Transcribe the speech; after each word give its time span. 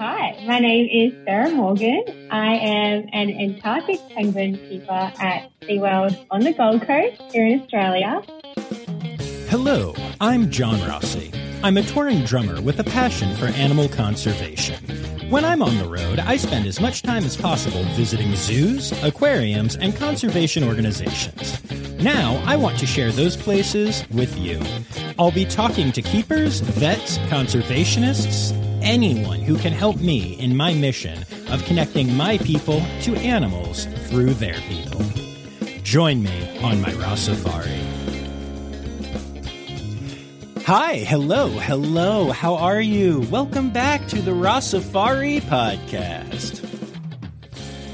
Hi, 0.00 0.42
my 0.46 0.58
name 0.58 0.88
is 0.90 1.12
Sara 1.26 1.50
Morgan. 1.50 2.02
I 2.30 2.54
am 2.54 3.06
an 3.12 3.28
Antarctic 3.38 4.00
penguin 4.08 4.56
keeper 4.56 5.12
at 5.20 5.50
SeaWorld 5.60 6.24
on 6.30 6.40
the 6.40 6.54
Gold 6.54 6.86
Coast 6.86 7.20
here 7.30 7.46
in 7.46 7.60
Australia. 7.60 8.22
Hello, 9.50 9.94
I'm 10.18 10.50
John 10.50 10.80
Rossi. 10.88 11.30
I'm 11.62 11.76
a 11.76 11.82
touring 11.82 12.24
drummer 12.24 12.62
with 12.62 12.80
a 12.80 12.84
passion 12.84 13.36
for 13.36 13.48
animal 13.48 13.90
conservation. 13.90 14.82
When 15.28 15.44
I'm 15.44 15.62
on 15.62 15.76
the 15.76 15.86
road, 15.86 16.18
I 16.18 16.38
spend 16.38 16.64
as 16.64 16.80
much 16.80 17.02
time 17.02 17.24
as 17.24 17.36
possible 17.36 17.84
visiting 17.92 18.34
zoos, 18.36 18.92
aquariums, 19.02 19.76
and 19.76 19.94
conservation 19.94 20.64
organizations. 20.64 21.62
Now, 22.02 22.42
I 22.46 22.56
want 22.56 22.78
to 22.78 22.86
share 22.86 23.12
those 23.12 23.36
places 23.36 24.02
with 24.10 24.34
you. 24.38 24.62
I'll 25.18 25.30
be 25.30 25.44
talking 25.44 25.92
to 25.92 26.00
keepers, 26.00 26.60
vets, 26.60 27.18
conservationists, 27.28 28.69
anyone 28.82 29.40
who 29.40 29.56
can 29.56 29.72
help 29.72 29.96
me 29.96 30.34
in 30.38 30.56
my 30.56 30.74
mission 30.74 31.24
of 31.48 31.64
connecting 31.64 32.16
my 32.16 32.38
people 32.38 32.82
to 33.02 33.14
animals 33.16 33.86
through 34.08 34.34
their 34.34 34.58
people. 34.68 35.02
Join 35.82 36.22
me 36.22 36.60
on 36.60 36.80
my 36.80 36.90
Rossifari. 36.92 37.78
Hi, 40.64 40.98
hello, 40.98 41.48
hello. 41.48 42.30
How 42.30 42.54
are 42.54 42.80
you? 42.80 43.26
Welcome 43.30 43.70
back 43.70 44.06
to 44.08 44.22
the 44.22 44.30
Rossifari 44.30 45.40
podcast. 45.40 46.69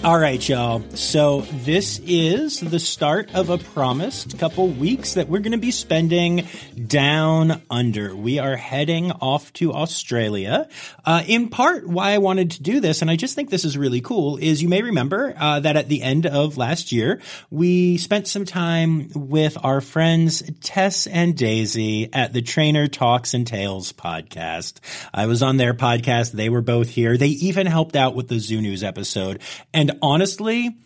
All 0.07 0.21
right, 0.21 0.49
y'all. 0.49 0.85
So 0.95 1.41
this 1.41 1.99
is 2.07 2.61
the 2.61 2.79
start 2.79 3.35
of 3.35 3.51
a 3.51 3.59
promised 3.59 4.39
couple 4.39 4.69
weeks 4.69 5.15
that 5.15 5.29
we're 5.29 5.41
going 5.41 5.51
to 5.51 5.59
be 5.59 5.73
spending 5.73 6.47
down 6.87 7.61
under. 7.69 8.15
We 8.15 8.39
are 8.39 8.55
heading 8.55 9.11
off 9.11 9.53
to 9.55 9.73
Australia. 9.73 10.69
Uh, 11.05 11.25
in 11.27 11.49
part, 11.49 11.89
why 11.89 12.13
I 12.13 12.19
wanted 12.19 12.53
to 12.53 12.63
do 12.63 12.79
this, 12.79 13.03
and 13.03 13.11
I 13.11 13.17
just 13.17 13.35
think 13.35 13.51
this 13.51 13.65
is 13.65 13.77
really 13.77 14.01
cool, 14.01 14.37
is 14.37 14.63
you 14.63 14.69
may 14.69 14.81
remember 14.81 15.35
uh, 15.37 15.59
that 15.59 15.75
at 15.75 15.89
the 15.89 16.03
end 16.03 16.25
of 16.25 16.57
last 16.57 16.93
year, 16.93 17.21
we 17.51 17.97
spent 17.97 18.29
some 18.29 18.45
time 18.45 19.11
with 19.13 19.59
our 19.65 19.81
friends 19.81 20.49
Tess 20.61 21.09
and 21.09 21.37
Daisy 21.37 22.11
at 22.13 22.33
the 22.33 22.43
Trainer 22.43 22.87
Talks 22.87 23.35
and 23.35 23.45
Tales 23.45 23.93
podcast. 23.93 24.75
I 25.13 25.27
was 25.27 25.43
on 25.43 25.57
their 25.57 25.75
podcast. 25.75 26.31
They 26.31 26.49
were 26.49 26.63
both 26.63 26.91
here. 26.91 27.17
They 27.17 27.27
even 27.27 27.67
helped 27.67 27.97
out 27.97 28.15
with 28.15 28.29
the 28.29 28.39
Zoo 28.39 28.61
News 28.61 28.85
episode. 28.85 29.43
And 29.75 29.96
honestly, 30.03 30.77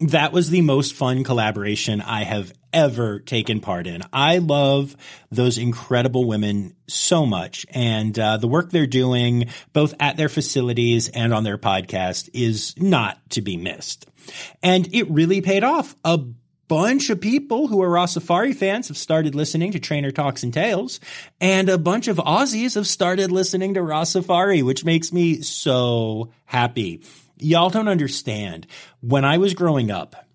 that 0.00 0.32
was 0.32 0.50
the 0.50 0.62
most 0.62 0.94
fun 0.94 1.24
collaboration 1.24 2.00
I 2.00 2.24
have 2.24 2.52
ever 2.72 3.18
taken 3.18 3.60
part 3.60 3.86
in. 3.86 4.02
I 4.12 4.38
love 4.38 4.96
those 5.30 5.58
incredible 5.58 6.24
women 6.24 6.74
so 6.88 7.26
much. 7.26 7.66
And 7.70 8.18
uh, 8.18 8.36
the 8.38 8.48
work 8.48 8.70
they're 8.70 8.86
doing, 8.86 9.50
both 9.72 9.94
at 10.00 10.16
their 10.16 10.28
facilities 10.28 11.08
and 11.08 11.34
on 11.34 11.44
their 11.44 11.58
podcast, 11.58 12.30
is 12.32 12.74
not 12.78 13.18
to 13.30 13.42
be 13.42 13.56
missed. 13.56 14.06
And 14.62 14.88
it 14.94 15.10
really 15.10 15.40
paid 15.40 15.64
off. 15.64 15.96
A 16.04 16.18
bunch 16.68 17.10
of 17.10 17.20
people 17.20 17.66
who 17.66 17.82
are 17.82 17.88
Rossifari 17.88 18.54
fans 18.54 18.88
have 18.88 18.96
started 18.96 19.34
listening 19.34 19.72
to 19.72 19.80
Trainer 19.80 20.12
Talks 20.12 20.44
and 20.44 20.54
Tales, 20.54 21.00
and 21.40 21.68
a 21.68 21.76
bunch 21.76 22.06
of 22.06 22.18
Aussies 22.18 22.76
have 22.76 22.86
started 22.86 23.32
listening 23.32 23.74
to 23.74 23.80
Rossifari, 23.80 24.62
which 24.62 24.84
makes 24.84 25.12
me 25.12 25.42
so 25.42 26.30
happy 26.44 27.02
y'all 27.42 27.70
don't 27.70 27.88
understand. 27.88 28.66
When 29.00 29.24
I 29.24 29.38
was 29.38 29.54
growing 29.54 29.90
up, 29.90 30.26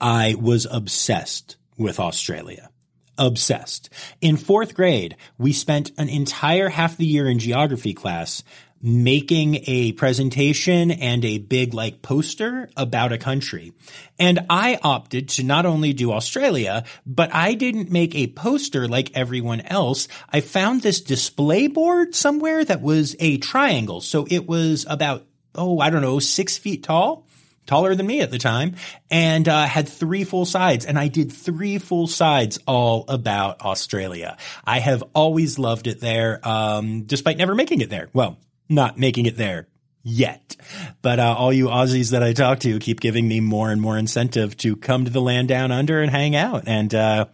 I 0.00 0.34
was 0.34 0.66
obsessed 0.70 1.56
with 1.76 2.00
Australia. 2.00 2.70
Obsessed. 3.16 3.90
In 4.20 4.36
fourth 4.36 4.74
grade, 4.74 5.16
we 5.38 5.52
spent 5.52 5.92
an 5.96 6.08
entire 6.08 6.68
half 6.68 6.96
the 6.96 7.06
year 7.06 7.28
in 7.28 7.38
geography 7.38 7.94
class 7.94 8.42
making 8.86 9.64
a 9.66 9.92
presentation 9.92 10.90
and 10.90 11.24
a 11.24 11.38
big 11.38 11.72
like 11.72 12.02
poster 12.02 12.68
about 12.76 13.12
a 13.12 13.18
country. 13.18 13.72
And 14.18 14.40
I 14.50 14.78
opted 14.82 15.30
to 15.30 15.42
not 15.42 15.64
only 15.64 15.94
do 15.94 16.12
Australia, 16.12 16.84
but 17.06 17.34
I 17.34 17.54
didn't 17.54 17.90
make 17.90 18.14
a 18.14 18.26
poster 18.26 18.86
like 18.86 19.16
everyone 19.16 19.62
else. 19.62 20.06
I 20.28 20.42
found 20.42 20.82
this 20.82 21.00
display 21.00 21.66
board 21.66 22.14
somewhere 22.14 22.62
that 22.62 22.82
was 22.82 23.16
a 23.20 23.38
triangle. 23.38 24.02
So 24.02 24.26
it 24.30 24.46
was 24.46 24.84
about 24.86 25.24
oh, 25.54 25.78
I 25.78 25.90
don't 25.90 26.02
know, 26.02 26.18
six 26.18 26.56
feet 26.56 26.82
tall, 26.82 27.26
taller 27.66 27.94
than 27.94 28.06
me 28.06 28.20
at 28.20 28.30
the 28.30 28.38
time, 28.38 28.76
and 29.10 29.48
uh, 29.48 29.66
had 29.66 29.88
three 29.88 30.24
full 30.24 30.44
sides. 30.44 30.84
And 30.84 30.98
I 30.98 31.08
did 31.08 31.32
three 31.32 31.78
full 31.78 32.06
sides 32.06 32.58
all 32.66 33.04
about 33.08 33.60
Australia. 33.62 34.36
I 34.64 34.78
have 34.80 35.02
always 35.14 35.58
loved 35.58 35.86
it 35.86 36.00
there, 36.00 36.46
um, 36.46 37.02
despite 37.04 37.36
never 37.36 37.54
making 37.54 37.80
it 37.80 37.90
there. 37.90 38.08
Well, 38.12 38.38
not 38.68 38.98
making 38.98 39.26
it 39.26 39.36
there 39.36 39.68
yet. 40.04 40.56
But 41.02 41.18
uh, 41.18 41.34
all 41.36 41.52
you 41.52 41.66
Aussies 41.66 42.12
that 42.12 42.22
I 42.22 42.32
talk 42.34 42.60
to 42.60 42.78
keep 42.78 43.00
giving 43.00 43.26
me 43.26 43.40
more 43.40 43.70
and 43.70 43.80
more 43.80 43.98
incentive 43.98 44.56
to 44.58 44.76
come 44.76 45.06
to 45.06 45.10
the 45.10 45.20
land 45.20 45.48
down 45.48 45.72
under 45.72 46.00
and 46.00 46.10
hang 46.10 46.36
out. 46.36 46.64
And 46.66 46.94
uh, 46.94 47.26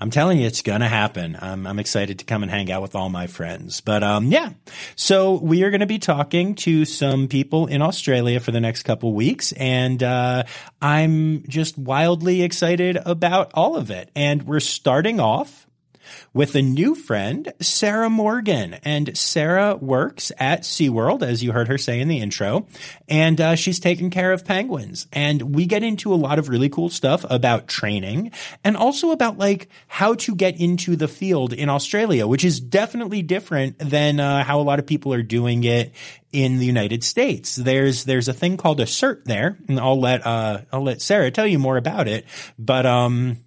I'm 0.00 0.10
telling 0.10 0.38
you, 0.38 0.46
it's 0.46 0.62
gonna 0.62 0.88
happen. 0.88 1.36
I'm, 1.40 1.66
I'm 1.66 1.78
excited 1.78 2.18
to 2.18 2.24
come 2.24 2.42
and 2.42 2.50
hang 2.50 2.72
out 2.72 2.82
with 2.82 2.94
all 2.94 3.10
my 3.10 3.26
friends. 3.26 3.80
But 3.80 4.02
um, 4.02 4.26
yeah, 4.26 4.50
so 4.96 5.34
we 5.34 5.62
are 5.62 5.70
going 5.70 5.80
to 5.80 5.86
be 5.86 5.98
talking 5.98 6.54
to 6.56 6.84
some 6.84 7.28
people 7.28 7.66
in 7.66 7.82
Australia 7.82 8.40
for 8.40 8.50
the 8.50 8.60
next 8.60 8.82
couple 8.82 9.12
weeks, 9.12 9.52
and 9.52 10.02
uh, 10.02 10.44
I'm 10.80 11.44
just 11.46 11.78
wildly 11.78 12.42
excited 12.42 12.98
about 13.04 13.50
all 13.54 13.76
of 13.76 13.90
it. 13.90 14.10
And 14.16 14.44
we're 14.44 14.60
starting 14.60 15.20
off 15.20 15.63
with 16.32 16.54
a 16.54 16.62
new 16.62 16.94
friend, 16.94 17.52
Sara 17.60 18.10
Morgan. 18.10 18.74
And 18.84 19.16
Sara 19.16 19.76
works 19.76 20.32
at 20.38 20.62
SeaWorld, 20.62 21.22
as 21.22 21.42
you 21.42 21.52
heard 21.52 21.68
her 21.68 21.78
say 21.78 22.00
in 22.00 22.08
the 22.08 22.20
intro, 22.20 22.66
and 23.08 23.40
uh, 23.40 23.54
she's 23.54 23.80
taking 23.80 24.10
care 24.10 24.32
of 24.32 24.44
penguins. 24.44 25.06
And 25.12 25.54
we 25.54 25.66
get 25.66 25.82
into 25.82 26.12
a 26.12 26.16
lot 26.16 26.38
of 26.38 26.48
really 26.48 26.68
cool 26.68 26.88
stuff 26.88 27.24
about 27.28 27.68
training 27.68 28.32
and 28.62 28.76
also 28.76 29.10
about 29.10 29.38
like 29.38 29.68
how 29.86 30.14
to 30.14 30.34
get 30.34 30.60
into 30.60 30.96
the 30.96 31.08
field 31.08 31.52
in 31.52 31.68
Australia, 31.68 32.26
which 32.26 32.44
is 32.44 32.60
definitely 32.60 33.22
different 33.22 33.78
than 33.78 34.20
uh, 34.20 34.44
how 34.44 34.60
a 34.60 34.62
lot 34.62 34.78
of 34.78 34.86
people 34.86 35.12
are 35.12 35.22
doing 35.22 35.64
it 35.64 35.92
in 36.32 36.58
the 36.58 36.66
United 36.66 37.04
States. 37.04 37.54
There's 37.54 38.04
there's 38.04 38.28
a 38.28 38.32
thing 38.32 38.56
called 38.56 38.80
a 38.80 38.84
cert 38.84 39.24
there, 39.24 39.56
and 39.68 39.78
I'll 39.78 40.00
let 40.00 40.26
uh, 40.26 40.62
I'll 40.72 40.82
let 40.82 41.00
Sara 41.00 41.30
tell 41.30 41.46
you 41.46 41.58
more 41.58 41.76
about 41.76 42.08
it. 42.08 42.26
But 42.58 42.86
um, 42.86 43.38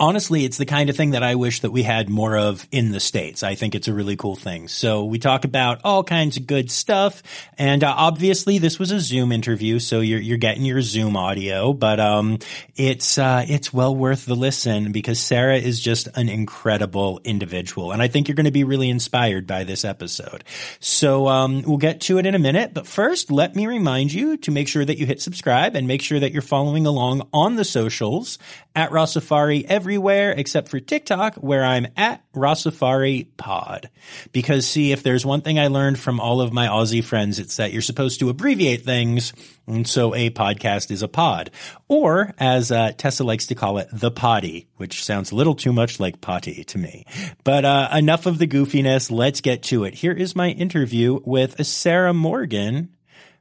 honestly, 0.00 0.44
it's 0.44 0.58
the 0.58 0.66
kind 0.66 0.90
of 0.90 0.96
thing 0.96 1.10
that 1.10 1.22
I 1.22 1.36
wish 1.36 1.60
that 1.60 1.70
we 1.70 1.82
had 1.82 2.08
more 2.08 2.36
of 2.36 2.66
in 2.70 2.90
the 2.90 3.00
States. 3.00 3.42
I 3.42 3.54
think 3.54 3.74
it's 3.74 3.88
a 3.88 3.94
really 3.94 4.16
cool 4.16 4.34
thing. 4.34 4.68
So 4.68 5.04
we 5.04 5.18
talk 5.18 5.44
about 5.44 5.80
all 5.84 6.02
kinds 6.02 6.36
of 6.36 6.46
good 6.46 6.70
stuff. 6.70 7.22
And 7.56 7.84
uh, 7.84 7.94
obviously 7.96 8.58
this 8.58 8.78
was 8.78 8.90
a 8.90 9.00
Zoom 9.00 9.32
interview. 9.32 9.78
So 9.78 10.00
you're, 10.00 10.20
you're 10.20 10.38
getting 10.38 10.64
your 10.64 10.82
Zoom 10.82 11.16
audio, 11.16 11.72
but, 11.72 12.00
um, 12.00 12.38
it's, 12.76 13.18
uh, 13.18 13.44
it's 13.48 13.72
well 13.72 13.94
worth 13.94 14.26
the 14.26 14.34
listen 14.34 14.92
because 14.92 15.20
Sara 15.20 15.56
is 15.56 15.80
just 15.80 16.08
an 16.16 16.28
incredible 16.28 17.20
individual. 17.24 17.92
And 17.92 18.02
I 18.02 18.08
think 18.08 18.28
you're 18.28 18.34
going 18.34 18.44
to 18.46 18.52
be 18.52 18.64
really 18.64 18.90
inspired 18.90 19.46
by 19.46 19.64
this 19.64 19.84
episode. 19.84 20.44
So, 20.80 21.28
um, 21.28 21.62
we'll 21.62 21.78
get 21.78 22.00
to 22.02 22.18
it 22.18 22.26
in 22.26 22.34
a 22.34 22.38
minute. 22.38 22.74
But 22.74 22.86
first, 22.86 23.30
let 23.30 23.54
me 23.54 23.66
remind 23.66 24.12
you 24.12 24.36
to 24.38 24.50
make 24.50 24.68
sure 24.68 24.84
that 24.84 24.98
you 24.98 25.06
hit 25.06 25.22
subscribe 25.22 25.76
and 25.76 25.86
make 25.86 26.02
sure 26.02 26.18
that 26.18 26.32
you're 26.32 26.42
following 26.42 26.86
along 26.86 27.28
on 27.32 27.56
the 27.56 27.64
socials 27.64 28.38
at 28.76 28.90
Rossifari 28.90 29.64
every 29.68 29.83
everywhere 29.84 30.30
except 30.30 30.68
for 30.68 30.80
TikTok, 30.80 31.34
where 31.34 31.62
I'm 31.62 31.86
at 31.94 32.22
Rossifari 32.32 33.26
Pod. 33.36 33.90
Because 34.32 34.66
see, 34.66 34.92
if 34.92 35.02
there's 35.02 35.26
one 35.26 35.42
thing 35.42 35.58
I 35.58 35.66
learned 35.66 35.98
from 35.98 36.20
all 36.20 36.40
of 36.40 36.54
my 36.54 36.68
Aussie 36.68 37.04
friends, 37.04 37.38
it's 37.38 37.58
that 37.58 37.70
you're 37.70 37.82
supposed 37.82 38.18
to 38.20 38.30
abbreviate 38.30 38.82
things. 38.82 39.34
And 39.66 39.86
so 39.86 40.14
a 40.14 40.30
podcast 40.30 40.90
is 40.90 41.02
a 41.02 41.08
pod. 41.08 41.50
Or, 41.86 42.32
as 42.38 42.72
uh, 42.72 42.92
Tessa 42.96 43.24
likes 43.24 43.48
to 43.48 43.54
call 43.54 43.76
it, 43.76 43.88
the 43.92 44.10
potty, 44.10 44.68
which 44.78 45.04
sounds 45.04 45.32
a 45.32 45.34
little 45.34 45.54
too 45.54 45.74
much 45.74 46.00
like 46.00 46.22
potty 46.22 46.64
to 46.64 46.78
me. 46.78 47.04
But 47.44 47.66
uh, 47.66 47.90
enough 47.92 48.24
of 48.24 48.38
the 48.38 48.46
goofiness. 48.46 49.10
Let's 49.10 49.42
get 49.42 49.64
to 49.64 49.84
it. 49.84 49.96
Here 49.96 50.12
is 50.12 50.34
my 50.34 50.48
interview 50.48 51.20
with 51.26 51.62
Sara 51.66 52.14
Morgan 52.14 52.88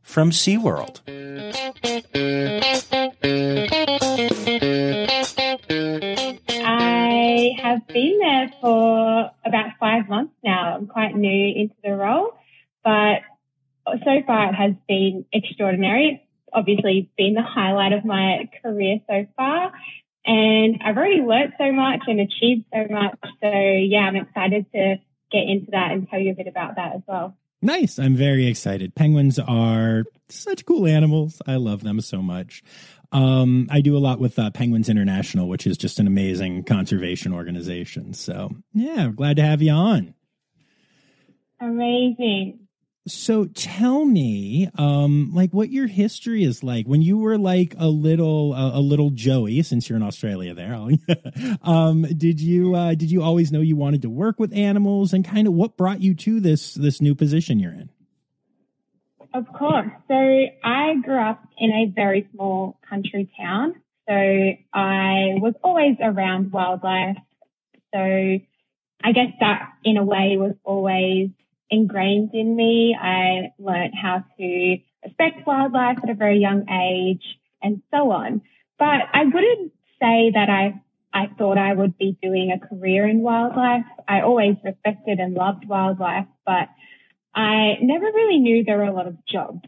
from 0.01 0.31
SeaWorld. 0.31 0.99
I 7.89 7.91
have 7.91 7.93
been 7.93 8.19
there 8.19 8.51
for 8.61 9.31
about 9.45 9.71
five 9.79 10.07
months 10.07 10.33
now. 10.43 10.75
I'm 10.75 10.87
quite 10.87 11.15
new 11.15 11.53
into 11.55 11.75
the 11.83 11.95
role, 11.95 12.33
but 12.83 13.21
so 13.85 14.21
far 14.25 14.49
it 14.49 14.55
has 14.55 14.73
been 14.87 15.25
extraordinary. 15.33 16.21
It's 16.21 16.49
obviously 16.53 17.09
been 17.17 17.33
the 17.33 17.41
highlight 17.41 17.93
of 17.93 18.05
my 18.05 18.49
career 18.61 18.99
so 19.07 19.25
far. 19.35 19.71
And 20.25 20.81
I've 20.83 20.95
already 20.95 21.21
learnt 21.21 21.55
so 21.57 21.71
much 21.71 22.01
and 22.07 22.21
achieved 22.21 22.65
so 22.73 22.85
much. 22.89 23.19
So 23.41 23.49
yeah, 23.51 23.99
I'm 23.99 24.15
excited 24.15 24.65
to 24.73 24.95
get 25.31 25.43
into 25.49 25.71
that 25.71 25.91
and 25.91 26.09
tell 26.09 26.19
you 26.19 26.31
a 26.31 26.35
bit 26.35 26.47
about 26.47 26.75
that 26.75 26.95
as 26.95 27.01
well. 27.07 27.35
Nice. 27.61 27.97
I'm 27.97 28.15
very 28.15 28.47
excited. 28.47 28.93
Penguins 28.93 29.39
are 29.39 30.03
such 30.29 30.65
cool 30.65 30.85
animals. 30.85 31.41
I 31.47 31.55
love 31.55 31.83
them 31.83 32.01
so 32.01 32.21
much. 32.21 32.61
Um, 33.13 33.67
I 33.69 33.81
do 33.81 33.95
a 33.95 33.99
lot 33.99 34.19
with 34.19 34.39
uh, 34.39 34.49
Penguins 34.49 34.89
International, 34.89 35.47
which 35.47 35.67
is 35.67 35.77
just 35.77 35.99
an 35.99 36.07
amazing 36.07 36.63
conservation 36.63 37.31
organization. 37.31 38.13
So, 38.13 38.49
yeah, 38.73 39.11
glad 39.15 39.37
to 39.37 39.43
have 39.43 39.61
you 39.61 39.71
on. 39.71 40.15
Amazing. 41.61 42.59
So 43.05 43.45
tell 43.45 44.05
me, 44.05 44.69
um, 44.77 45.31
like 45.33 45.51
what 45.53 45.69
your 45.69 45.87
history 45.87 46.43
is 46.43 46.63
like 46.63 46.87
when 46.87 47.01
you 47.01 47.17
were 47.17 47.37
like 47.37 47.75
a 47.77 47.87
little, 47.87 48.53
uh, 48.53 48.77
a 48.77 48.79
little 48.79 49.09
Joey, 49.09 49.61
since 49.61 49.89
you're 49.89 49.97
in 49.97 50.03
Australia 50.03 50.53
there. 50.53 50.73
um, 51.61 52.03
did 52.03 52.39
you, 52.39 52.75
uh, 52.75 52.95
did 52.95 53.11
you 53.11 53.21
always 53.21 53.51
know 53.51 53.59
you 53.59 53.75
wanted 53.75 54.01
to 54.03 54.09
work 54.09 54.39
with 54.39 54.53
animals 54.53 55.13
and 55.13 55.25
kind 55.25 55.47
of 55.47 55.53
what 55.53 55.77
brought 55.77 56.01
you 56.01 56.15
to 56.15 56.39
this, 56.39 56.73
this 56.75 57.01
new 57.01 57.13
position 57.13 57.59
you're 57.59 57.73
in? 57.73 57.89
Of 59.33 59.51
course. 59.51 59.89
So 60.07 60.13
I 60.63 60.93
grew 61.03 61.19
up 61.19 61.43
in 61.57 61.71
a 61.71 61.85
very 61.93 62.29
small 62.33 62.77
country 62.87 63.29
town. 63.39 63.73
So 64.07 64.13
I 64.13 65.39
was 65.41 65.55
always 65.63 65.97
around 66.01 66.51
wildlife. 66.51 67.17
So 67.93 67.99
I 67.99 69.11
guess 69.11 69.31
that 69.39 69.73
in 69.83 69.97
a 69.97 70.03
way 70.03 70.37
was 70.37 70.53
always 70.63 71.29
ingrained 71.71 72.31
in 72.33 72.55
me. 72.55 72.95
I 72.99 73.51
learned 73.57 73.93
how 73.99 74.23
to 74.37 74.77
respect 75.03 75.47
wildlife 75.47 75.97
at 76.03 76.09
a 76.09 76.13
very 76.13 76.37
young 76.37 76.69
age 76.69 77.23
and 77.61 77.81
so 77.91 78.11
on. 78.11 78.41
But 78.77 79.01
I 79.13 79.23
wouldn't 79.25 79.71
say 79.99 80.31
that 80.33 80.49
I, 80.49 80.79
I 81.11 81.27
thought 81.37 81.57
I 81.57 81.73
would 81.73 81.97
be 81.97 82.17
doing 82.21 82.51
a 82.51 82.67
career 82.67 83.07
in 83.07 83.21
wildlife. 83.21 83.85
I 84.07 84.21
always 84.21 84.57
respected 84.63 85.19
and 85.19 85.33
loved 85.33 85.67
wildlife, 85.67 86.27
but 86.45 86.69
I 87.35 87.77
never 87.81 88.05
really 88.05 88.39
knew 88.39 88.63
there 88.63 88.77
were 88.77 88.83
a 88.83 88.93
lot 88.93 89.07
of 89.07 89.17
jobs. 89.25 89.61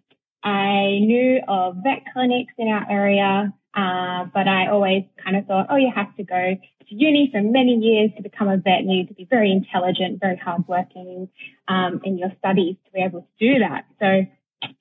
I 0.44 1.00
knew 1.02 1.42
of 1.48 1.78
vet 1.84 2.04
clinics 2.14 2.54
in 2.58 2.68
our 2.68 2.90
area, 2.90 3.54
uh, 3.74 4.26
but 4.34 4.48
I 4.48 4.68
always 4.68 5.06
kind 5.24 5.36
of 5.36 5.48
thought, 5.48 5.68
oh, 5.70 5.76
you 5.76 5.92
have 5.94 6.16
to 6.18 6.24
go 6.24 6.56
to 6.56 6.96
uni 6.96 7.30
for 7.32 7.42
many 7.42 7.76
years 7.76 8.12
to 8.16 8.24
become 8.24 8.48
a 8.48 8.58
vet. 8.58 8.82
You 8.82 8.88
need 8.88 9.08
to 9.08 9.16
be 9.16 9.26
very 9.28 9.52
intelligent, 9.52 10.20
very 10.20 10.38
hardworking 10.38 11.30
um, 11.68 12.02
in 12.04 12.20
your 12.20 12.32
studies 12.38 12.76
to 12.86 12.92
be 12.92 13.02
able 13.02 13.22
to 13.22 13.54
do 13.54 13.60
that. 13.60 13.86
So 14.00 14.26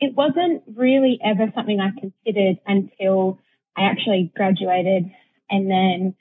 it 0.00 0.14
wasn't 0.14 0.62
really 0.74 1.18
ever 1.24 1.50
something 1.54 1.80
I 1.80 1.98
considered 1.98 2.58
until 2.66 3.38
I 3.76 3.84
actually 3.84 4.32
graduated 4.36 5.10
and 5.50 5.70
then 5.70 6.14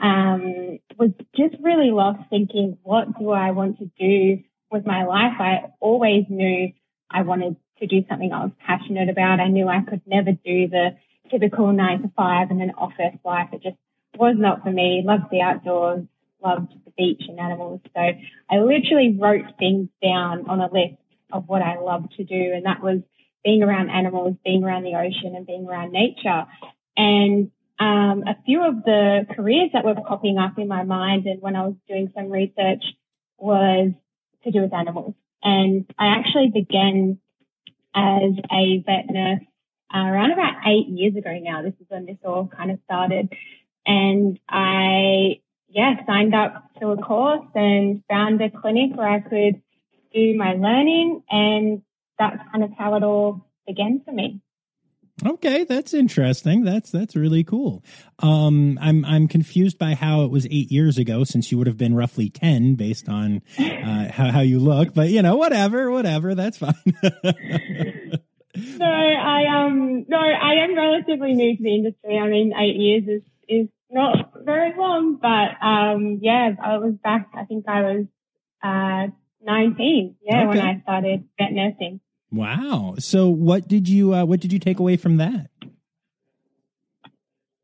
um, 0.00 0.78
was 0.98 1.10
just 1.36 1.56
really 1.60 1.90
lost 1.90 2.20
thinking, 2.30 2.78
what 2.82 3.18
do 3.18 3.30
I 3.30 3.50
want 3.50 3.78
to 3.78 3.90
do 3.98 4.42
with 4.70 4.86
my 4.86 5.04
life? 5.04 5.34
I 5.38 5.72
always 5.80 6.24
knew 6.28 6.72
I 7.10 7.22
wanted 7.22 7.56
to 7.78 7.86
do 7.86 8.04
something 8.08 8.32
I 8.32 8.44
was 8.44 8.52
passionate 8.66 9.08
about. 9.08 9.40
I 9.40 9.48
knew 9.48 9.68
I 9.68 9.82
could 9.82 10.02
never 10.06 10.32
do 10.32 10.68
the 10.68 10.96
typical 11.30 11.72
nine 11.72 12.02
to 12.02 12.10
five 12.16 12.50
and 12.50 12.62
an 12.62 12.72
office 12.76 13.18
life. 13.24 13.48
It 13.52 13.62
just 13.62 13.76
was 14.16 14.36
not 14.38 14.62
for 14.62 14.70
me. 14.70 15.02
Loved 15.04 15.30
the 15.30 15.40
outdoors, 15.40 16.04
loved 16.42 16.72
the 16.84 16.92
beach 16.96 17.22
and 17.28 17.38
animals. 17.40 17.80
So 17.94 18.00
I 18.00 18.56
literally 18.58 19.16
wrote 19.20 19.44
things 19.58 19.88
down 20.02 20.48
on 20.48 20.60
a 20.60 20.72
list 20.72 21.00
of 21.32 21.48
what 21.48 21.62
I 21.62 21.78
loved 21.78 22.12
to 22.16 22.24
do. 22.24 22.52
And 22.54 22.66
that 22.66 22.82
was 22.82 23.00
being 23.44 23.62
around 23.62 23.90
animals, 23.90 24.36
being 24.44 24.64
around 24.64 24.84
the 24.84 24.94
ocean 24.94 25.34
and 25.36 25.46
being 25.46 25.66
around 25.66 25.92
nature. 25.92 26.46
And 26.96 27.50
um, 27.78 28.24
a 28.26 28.36
few 28.46 28.62
of 28.62 28.84
the 28.84 29.26
careers 29.34 29.70
that 29.72 29.84
were 29.84 29.96
popping 29.96 30.38
up 30.38 30.58
in 30.58 30.68
my 30.68 30.84
mind 30.84 31.26
and 31.26 31.42
when 31.42 31.56
I 31.56 31.62
was 31.66 31.74
doing 31.88 32.12
some 32.14 32.30
research 32.30 32.84
was 33.36 33.90
to 34.44 34.50
do 34.50 34.62
with 34.62 34.72
animals. 34.72 35.14
And 35.42 35.84
I 35.98 36.06
actually 36.18 36.50
began 36.52 37.18
as 37.94 38.32
a 38.50 38.82
vet 38.84 39.06
nurse 39.10 39.42
uh, 39.94 39.98
around 39.98 40.32
about 40.32 40.66
eight 40.66 40.88
years 40.88 41.14
ago 41.16 41.38
now. 41.40 41.62
This 41.62 41.74
is 41.80 41.86
when 41.88 42.06
this 42.06 42.16
all 42.24 42.48
kind 42.48 42.70
of 42.70 42.78
started. 42.84 43.32
And 43.86 44.38
I, 44.48 45.40
yeah, 45.68 45.94
signed 46.06 46.34
up 46.34 46.70
to 46.80 46.88
a 46.88 46.96
course 46.96 47.46
and 47.54 48.02
found 48.08 48.40
a 48.40 48.50
clinic 48.50 48.96
where 48.96 49.08
I 49.08 49.20
could 49.20 49.62
do 50.12 50.36
my 50.36 50.54
learning. 50.54 51.22
And 51.30 51.82
that's 52.18 52.38
kind 52.50 52.64
of 52.64 52.70
how 52.76 52.94
it 52.96 53.02
all 53.02 53.46
began 53.66 54.00
for 54.04 54.12
me. 54.12 54.40
Okay, 55.24 55.62
that's 55.64 55.94
interesting. 55.94 56.64
That's 56.64 56.90
that's 56.90 57.14
really 57.14 57.44
cool. 57.44 57.84
Um, 58.18 58.78
I'm 58.82 59.04
I'm 59.04 59.28
confused 59.28 59.78
by 59.78 59.94
how 59.94 60.22
it 60.22 60.30
was 60.30 60.44
eight 60.46 60.72
years 60.72 60.98
ago, 60.98 61.22
since 61.22 61.52
you 61.52 61.58
would 61.58 61.68
have 61.68 61.78
been 61.78 61.94
roughly 61.94 62.28
ten 62.30 62.74
based 62.74 63.08
on 63.08 63.42
uh, 63.58 64.10
how 64.10 64.32
how 64.32 64.40
you 64.40 64.58
look. 64.58 64.92
But 64.92 65.10
you 65.10 65.22
know, 65.22 65.36
whatever, 65.36 65.90
whatever. 65.92 66.34
That's 66.34 66.58
fine. 66.58 66.74
no, 67.04 68.86
I 68.86 69.66
um 69.66 70.04
no, 70.08 70.18
I 70.18 70.64
am 70.64 70.74
relatively 70.74 71.34
new 71.34 71.56
to 71.56 71.62
the 71.62 71.74
industry. 71.74 72.18
I 72.18 72.28
mean, 72.28 72.52
eight 72.58 72.76
years 72.76 73.04
is 73.06 73.22
is 73.48 73.68
not 73.90 74.32
very 74.44 74.74
long, 74.76 75.20
but 75.22 75.64
um 75.64 76.18
yeah, 76.22 76.50
I 76.60 76.78
was 76.78 76.94
back. 76.94 77.28
I 77.34 77.44
think 77.44 77.66
I 77.68 77.82
was 77.82 78.06
uh 78.64 79.12
19. 79.44 80.16
Yeah, 80.22 80.38
okay. 80.38 80.46
when 80.48 80.60
I 80.60 80.80
started 80.82 81.24
vet 81.38 81.52
nursing. 81.52 82.00
Wow. 82.34 82.96
So 82.98 83.28
what 83.28 83.68
did 83.68 83.88
you 83.88 84.12
uh, 84.12 84.24
what 84.24 84.40
did 84.40 84.52
you 84.52 84.58
take 84.58 84.80
away 84.80 84.96
from 84.96 85.18
that? 85.18 85.50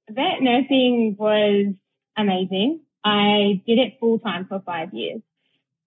Vet 0.08 0.40
nursing 0.40 1.16
was 1.18 1.74
amazing. 2.16 2.80
I 3.04 3.62
did 3.66 3.78
it 3.78 3.98
full 3.98 4.20
time 4.20 4.46
for 4.46 4.60
five 4.64 4.94
years. 4.94 5.22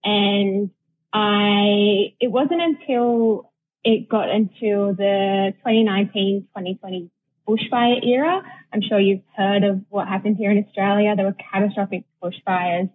And 0.04 0.70
I 1.14 2.12
it 2.20 2.30
wasn't 2.30 2.60
until 2.60 3.52
it 3.84 4.06
got 4.08 4.28
until 4.28 4.94
the 4.94 5.54
2019-2020 5.64 7.10
bushfire 7.48 8.06
era. 8.06 8.42
I'm 8.70 8.82
sure 8.82 9.00
you've 9.00 9.22
heard 9.34 9.64
of 9.64 9.80
what 9.88 10.08
happened 10.08 10.36
here 10.36 10.50
in 10.50 10.62
Australia. 10.62 11.16
There 11.16 11.24
were 11.24 11.36
catastrophic 11.52 12.04
bushfires 12.22 12.90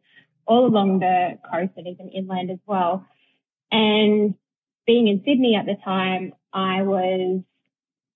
all 0.46 0.68
along 0.68 1.00
the 1.00 1.40
coast 1.52 1.74
and 1.78 1.88
even 1.88 2.10
inland 2.10 2.52
as 2.52 2.60
well. 2.68 3.08
And 3.72 4.36
being 4.90 5.08
in 5.08 5.22
Sydney 5.24 5.56
at 5.56 5.68
the 5.68 5.76
time, 5.86 6.34
I 6.52 6.82
was 6.82 7.44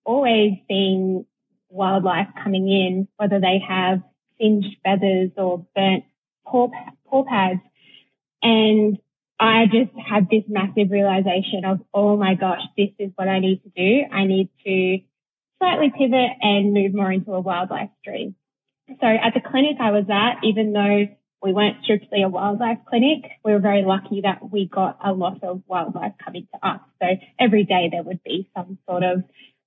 always 0.06 0.54
seeing 0.68 1.24
wildlife 1.70 2.30
coming 2.44 2.68
in, 2.68 3.08
whether 3.18 3.40
they 3.40 3.60
have 3.60 4.02
singed 4.42 4.76
feathers 4.84 5.30
or 5.38 5.68
burnt 5.76 6.04
paw, 6.48 6.70
paw 7.08 7.26
pads. 7.26 7.60
And 8.42 8.98
I 9.40 9.66
just 9.68 9.92
had 10.04 10.32
this 10.32 10.46
massive 10.48 10.90
realization 10.90 11.64
of, 11.64 11.80
oh 11.94 12.18
my 12.18 12.34
gosh, 12.34 12.62
this 12.76 12.90
is 12.98 13.12
what 13.18 13.28
I 13.28 13.38
need 13.38 13.62
to 13.62 13.70
do. 13.70 14.06
I 14.12 14.26
need 14.26 14.50
to 14.66 14.98
slightly 15.60 15.94
pivot 15.96 16.32
and 16.42 16.74
move 16.74 16.96
more 16.96 17.12
into 17.12 17.34
a 17.34 17.40
wildlife 17.40 17.92
stream. 18.02 18.34
So 19.00 19.06
at 19.06 19.36
the 19.36 19.42
clinic 19.48 19.78
I 19.80 19.92
was 19.92 20.06
at, 20.10 20.44
even 20.44 20.74
though 20.74 21.06
we 21.44 21.52
weren't 21.52 21.84
strictly 21.84 22.24
a 22.24 22.30
wildlife 22.30 22.80
clinic. 22.88 23.24
We 23.44 23.52
were 23.52 23.60
very 23.60 23.84
lucky 23.84 24.22
that 24.22 24.50
we 24.50 24.66
got 24.66 24.98
a 25.04 25.12
lot 25.12 25.44
of 25.44 25.62
wildlife 25.68 26.14
coming 26.24 26.48
to 26.54 26.68
us. 26.68 26.80
So 27.02 27.08
every 27.38 27.66
day 27.66 27.90
there 27.92 28.02
would 28.02 28.24
be 28.24 28.50
some 28.56 28.78
sort 28.90 29.04
of 29.04 29.24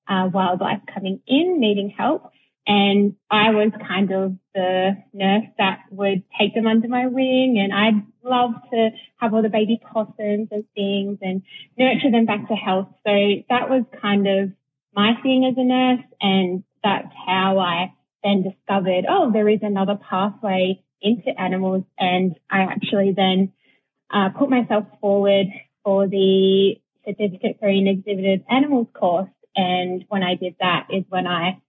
uh, 0.08 0.30
wildlife 0.32 0.80
coming 0.92 1.20
in 1.26 1.60
needing 1.60 1.90
help. 1.90 2.30
And 2.66 3.14
I 3.30 3.50
was 3.50 3.70
kind 3.86 4.10
of 4.10 4.36
the 4.54 4.96
nurse 5.12 5.44
that 5.58 5.80
would 5.90 6.24
take 6.40 6.54
them 6.54 6.66
under 6.66 6.88
my 6.88 7.06
wing 7.06 7.60
and 7.62 7.72
I'd 7.72 8.02
love 8.24 8.54
to 8.72 8.90
have 9.18 9.34
all 9.34 9.42
the 9.42 9.48
baby 9.48 9.78
possums 9.92 10.48
and 10.50 10.64
things 10.74 11.18
and 11.20 11.42
nurture 11.78 12.10
them 12.10 12.24
back 12.24 12.48
to 12.48 12.54
health. 12.54 12.88
So 13.06 13.12
that 13.50 13.70
was 13.70 13.84
kind 14.00 14.26
of 14.26 14.50
my 14.94 15.12
thing 15.22 15.44
as 15.44 15.54
a 15.56 15.64
nurse. 15.64 16.06
And 16.20 16.64
that's 16.82 17.12
how 17.26 17.58
I 17.58 17.92
then 18.24 18.42
discovered, 18.42 19.04
oh, 19.08 19.30
there 19.30 19.48
is 19.48 19.60
another 19.62 19.96
pathway 19.96 20.82
into 21.00 21.38
animals. 21.38 21.84
And 21.98 22.36
I 22.50 22.60
actually 22.62 23.12
then 23.16 23.52
uh, 24.12 24.30
put 24.38 24.50
myself 24.50 24.84
forward 25.00 25.46
for 25.84 26.06
the 26.08 26.76
certificate 27.04 27.58
for 27.60 27.68
an 27.68 27.86
exhibited 27.86 28.44
animals 28.50 28.88
course. 28.94 29.30
And 29.54 30.04
when 30.08 30.22
I 30.22 30.34
did 30.34 30.56
that 30.60 30.88
is 30.90 31.04
when 31.08 31.26
I 31.26 31.62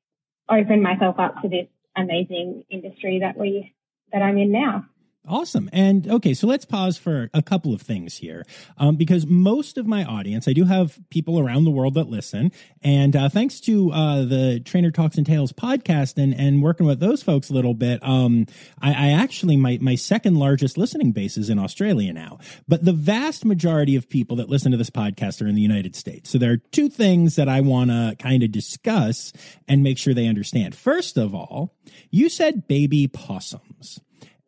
opened 0.49 0.83
myself 0.83 1.15
up 1.19 1.41
to 1.41 1.49
this 1.49 1.67
amazing 1.95 2.63
industry 2.69 3.19
that 3.21 3.37
we 3.37 3.73
that 4.11 4.21
I'm 4.21 4.37
in 4.37 4.51
now. 4.51 4.85
Awesome. 5.27 5.69
And 5.73 6.07
okay, 6.07 6.33
so 6.33 6.47
let's 6.47 6.63
pause 6.63 6.97
for 6.97 7.29
a 7.33 7.41
couple 7.41 7.73
of 7.73 7.81
things 7.81 8.17
here, 8.17 8.45
um, 8.77 8.95
because 8.95 9.27
most 9.27 9.77
of 9.77 9.85
my 9.85 10.05
audience, 10.05 10.47
I 10.47 10.53
do 10.53 10.63
have 10.63 10.97
people 11.09 11.37
around 11.37 11.65
the 11.65 11.71
world 11.71 11.95
that 11.95 12.07
listen, 12.07 12.51
and 12.81 13.13
uh, 13.13 13.27
thanks 13.27 13.59
to 13.61 13.91
uh, 13.91 14.23
the 14.23 14.61
Trainer 14.61 14.89
Talks 14.89 15.17
and 15.17 15.25
Tales 15.25 15.51
podcast 15.51 16.21
and 16.21 16.33
and 16.33 16.63
working 16.63 16.85
with 16.85 17.01
those 17.01 17.23
folks 17.23 17.49
a 17.49 17.53
little 17.53 17.73
bit, 17.73 18.01
um, 18.03 18.45
I, 18.81 19.09
I, 19.09 19.09
actually 19.11 19.57
my 19.57 19.77
my 19.81 19.95
second 19.95 20.35
largest 20.35 20.77
listening 20.77 21.11
base 21.11 21.37
is 21.37 21.49
in 21.49 21.59
Australia 21.59 22.13
now, 22.13 22.39
but 22.67 22.85
the 22.85 22.93
vast 22.93 23.43
majority 23.43 23.97
of 23.97 24.09
people 24.09 24.37
that 24.37 24.47
listen 24.47 24.71
to 24.71 24.77
this 24.77 24.89
podcast 24.89 25.41
are 25.41 25.47
in 25.47 25.55
the 25.55 25.61
United 25.61 25.95
States. 25.95 26.29
So 26.29 26.37
there 26.37 26.53
are 26.53 26.57
two 26.57 26.87
things 26.87 27.35
that 27.35 27.49
I 27.49 27.59
want 27.59 27.89
to 27.89 28.15
kind 28.17 28.43
of 28.43 28.51
discuss 28.53 29.33
and 29.67 29.83
make 29.83 29.97
sure 29.97 30.13
they 30.13 30.27
understand. 30.27 30.73
First 30.73 31.17
of 31.17 31.35
all, 31.35 31.75
you 32.11 32.29
said 32.29 32.67
baby 32.67 33.07
possums. 33.07 33.99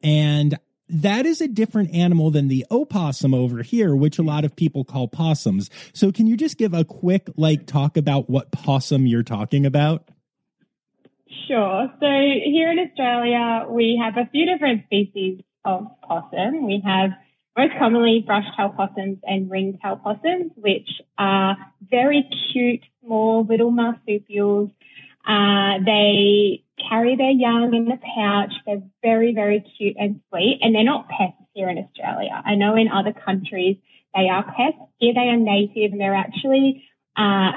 And 0.02 0.58
that 0.90 1.26
is 1.26 1.40
a 1.42 1.48
different 1.48 1.94
animal 1.94 2.32
than 2.32 2.48
the 2.48 2.66
opossum 2.72 3.34
over 3.34 3.62
here, 3.62 3.96
which 3.96 4.18
a 4.18 4.24
lot 4.24 4.44
of 4.44 4.56
people 4.56 4.84
call 4.84 5.08
possums. 5.08 5.70
So 5.94 6.12
can 6.12 6.28
you 6.28 6.36
just 6.36 6.58
give 6.58 6.74
a 6.74 6.84
quick 6.84 7.30
like 7.38 7.66
talk 7.66 7.96
about 7.96 8.30
what 8.30 8.52
possum 8.52 9.06
you're 9.06 9.24
talking 9.24 9.66
about? 9.66 10.10
Sure. 11.48 11.92
So 12.00 12.06
here 12.06 12.72
in 12.72 12.80
Australia, 12.80 13.66
we 13.70 14.02
have 14.04 14.18
a 14.18 14.30
few 14.30 14.46
different 14.46 14.86
species 14.86 15.42
of 15.66 15.88
possum. 16.04 16.66
We 16.66 16.82
have 16.86 17.12
most 17.58 17.74
commonly 17.78 18.24
brush-tailed 18.26 18.76
possums 18.76 19.18
and 19.24 19.50
ring-tailed 19.50 20.02
possums, 20.04 20.52
which 20.56 20.90
are 21.18 21.58
very 21.82 22.30
cute, 22.52 22.82
small 23.04 23.46
little 23.46 23.72
marsupials. 23.72 24.70
Uh, 25.28 25.80
they 25.86 26.64
carry 26.88 27.16
their 27.16 27.32
young 27.32 27.74
in 27.74 27.92
a 27.92 27.98
pouch. 27.98 28.54
They're 28.66 28.84
very, 29.02 29.34
very 29.34 29.64
cute 29.78 29.96
and 30.00 30.22
sweet, 30.30 30.60
and 30.62 30.74
they're 30.74 30.84
not 30.84 31.08
pests 31.10 31.42
here 31.54 31.70
in 31.70 31.78
Australia. 31.78 32.42
I 32.46 32.56
know 32.56 32.76
in 32.76 32.88
other 32.90 33.14
countries 33.14 33.78
they 34.16 34.30
are 34.30 34.44
pests. 34.44 34.80
Here 34.98 35.14
they 35.14 35.30
are 35.30 35.38
native, 35.38 35.92
and 35.92 36.02
they're 36.02 36.16
actually 36.16 36.84
uh, 37.16 37.52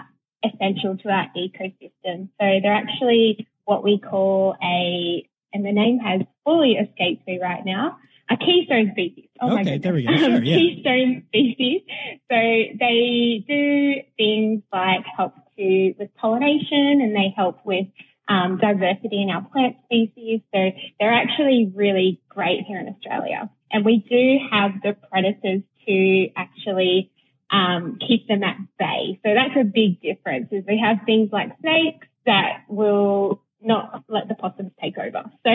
essential 0.45 0.97
to 0.99 1.09
our 1.09 1.27
ecosystem. 1.37 2.29
So 2.41 2.61
they're 2.63 2.75
actually 2.75 3.47
what 3.65 3.85
we 3.85 3.99
call 3.99 4.57
a, 4.63 5.29
and 5.53 5.65
the 5.65 5.73
name 5.73 5.99
has 5.99 6.23
fully 6.45 6.73
escaped 6.73 7.27
me 7.27 7.39
right 7.41 7.65
now, 7.65 7.99
a 8.31 8.37
keystone 8.37 8.91
species. 8.93 9.29
Oh 9.41 9.59
okay, 9.59 9.79
there 9.79 9.93
we 9.93 10.05
go. 10.05 10.17
Sure, 10.17 10.43
yeah. 10.43 10.57
keystone 10.57 11.25
species. 11.29 11.83
So 12.31 12.37
they 12.37 13.45
do 13.47 13.95
things 14.17 14.63
like 14.73 15.05
help 15.17 15.35
to 15.57 15.95
with 15.99 16.15
pollination 16.17 17.01
and 17.01 17.15
they 17.15 17.33
help 17.37 17.65
with 17.65 17.87
um, 18.29 18.59
diversity 18.59 19.23
in 19.23 19.31
our 19.31 19.43
plant 19.53 19.77
species. 19.85 20.41
So 20.55 20.71
they're 20.99 21.13
actually 21.13 21.73
really 21.75 22.21
great 22.29 22.65
here 22.67 22.79
in 22.79 22.89
Australia. 22.89 23.51
And 23.71 23.85
we 23.85 23.99
do 23.99 24.39
have 24.51 24.83
the 24.83 24.97
predators 25.11 25.63
to 25.87 26.29
actually 26.37 27.11
um, 27.51 27.99
keep 28.07 28.29
them 28.29 28.43
at 28.43 28.57
bay. 28.79 29.21
So 29.25 29.35
that's 29.35 29.57
a 29.61 29.65
big 29.65 30.01
difference 30.01 30.49
is 30.53 30.65
we 30.67 30.79
have 30.83 31.05
things 31.05 31.31
like 31.33 31.53
snakes 31.61 32.07
that 32.27 32.65
will 32.69 33.43
not 33.61 34.05
let 34.09 34.29
the 34.29 34.35
possums 34.35 34.73
take 34.81 34.99
over. 34.99 35.25
So, 35.45 35.51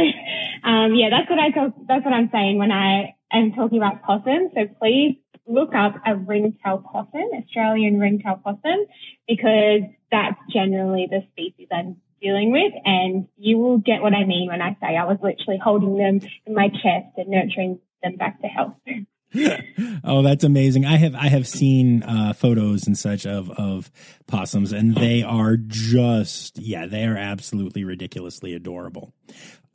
um, 0.64 0.96
yeah, 0.96 1.10
that's 1.10 1.30
what 1.30 1.40
I 1.40 1.52
talk, 1.52 1.74
that's 1.88 2.06
what 2.06 2.14
I'm 2.14 2.30
saying 2.32 2.58
when 2.58 2.72
I 2.72 3.16
am 3.32 3.54
talking 3.54 3.78
about 3.78 4.04
possums. 4.04 4.52
So 4.56 4.68
please 4.80 5.18
look 5.46 5.74
up 5.74 5.96
a 6.06 6.16
ringtail 6.16 6.84
possum, 6.92 7.30
Australian 7.44 8.00
ringtail 8.00 8.42
possum, 8.44 8.86
because 9.28 9.82
that's 10.12 10.40
generally 10.52 11.08
the 11.10 11.24
species 11.32 11.68
I'm 11.72 11.98
dealing 12.22 12.52
with. 12.52 12.74
And 12.86 13.28
you 13.38 13.58
will 13.58 13.78
get 13.78 14.02
what 14.02 14.14
I 14.14 14.26
mean 14.26 14.48
when 14.50 14.62
I 14.62 14.78
say 14.82 14.96
I 14.96 15.06
was 15.06 15.18
literally 15.22 15.60
holding 15.64 15.98
them 15.98 16.20
in 16.46 16.54
my 16.54 16.70
chest 16.70 17.18
and 17.18 17.30
nurturing 17.30 17.80
them 18.04 18.16
back 18.16 18.42
to 18.42 18.48
health. 18.48 18.74
oh, 20.04 20.22
that's 20.22 20.44
amazing. 20.44 20.86
I 20.86 20.98
have 20.98 21.14
I 21.14 21.28
have 21.28 21.48
seen 21.48 22.04
uh, 22.04 22.34
photos 22.34 22.88
and 22.88 22.98
such 22.98 23.26
of 23.26 23.50
of 23.52 23.92
possums, 24.26 24.72
and 24.72 24.96
they 24.96 25.22
are 25.22 25.58
just 25.58 26.58
yeah, 26.58 26.86
they 26.86 27.04
are 27.06 27.18
absolutely 27.18 27.84
ridiculously 27.84 28.54
adorable. 28.54 29.14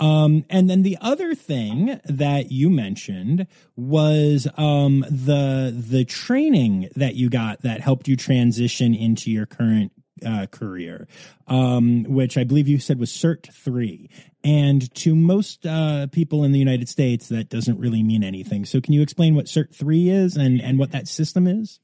Um, 0.00 0.44
and 0.50 0.68
then 0.68 0.82
the 0.82 0.98
other 1.00 1.34
thing 1.34 2.00
that 2.06 2.50
you 2.50 2.70
mentioned 2.70 3.46
was 3.76 4.48
um, 4.56 5.04
the 5.08 5.72
the 5.74 6.04
training 6.04 6.88
that 6.96 7.14
you 7.14 7.28
got 7.28 7.62
that 7.62 7.82
helped 7.82 8.08
you 8.08 8.16
transition 8.16 8.94
into 8.94 9.30
your 9.30 9.46
current 9.46 9.92
uh, 10.24 10.46
career, 10.46 11.08
um, 11.46 12.04
which 12.04 12.36
I 12.36 12.44
believe 12.44 12.68
you 12.68 12.78
said 12.78 12.98
was 12.98 13.10
CERT 13.10 13.52
three. 13.52 14.08
And 14.44 14.92
to 14.96 15.14
most 15.14 15.66
uh, 15.66 16.08
people 16.08 16.44
in 16.44 16.52
the 16.52 16.58
United 16.58 16.88
States, 16.88 17.28
that 17.28 17.48
doesn't 17.48 17.78
really 17.78 18.02
mean 18.02 18.24
anything. 18.24 18.64
So, 18.64 18.80
can 18.80 18.92
you 18.92 19.02
explain 19.02 19.34
what 19.34 19.46
CERT 19.46 19.74
three 19.74 20.08
is 20.08 20.36
and 20.36 20.60
and 20.60 20.78
what 20.78 20.92
that 20.92 21.08
system 21.08 21.46
is? 21.46 21.80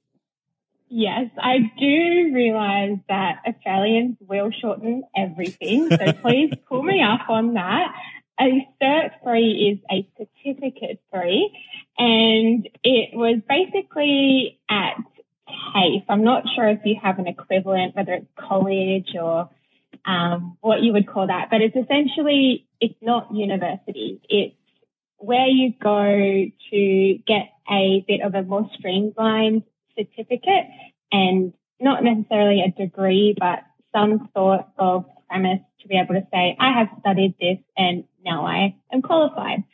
Yes, 0.90 1.30
I 1.38 1.58
do 1.78 2.30
realize 2.32 2.96
that 3.08 3.42
Australians 3.46 4.16
will 4.26 4.50
shorten 4.50 5.04
everything. 5.14 5.90
So 5.90 6.12
please 6.22 6.52
pull 6.66 6.82
me 6.82 7.02
up 7.02 7.28
on 7.28 7.54
that. 7.54 7.94
A 8.40 8.66
cert 8.80 9.10
three 9.22 9.52
is 9.72 9.78
a 9.90 10.08
certificate 10.16 11.02
three 11.12 11.52
and 11.98 12.68
it 12.84 13.10
was 13.12 13.40
basically 13.48 14.60
at 14.70 14.96
TAFE. 15.48 16.04
I'm 16.08 16.24
not 16.24 16.44
sure 16.54 16.68
if 16.68 16.80
you 16.84 16.96
have 17.02 17.18
an 17.18 17.26
equivalent, 17.26 17.96
whether 17.96 18.12
it's 18.12 18.26
college 18.38 19.08
or 19.20 19.50
um, 20.04 20.56
what 20.60 20.82
you 20.82 20.92
would 20.92 21.06
call 21.06 21.26
that, 21.26 21.48
but 21.50 21.60
it's 21.60 21.76
essentially, 21.76 22.66
it's 22.80 22.94
not 23.00 23.34
university. 23.34 24.20
It's 24.28 24.54
where 25.18 25.46
you 25.46 25.72
go 25.82 26.46
to 26.70 27.18
get 27.26 27.52
a 27.70 28.04
bit 28.06 28.22
of 28.22 28.34
a 28.34 28.42
more 28.42 28.68
streamlined 28.78 29.64
certificate 29.96 30.66
and 31.10 31.52
not 31.80 32.02
necessarily 32.04 32.62
a 32.62 32.70
degree, 32.70 33.34
but 33.38 33.60
some 33.92 34.28
sort 34.34 34.66
of 34.78 35.04
premise 35.28 35.60
to 35.82 35.88
be 35.88 35.96
able 35.96 36.14
to 36.14 36.26
say, 36.32 36.56
I 36.58 36.78
have 36.78 36.88
studied 37.00 37.34
this 37.40 37.58
and 37.76 38.04
now 38.24 38.46
I 38.46 38.76
am 38.92 39.02
qualified. 39.02 39.64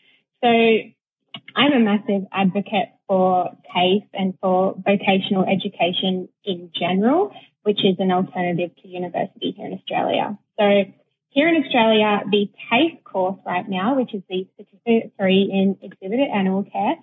So 0.42 0.48
I'm 0.48 1.72
a 1.72 1.80
massive 1.80 2.26
advocate 2.32 2.88
for 3.08 3.50
TAFE 3.74 4.04
and 4.12 4.34
for 4.40 4.74
vocational 4.76 5.44
education 5.44 6.28
in 6.44 6.70
general, 6.78 7.32
which 7.62 7.84
is 7.84 7.96
an 7.98 8.10
alternative 8.10 8.70
to 8.82 8.88
university 8.88 9.54
here 9.56 9.66
in 9.66 9.74
Australia. 9.74 10.38
So 10.58 10.84
here 11.30 11.48
in 11.48 11.62
Australia, 11.64 12.22
the 12.30 12.48
TAFE 12.70 13.02
course 13.04 13.38
right 13.44 13.68
now, 13.68 13.96
which 13.96 14.14
is 14.14 14.22
the 14.28 14.46
Certificate 14.56 15.12
3 15.18 15.50
in 15.52 15.78
Exhibited 15.82 16.28
Animal 16.30 16.64
Care, 16.64 16.96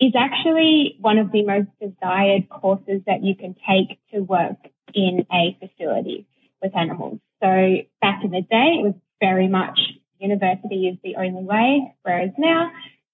is 0.00 0.12
actually 0.16 0.96
one 1.00 1.18
of 1.18 1.32
the 1.32 1.44
most 1.44 1.68
desired 1.80 2.48
courses 2.48 3.02
that 3.06 3.22
you 3.22 3.34
can 3.34 3.54
take 3.68 3.98
to 4.12 4.20
work 4.20 4.56
in 4.94 5.26
a 5.32 5.56
facility 5.60 6.26
with 6.60 6.76
animals. 6.76 7.18
So 7.42 7.76
back 8.00 8.24
in 8.24 8.30
the 8.30 8.42
day, 8.42 8.78
it 8.78 8.82
was 8.82 8.94
very 9.20 9.48
much 9.48 9.78
university 10.18 10.88
is 10.88 10.98
the 11.02 11.16
only 11.16 11.42
way, 11.42 11.94
whereas 12.02 12.30
now 12.38 12.70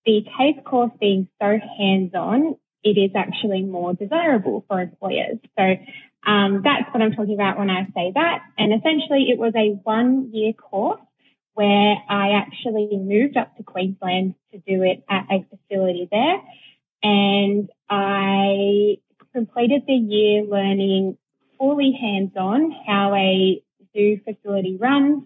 the 0.06 0.24
TAFE 0.38 0.64
course 0.64 0.92
being 1.00 1.28
so 1.40 1.58
hands-on, 1.78 2.56
it 2.84 2.96
is 2.96 3.10
actually 3.14 3.62
more 3.62 3.94
desirable 3.94 4.64
for 4.68 4.80
employers. 4.80 5.38
So 5.58 5.76
um, 6.26 6.62
that's 6.64 6.92
what 6.92 7.02
I'm 7.02 7.12
talking 7.12 7.34
about 7.34 7.58
when 7.58 7.70
I 7.70 7.84
say 7.94 8.12
that. 8.14 8.42
And 8.56 8.72
essentially, 8.72 9.30
it 9.30 9.38
was 9.38 9.52
a 9.56 9.78
one-year 9.82 10.52
course 10.54 11.00
where 11.54 11.96
I 12.08 12.30
actually 12.32 12.88
moved 12.96 13.36
up 13.36 13.56
to 13.56 13.62
Queensland 13.64 14.34
to 14.52 14.58
do 14.58 14.82
it 14.82 15.04
at 15.10 15.26
a 15.30 15.44
facility 15.50 16.08
there. 16.10 16.40
And 17.02 17.68
I 17.90 18.98
completed 19.32 19.82
the 19.86 19.94
year 19.94 20.44
learning 20.44 21.18
fully 21.58 21.96
hands-on 22.00 22.70
how 22.86 23.14
a 23.14 23.62
zoo 23.92 24.20
facility 24.24 24.76
runs. 24.76 25.24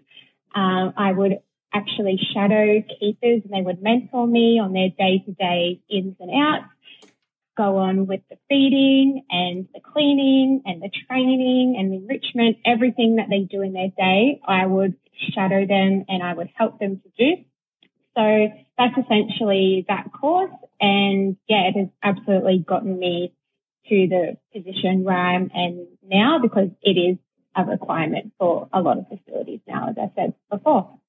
Um, 0.55 0.93
I 0.97 1.11
would 1.11 1.39
actually 1.73 2.19
shadow 2.33 2.83
keepers 2.99 3.41
and 3.43 3.51
they 3.51 3.61
would 3.61 3.81
mentor 3.81 4.27
me 4.27 4.59
on 4.59 4.73
their 4.73 4.89
day 4.89 5.23
to 5.25 5.31
day 5.33 5.81
ins 5.89 6.15
and 6.19 6.31
outs, 6.31 6.65
go 7.57 7.77
on 7.77 8.07
with 8.07 8.21
the 8.29 8.37
feeding 8.49 9.23
and 9.29 9.67
the 9.73 9.79
cleaning 9.79 10.61
and 10.65 10.81
the 10.81 10.89
training 11.07 11.75
and 11.77 11.91
the 11.91 11.97
enrichment, 11.97 12.57
everything 12.65 13.17
that 13.17 13.27
they 13.29 13.41
do 13.41 13.61
in 13.61 13.73
their 13.73 13.91
day, 13.97 14.41
I 14.47 14.65
would 14.65 14.95
shadow 15.33 15.65
them 15.65 16.05
and 16.07 16.23
I 16.23 16.33
would 16.33 16.49
help 16.55 16.79
them 16.79 17.01
to 17.01 17.09
do. 17.17 17.43
So 18.15 18.47
that's 18.77 18.97
essentially 18.97 19.85
that 19.87 20.11
course. 20.11 20.51
And 20.79 21.37
yeah, 21.47 21.69
it 21.69 21.75
has 21.77 21.87
absolutely 22.01 22.59
gotten 22.59 22.97
me 22.97 23.33
to 23.89 24.07
the 24.07 24.37
position 24.53 25.03
where 25.03 25.17
I 25.17 25.35
am 25.35 25.51
and 25.53 25.87
now 26.03 26.39
because 26.39 26.69
it 26.81 26.97
is 26.97 27.17
a 27.55 27.65
requirement 27.65 28.33
for 28.39 28.67
a 28.73 28.81
lot 28.81 28.97
of 28.97 29.05
facilities 29.07 29.59
now, 29.67 29.89
as 29.89 29.95
I 29.97 30.11
said 30.15 30.33
before. 30.49 30.99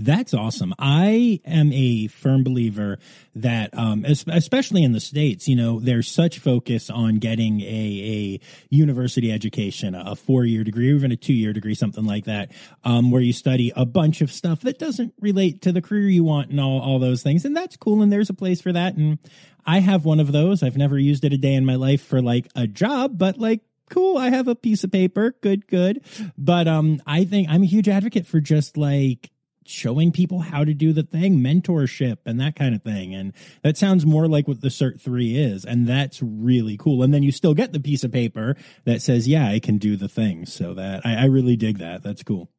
That's 0.00 0.32
awesome. 0.32 0.72
I 0.78 1.40
am 1.44 1.72
a 1.74 2.06
firm 2.06 2.42
believer 2.42 2.98
that, 3.34 3.76
um, 3.76 4.06
especially 4.06 4.82
in 4.82 4.92
the 4.92 5.00
States, 5.00 5.46
you 5.46 5.54
know, 5.54 5.78
there's 5.78 6.08
such 6.08 6.38
focus 6.38 6.88
on 6.88 7.16
getting 7.16 7.60
a, 7.60 7.64
a 7.64 8.40
university 8.70 9.30
education, 9.30 9.94
a 9.94 10.16
four 10.16 10.46
year 10.46 10.64
degree, 10.64 10.90
or 10.90 10.94
even 10.94 11.12
a 11.12 11.16
two 11.16 11.34
year 11.34 11.52
degree, 11.52 11.74
something 11.74 12.06
like 12.06 12.24
that, 12.24 12.50
um, 12.82 13.10
where 13.10 13.20
you 13.20 13.34
study 13.34 13.74
a 13.76 13.84
bunch 13.84 14.22
of 14.22 14.32
stuff 14.32 14.62
that 14.62 14.78
doesn't 14.78 15.12
relate 15.20 15.60
to 15.62 15.72
the 15.72 15.82
career 15.82 16.08
you 16.08 16.24
want 16.24 16.50
and 16.50 16.60
all, 16.60 16.80
all 16.80 16.98
those 16.98 17.22
things. 17.22 17.44
And 17.44 17.54
that's 17.54 17.76
cool. 17.76 18.00
And 18.00 18.10
there's 18.10 18.30
a 18.30 18.34
place 18.34 18.62
for 18.62 18.72
that. 18.72 18.96
And 18.96 19.18
I 19.66 19.80
have 19.80 20.06
one 20.06 20.18
of 20.18 20.32
those. 20.32 20.62
I've 20.62 20.78
never 20.78 20.98
used 20.98 21.26
it 21.26 21.34
a 21.34 21.38
day 21.38 21.54
in 21.54 21.66
my 21.66 21.76
life 21.76 22.02
for 22.02 22.22
like 22.22 22.48
a 22.56 22.66
job, 22.66 23.18
but 23.18 23.38
like 23.38 23.60
cool 23.90 24.16
i 24.16 24.30
have 24.30 24.46
a 24.46 24.54
piece 24.54 24.84
of 24.84 24.92
paper 24.92 25.34
good 25.40 25.66
good 25.66 26.00
but 26.38 26.68
um 26.68 27.02
i 27.08 27.24
think 27.24 27.48
i'm 27.50 27.64
a 27.64 27.66
huge 27.66 27.88
advocate 27.88 28.24
for 28.24 28.38
just 28.38 28.76
like 28.76 29.32
showing 29.70 30.12
people 30.12 30.40
how 30.40 30.64
to 30.64 30.74
do 30.74 30.92
the 30.92 31.02
thing, 31.02 31.38
mentorship 31.38 32.18
and 32.26 32.40
that 32.40 32.56
kind 32.56 32.74
of 32.74 32.82
thing. 32.82 33.14
And 33.14 33.32
that 33.62 33.76
sounds 33.76 34.04
more 34.04 34.28
like 34.28 34.48
what 34.48 34.60
the 34.60 34.68
Cert 34.68 35.00
3 35.00 35.36
is. 35.36 35.64
And 35.64 35.86
that's 35.86 36.20
really 36.22 36.76
cool. 36.76 37.02
And 37.02 37.14
then 37.14 37.22
you 37.22 37.32
still 37.32 37.54
get 37.54 37.72
the 37.72 37.80
piece 37.80 38.04
of 38.04 38.12
paper 38.12 38.56
that 38.84 39.02
says, 39.02 39.28
yeah, 39.28 39.48
I 39.48 39.60
can 39.60 39.78
do 39.78 39.96
the 39.96 40.08
thing. 40.08 40.46
So 40.46 40.74
that 40.74 41.06
I, 41.06 41.22
I 41.22 41.24
really 41.26 41.56
dig 41.56 41.78
that. 41.78 42.02
That's 42.02 42.22
cool. 42.22 42.50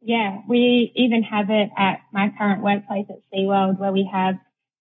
Yeah, 0.00 0.38
we 0.48 0.92
even 0.94 1.22
have 1.24 1.50
it 1.50 1.70
at 1.76 2.00
my 2.12 2.32
current 2.38 2.62
workplace 2.62 3.06
at 3.10 3.18
SeaWorld 3.34 3.78
where 3.78 3.92
we 3.92 4.08
have 4.10 4.38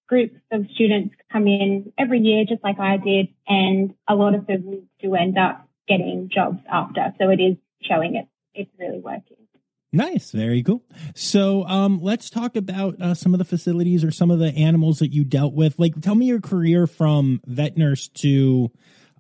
groups 0.08 0.40
of 0.52 0.68
students 0.74 1.16
come 1.32 1.48
in 1.48 1.92
every 1.98 2.20
year, 2.20 2.46
just 2.46 2.64
like 2.64 2.80
I 2.80 2.98
did. 2.98 3.30
And 3.48 3.94
a 4.08 4.16
lot 4.16 4.36
of 4.36 4.48
them 4.48 4.88
do 5.02 5.16
end 5.16 5.38
up 5.38 5.68
getting 5.88 6.30
jobs 6.34 6.60
after. 6.72 7.14
So 7.20 7.30
it 7.30 7.40
is 7.40 7.58
showing 7.82 8.16
it. 8.16 8.28
It's 8.54 8.72
really 8.80 9.00
working. 9.00 9.47
Nice, 9.94 10.32
very 10.32 10.64
cool. 10.64 10.84
So, 11.16 11.66
um, 11.66 12.00
let's 12.02 12.30
talk 12.30 12.56
about 12.58 13.02
uh, 13.02 13.14
some 13.14 13.34
of 13.34 13.38
the 13.38 13.46
facilities 13.46 14.04
or 14.04 14.12
some 14.12 14.32
of 14.32 14.40
the 14.40 14.54
animals 14.54 15.00
that 15.00 15.14
you 15.14 15.24
dealt 15.24 15.54
with. 15.54 15.80
Like, 15.80 16.00
tell 16.02 16.16
me 16.16 16.26
your 16.26 16.42
career 16.42 16.88
from 16.88 17.42
vet 17.46 17.78
nurse 17.78 18.10
to, 18.10 18.70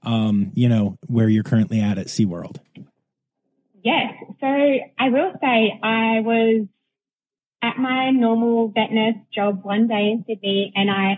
um, 0.04 0.52
you 0.56 0.68
know, 0.68 0.98
where 1.08 1.30
you're 1.30 1.44
currently 1.44 1.80
at 1.80 1.98
at 1.98 2.08
SeaWorld. 2.08 2.58
Yes. 3.82 4.14
So 4.42 4.46
I 4.46 5.10
will 5.10 5.32
say 5.42 5.80
I 5.82 6.20
was 6.20 6.68
at 7.62 7.78
my 7.78 8.12
normal 8.12 8.68
vet 8.68 8.92
nurse 8.92 9.16
job 9.34 9.64
one 9.64 9.88
day 9.88 10.12
in 10.12 10.26
Sydney 10.28 10.74
and 10.76 10.92
I 10.92 11.16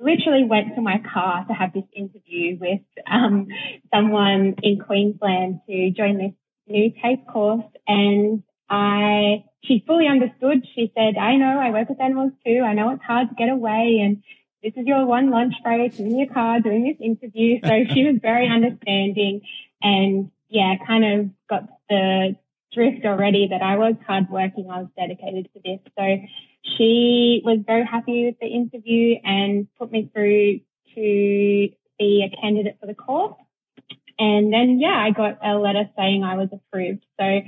literally 0.00 0.44
went 0.44 0.76
to 0.76 0.80
my 0.80 1.02
car 1.12 1.44
to 1.46 1.52
have 1.52 1.72
this 1.72 1.84
interview 1.94 2.56
with 2.60 2.80
um, 3.10 3.48
someone 3.92 4.54
in 4.62 4.78
Queensland 4.78 5.60
to 5.68 5.90
join 5.90 6.18
this 6.18 6.32
new 6.68 6.92
TAFE 7.02 7.26
course 7.26 7.64
and 7.86 8.42
I 8.70 9.44
she 9.64 9.82
fully 9.86 10.06
understood. 10.06 10.66
She 10.74 10.92
said, 10.94 11.16
I 11.16 11.36
know 11.36 11.58
I 11.58 11.70
work 11.70 11.88
with 11.88 12.00
animals 12.00 12.32
too. 12.44 12.62
I 12.64 12.74
know 12.74 12.90
it's 12.90 13.02
hard 13.02 13.28
to 13.30 13.34
get 13.34 13.48
away 13.48 14.00
and 14.02 14.22
this 14.62 14.72
is 14.76 14.86
your 14.86 15.06
one 15.06 15.30
lunch 15.30 15.54
break 15.62 15.98
in 15.98 16.18
your 16.18 16.32
car 16.32 16.60
doing 16.60 16.84
this 16.84 17.04
interview. 17.04 17.60
So 17.64 17.70
she 17.92 18.04
was 18.04 18.16
very 18.20 18.48
understanding 18.52 19.42
and 19.82 20.30
yeah, 20.48 20.74
kind 20.86 21.04
of 21.04 21.30
got 21.48 21.68
the 21.88 22.36
drift 22.72 23.04
already 23.04 23.48
that 23.50 23.62
I 23.62 23.76
was 23.76 23.94
hardworking. 24.06 24.68
I 24.70 24.80
was 24.80 24.88
dedicated 24.96 25.48
to 25.54 25.60
this. 25.64 25.80
So 25.98 26.18
she 26.76 27.42
was 27.44 27.58
very 27.66 27.84
happy 27.84 28.26
with 28.26 28.36
the 28.40 28.46
interview 28.46 29.16
and 29.24 29.68
put 29.78 29.90
me 29.90 30.10
through 30.12 30.60
to 30.94 31.68
be 31.98 32.26
a 32.26 32.40
candidate 32.40 32.78
for 32.80 32.86
the 32.86 32.94
course. 32.94 33.34
And 34.18 34.52
then, 34.52 34.80
yeah, 34.80 34.96
I 34.98 35.10
got 35.10 35.38
a 35.44 35.56
letter 35.56 35.88
saying 35.96 36.24
I 36.24 36.36
was 36.36 36.48
approved. 36.52 37.04
So 37.20 37.40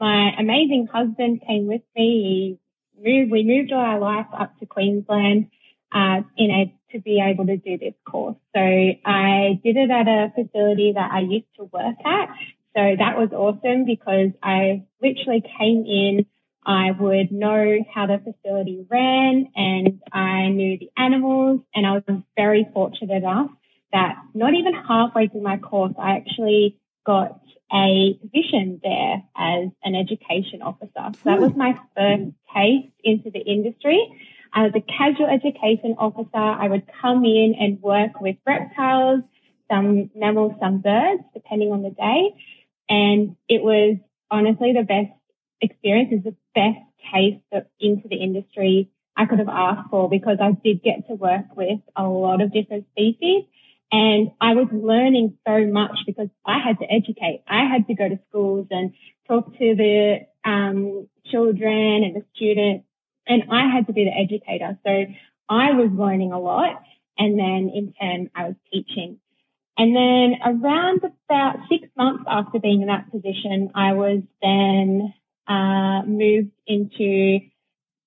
my 0.00 0.32
amazing 0.38 0.88
husband 0.92 1.42
came 1.46 1.66
with 1.66 1.82
me. 1.96 2.58
He 2.96 3.02
moved, 3.02 3.30
we 3.30 3.44
moved 3.44 3.72
all 3.72 3.80
our 3.80 4.00
life 4.00 4.26
up 4.38 4.58
to 4.58 4.66
Queensland 4.66 5.50
uh, 5.92 6.22
in 6.36 6.50
a, 6.50 6.74
to 6.92 7.00
be 7.00 7.22
able 7.24 7.46
to 7.46 7.56
do 7.56 7.78
this 7.78 7.94
course. 8.04 8.36
So 8.54 8.60
I 8.60 9.60
did 9.62 9.76
it 9.76 9.90
at 9.90 10.08
a 10.08 10.32
facility 10.34 10.92
that 10.94 11.10
I 11.12 11.20
used 11.20 11.46
to 11.56 11.64
work 11.64 11.96
at. 12.04 12.28
So 12.76 12.96
that 12.98 13.16
was 13.16 13.30
awesome 13.32 13.84
because 13.84 14.30
I 14.42 14.84
literally 15.00 15.42
came 15.58 15.84
in. 15.86 16.26
I 16.66 16.90
would 16.98 17.30
know 17.30 17.78
how 17.94 18.06
the 18.06 18.18
facility 18.18 18.86
ran 18.90 19.48
and 19.54 20.00
I 20.12 20.48
knew 20.48 20.78
the 20.78 20.90
animals 20.96 21.60
and 21.74 21.86
I 21.86 21.92
was 21.92 22.22
very 22.36 22.66
fortunate 22.72 23.18
enough 23.18 23.50
that 23.92 24.16
not 24.34 24.54
even 24.54 24.72
halfway 24.74 25.28
through 25.28 25.42
my 25.42 25.58
course, 25.58 25.92
I 25.98 26.16
actually 26.16 26.80
got 27.06 27.40
a 27.74 28.14
position 28.22 28.80
there 28.82 29.22
as 29.36 29.68
an 29.82 29.94
education 29.94 30.62
officer. 30.62 30.90
So 30.94 31.20
that 31.24 31.38
hmm. 31.38 31.44
was 31.44 31.56
my 31.56 31.78
first 31.96 32.32
taste 32.54 32.92
into 33.02 33.30
the 33.30 33.40
industry. 33.40 33.98
I 34.52 34.62
was 34.62 34.72
a 34.76 34.80
casual 34.80 35.26
education 35.26 35.96
officer. 35.98 36.28
I 36.34 36.68
would 36.68 36.84
come 37.02 37.24
in 37.24 37.56
and 37.58 37.82
work 37.82 38.20
with 38.20 38.36
reptiles, 38.46 39.22
some 39.68 40.10
mammals, 40.14 40.52
some 40.60 40.80
birds, 40.80 41.22
depending 41.34 41.72
on 41.72 41.82
the 41.82 41.90
day. 41.90 42.34
And 42.88 43.36
it 43.48 43.62
was 43.62 43.96
honestly 44.30 44.72
the 44.72 44.84
best 44.84 45.10
experience, 45.60 46.12
is 46.12 46.22
the 46.22 46.36
best 46.54 46.78
taste 47.12 47.42
into 47.80 48.06
the 48.08 48.16
industry 48.16 48.90
I 49.16 49.26
could 49.26 49.38
have 49.38 49.48
asked 49.48 49.90
for 49.90 50.08
because 50.08 50.38
I 50.40 50.52
did 50.52 50.82
get 50.82 51.08
to 51.08 51.14
work 51.14 51.56
with 51.56 51.80
a 51.96 52.04
lot 52.04 52.40
of 52.40 52.52
different 52.52 52.86
species 52.92 53.44
and 53.94 54.32
I 54.40 54.54
was 54.54 54.66
learning 54.72 55.38
so 55.46 55.66
much 55.68 55.96
because 56.04 56.26
I 56.44 56.58
had 56.58 56.80
to 56.80 56.84
educate. 56.92 57.44
I 57.46 57.64
had 57.64 57.86
to 57.86 57.94
go 57.94 58.08
to 58.08 58.18
schools 58.28 58.66
and 58.72 58.92
talk 59.28 59.52
to 59.52 59.74
the 59.76 60.26
um, 60.44 61.06
children 61.26 62.02
and 62.02 62.16
the 62.16 62.24
students, 62.34 62.86
and 63.28 63.44
I 63.52 63.72
had 63.72 63.86
to 63.86 63.92
be 63.92 64.04
the 64.04 64.10
educator. 64.10 64.76
So 64.84 65.06
I 65.48 65.70
was 65.74 65.90
learning 65.92 66.32
a 66.32 66.40
lot, 66.40 66.82
and 67.16 67.38
then 67.38 67.70
in 67.72 67.94
turn, 68.00 68.30
I 68.34 68.48
was 68.48 68.56
teaching. 68.72 69.20
And 69.78 69.94
then 69.94 70.40
around 70.44 71.02
about 71.04 71.58
six 71.68 71.86
months 71.96 72.24
after 72.26 72.58
being 72.58 72.82
in 72.82 72.88
that 72.88 73.12
position, 73.12 73.70
I 73.76 73.92
was 73.92 74.22
then 74.42 75.14
uh, 75.46 76.02
moved 76.04 76.50
into 76.66 77.38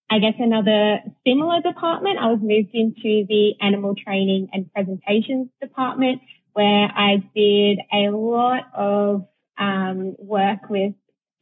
I 0.10 0.20
guess 0.20 0.36
another 0.40 1.00
similar 1.26 1.62
department, 1.62 2.18
I 2.20 2.28
was 2.32 2.40
moved 2.42 2.74
into 2.74 3.26
the 3.28 3.56
animal 3.62 3.94
training 3.96 4.50
and 4.54 4.72
presentations 4.74 5.50
department 5.62 6.22
where 6.54 6.88
I 6.88 7.24
did 7.36 7.80
a 7.94 8.10
lot 8.10 8.64
of 8.74 9.28
um, 9.58 10.16
work 10.18 10.70
with 10.70 10.94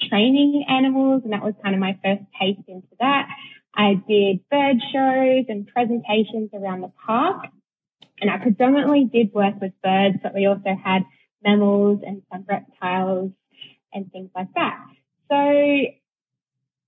training 0.09 0.65
animals 0.67 1.21
and 1.23 1.33
that 1.33 1.43
was 1.43 1.53
kind 1.63 1.75
of 1.75 1.79
my 1.79 1.97
first 2.03 2.23
taste 2.39 2.67
into 2.67 2.87
that. 2.99 3.29
I 3.75 4.01
did 4.07 4.41
bird 4.49 4.77
shows 4.91 5.45
and 5.47 5.67
presentations 5.67 6.49
around 6.53 6.81
the 6.81 6.91
park 7.05 7.45
and 8.19 8.31
I 8.31 8.37
predominantly 8.37 9.05
did 9.05 9.33
work 9.33 9.61
with 9.61 9.73
birds, 9.83 10.17
but 10.23 10.33
we 10.33 10.47
also 10.47 10.75
had 10.83 11.03
mammals 11.43 11.99
and 12.05 12.23
some 12.31 12.45
reptiles 12.49 13.31
and 13.93 14.11
things 14.11 14.31
like 14.35 14.53
that. 14.55 14.79
So 15.29 15.37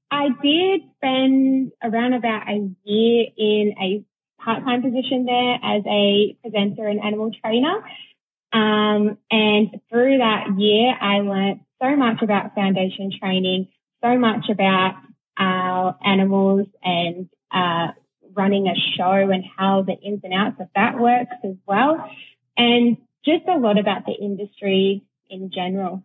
I 0.09 0.29
did 0.41 0.81
spend 0.95 1.71
around 1.83 2.13
about 2.13 2.47
a 2.49 2.69
year 2.83 3.25
in 3.37 3.75
a 3.81 4.03
part-time 4.41 4.81
position 4.81 5.25
there 5.25 5.59
as 5.61 5.83
a 5.85 6.37
presenter 6.41 6.87
and 6.87 7.01
animal 7.03 7.31
trainer. 7.43 7.83
Um, 8.53 9.17
and 9.29 9.81
through 9.89 10.19
that 10.19 10.57
year, 10.57 10.95
I 10.99 11.19
learned 11.19 11.59
so 11.81 11.95
much 11.95 12.21
about 12.21 12.55
foundation 12.55 13.11
training, 13.19 13.67
so 14.03 14.17
much 14.17 14.45
about 14.49 14.95
our 15.37 15.97
animals 16.03 16.67
and 16.83 17.29
uh, 17.51 17.87
running 18.33 18.67
a 18.67 18.75
show 18.95 19.29
and 19.29 19.43
how 19.57 19.83
the 19.83 19.93
ins 19.93 20.21
and 20.23 20.33
outs 20.33 20.59
of 20.59 20.67
that 20.75 20.97
works 20.97 21.35
as 21.43 21.55
well. 21.67 22.09
And 22.55 22.97
just 23.25 23.47
a 23.47 23.57
lot 23.57 23.77
about 23.77 24.05
the 24.05 24.13
industry 24.13 25.03
in 25.29 25.51
general. 25.53 26.03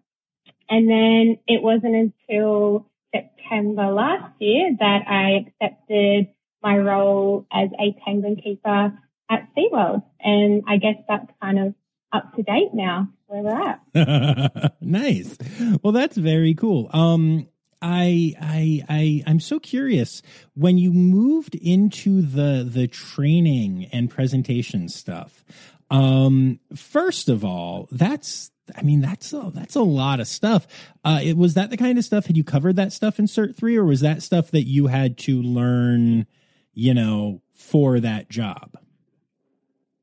And 0.69 0.89
then 0.89 1.39
it 1.47 1.63
wasn't 1.63 1.95
until 2.29 2.87
September 3.15 3.93
last 3.93 4.35
year 4.41 4.75
that 4.79 5.03
I 5.09 5.47
accepted 5.47 6.29
my 6.63 6.79
role 6.79 7.47
as 7.53 7.69
a 7.79 7.97
penguin 8.05 8.37
keeper 8.37 8.99
at 9.31 9.49
SeaWorld. 9.57 10.03
And 10.21 10.63
I 10.69 10.77
guess 10.77 10.97
that's 11.09 11.31
kind 11.43 11.59
of 11.59 11.75
up 12.13 12.35
to 12.37 12.43
date 12.43 12.71
now 12.73 13.09
where 13.27 13.43
we're 13.43 13.69
at. 13.95 14.75
nice. 14.81 15.37
Well, 15.83 15.93
that's 15.93 16.17
very 16.17 16.55
cool. 16.55 16.91
Um, 16.93 17.49
I 17.81 18.35
I 18.41 18.83
I 18.89 19.23
I'm 19.27 19.41
so 19.41 19.59
curious 19.59 20.23
when 20.55 20.79
you 20.79 20.93
moved 20.93 21.57
into 21.57 22.23
the 22.23 22.65
the 22.67 22.87
training 22.87 23.89
and 23.93 24.09
presentation 24.09 24.89
stuff. 24.89 25.45
Um, 25.93 26.59
first 26.75 27.29
of 27.29 27.45
all, 27.45 27.87
that's 27.93 28.51
I 28.75 28.83
mean, 28.83 29.03
that's 29.03 29.33
a, 29.33 29.51
that's 29.53 29.75
a 29.75 29.83
lot 29.83 30.21
of 30.21 30.27
stuff. 30.27 30.67
Uh, 31.05 31.21
it 31.23 31.37
was 31.37 31.55
that 31.55 31.71
the 31.71 31.77
kind 31.77 31.99
of 31.99 32.05
stuff. 32.05 32.27
Had 32.27 32.37
you 32.37 32.45
covered 32.45 32.77
that 32.77 32.93
stuff 32.93 33.19
in 33.19 33.27
Cert 33.27 33.57
three, 33.57 33.77
or 33.77 33.85
was 33.85 34.01
that 34.01 34.23
stuff 34.23 34.51
that 34.53 34.63
you 34.63 34.87
had 34.87 35.19
to 35.19 35.43
learn, 35.43 36.27
you 36.73 36.95
know, 36.95 37.43
for 37.55 38.01
that 38.01 38.31
job? 38.31 38.79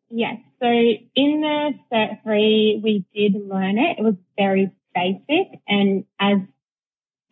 Yes. 0.09 0.37
So 0.61 0.67
in 0.67 1.41
the 1.41 1.73
Cert 1.91 2.21
three, 2.21 2.79
we 2.83 3.05
did 3.15 3.41
learn 3.47 3.79
it. 3.79 3.97
It 3.97 4.03
was 4.03 4.15
very 4.37 4.69
basic, 4.93 5.59
and 5.67 6.05
as 6.19 6.37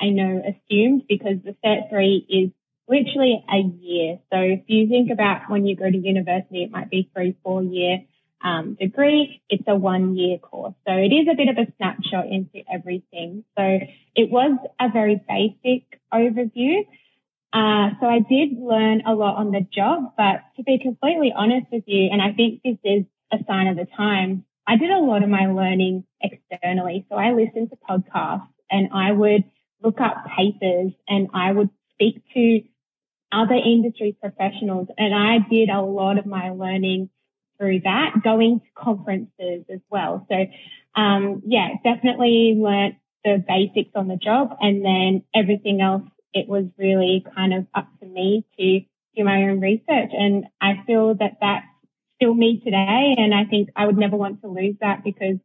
I 0.01 0.09
know, 0.09 0.41
assumed 0.41 1.03
because 1.07 1.37
the 1.43 1.55
Cert 1.63 1.89
three 1.89 2.25
is 2.27 2.51
literally 2.87 3.43
a 3.47 3.59
year. 3.83 4.19
So 4.33 4.39
if 4.39 4.61
you 4.67 4.87
think 4.87 5.11
about 5.11 5.49
when 5.49 5.67
you 5.67 5.75
go 5.75 5.91
to 5.91 5.97
university, 5.97 6.63
it 6.63 6.71
might 6.71 6.89
be 6.89 7.11
three, 7.13 7.35
four 7.43 7.61
year 7.61 7.99
um, 8.43 8.75
degree. 8.75 9.41
It's 9.49 9.63
a 9.67 9.75
one 9.75 10.15
year 10.15 10.37
course. 10.37 10.73
So 10.87 10.93
it 10.93 11.13
is 11.13 11.27
a 11.31 11.35
bit 11.35 11.49
of 11.49 11.57
a 11.57 11.71
snapshot 11.77 12.27
into 12.27 12.61
everything. 12.71 13.43
So 13.57 13.79
it 14.15 14.29
was 14.29 14.57
a 14.79 14.89
very 14.89 15.21
basic 15.27 15.99
overview. 16.13 16.85
Uh, 17.53 17.91
so 17.99 18.07
I 18.07 18.19
did 18.19 18.57
learn 18.59 19.03
a 19.05 19.13
lot 19.13 19.37
on 19.37 19.51
the 19.51 19.61
job, 19.61 20.13
but 20.17 20.41
to 20.57 20.63
be 20.63 20.79
completely 20.79 21.33
honest 21.35 21.67
with 21.71 21.83
you, 21.87 22.09
and 22.11 22.21
I 22.21 22.33
think 22.33 22.61
this 22.63 22.77
is 22.83 23.05
a 23.31 23.37
sign 23.47 23.67
of 23.67 23.77
the 23.77 23.87
time, 23.95 24.45
I 24.67 24.75
did 24.75 24.91
a 24.91 24.99
lot 24.99 25.23
of 25.23 25.29
my 25.29 25.47
learning 25.47 26.03
externally. 26.21 27.05
So 27.09 27.15
I 27.15 27.31
listened 27.31 27.69
to 27.69 27.77
podcasts 27.89 28.49
and 28.69 28.89
I 28.93 29.11
would 29.11 29.45
look 29.81 30.01
up 30.01 30.25
papers 30.35 30.91
and 31.07 31.29
I 31.33 31.51
would 31.53 31.69
speak 31.93 32.21
to 32.33 32.61
other 33.31 33.55
industry 33.55 34.15
professionals 34.19 34.87
and 34.97 35.13
I 35.13 35.39
did 35.49 35.69
a 35.69 35.81
lot 35.81 36.17
of 36.17 36.25
my 36.25 36.51
learning 36.51 37.09
through 37.57 37.81
that, 37.81 38.15
going 38.23 38.59
to 38.59 38.65
conferences 38.75 39.65
as 39.71 39.79
well. 39.89 40.25
So, 40.29 40.45
um, 40.99 41.43
yeah, 41.45 41.69
definitely 41.83 42.55
learnt 42.57 42.95
the 43.23 43.43
basics 43.45 43.91
on 43.95 44.07
the 44.07 44.17
job 44.17 44.55
and 44.61 44.83
then 44.83 45.23
everything 45.35 45.81
else, 45.81 46.03
it 46.33 46.47
was 46.47 46.65
really 46.77 47.25
kind 47.35 47.53
of 47.53 47.65
up 47.73 47.87
to 47.99 48.05
me 48.05 48.45
to 48.57 48.79
do 49.15 49.23
my 49.23 49.43
own 49.43 49.59
research. 49.59 50.11
And 50.13 50.45
I 50.61 50.83
feel 50.85 51.15
that 51.15 51.37
that's 51.41 51.65
still 52.15 52.33
me 52.33 52.61
today. 52.63 53.15
And 53.17 53.33
I 53.33 53.45
think 53.45 53.69
I 53.75 53.85
would 53.85 53.97
never 53.97 54.15
want 54.15 54.41
to 54.41 54.47
lose 54.47 54.75
that 54.81 55.03
because 55.03 55.37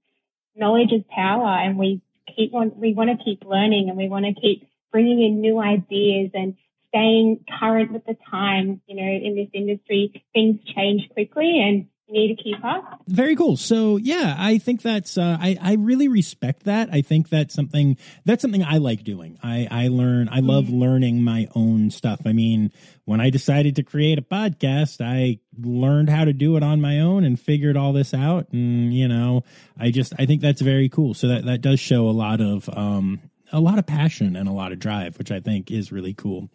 knowledge 0.54 0.92
is 0.92 1.02
power 1.14 1.48
and 1.48 1.78
we 1.78 2.02
keep 2.36 2.54
on, 2.54 2.72
we 2.76 2.94
want 2.94 3.10
to 3.10 3.24
keep 3.24 3.44
learning 3.44 3.88
and 3.88 3.96
we 3.96 4.08
want 4.08 4.26
to 4.26 4.40
keep 4.40 4.68
bringing 4.90 5.22
in 5.22 5.40
new 5.40 5.58
ideas 5.58 6.30
and 6.34 6.54
staying 6.88 7.44
current 7.58 7.92
with 7.92 8.04
the 8.04 8.16
times. 8.30 8.80
You 8.86 8.96
know, 8.96 9.02
in 9.02 9.36
this 9.36 9.48
industry, 9.54 10.22
things 10.34 10.60
change 10.74 11.08
quickly 11.10 11.60
and 11.60 11.86
need 12.12 12.36
to 12.36 12.42
keep 12.42 12.64
up. 12.64 13.00
Very 13.08 13.34
cool. 13.34 13.56
So 13.56 13.96
yeah, 13.96 14.36
I 14.38 14.58
think 14.58 14.82
that's 14.82 15.18
uh, 15.18 15.36
I 15.40 15.56
I 15.60 15.74
really 15.74 16.08
respect 16.08 16.64
that. 16.64 16.90
I 16.92 17.00
think 17.00 17.28
that's 17.28 17.54
something 17.54 17.96
that's 18.24 18.42
something 18.42 18.62
I 18.62 18.78
like 18.78 19.02
doing. 19.02 19.38
I 19.42 19.66
I 19.70 19.88
learn 19.88 20.28
I 20.30 20.40
love 20.40 20.66
mm. 20.66 20.78
learning 20.78 21.22
my 21.22 21.48
own 21.54 21.90
stuff. 21.90 22.20
I 22.26 22.32
mean, 22.32 22.72
when 23.04 23.20
I 23.20 23.30
decided 23.30 23.76
to 23.76 23.82
create 23.82 24.18
a 24.18 24.22
podcast, 24.22 25.00
I 25.04 25.40
learned 25.58 26.08
how 26.08 26.24
to 26.24 26.32
do 26.32 26.56
it 26.56 26.62
on 26.62 26.80
my 26.80 27.00
own 27.00 27.24
and 27.24 27.38
figured 27.38 27.76
all 27.76 27.92
this 27.92 28.14
out. 28.14 28.48
And 28.52 28.94
you 28.94 29.08
know, 29.08 29.44
I 29.78 29.90
just 29.90 30.12
I 30.18 30.26
think 30.26 30.42
that's 30.42 30.60
very 30.60 30.88
cool. 30.88 31.14
So 31.14 31.28
that 31.28 31.44
that 31.46 31.60
does 31.60 31.80
show 31.80 32.08
a 32.08 32.12
lot 32.12 32.40
of 32.40 32.68
um 32.68 33.20
a 33.52 33.60
lot 33.60 33.78
of 33.78 33.86
passion 33.86 34.34
and 34.34 34.48
a 34.48 34.52
lot 34.52 34.72
of 34.72 34.78
drive, 34.78 35.18
which 35.18 35.30
I 35.30 35.40
think 35.40 35.70
is 35.70 35.92
really 35.92 36.14
cool. 36.14 36.48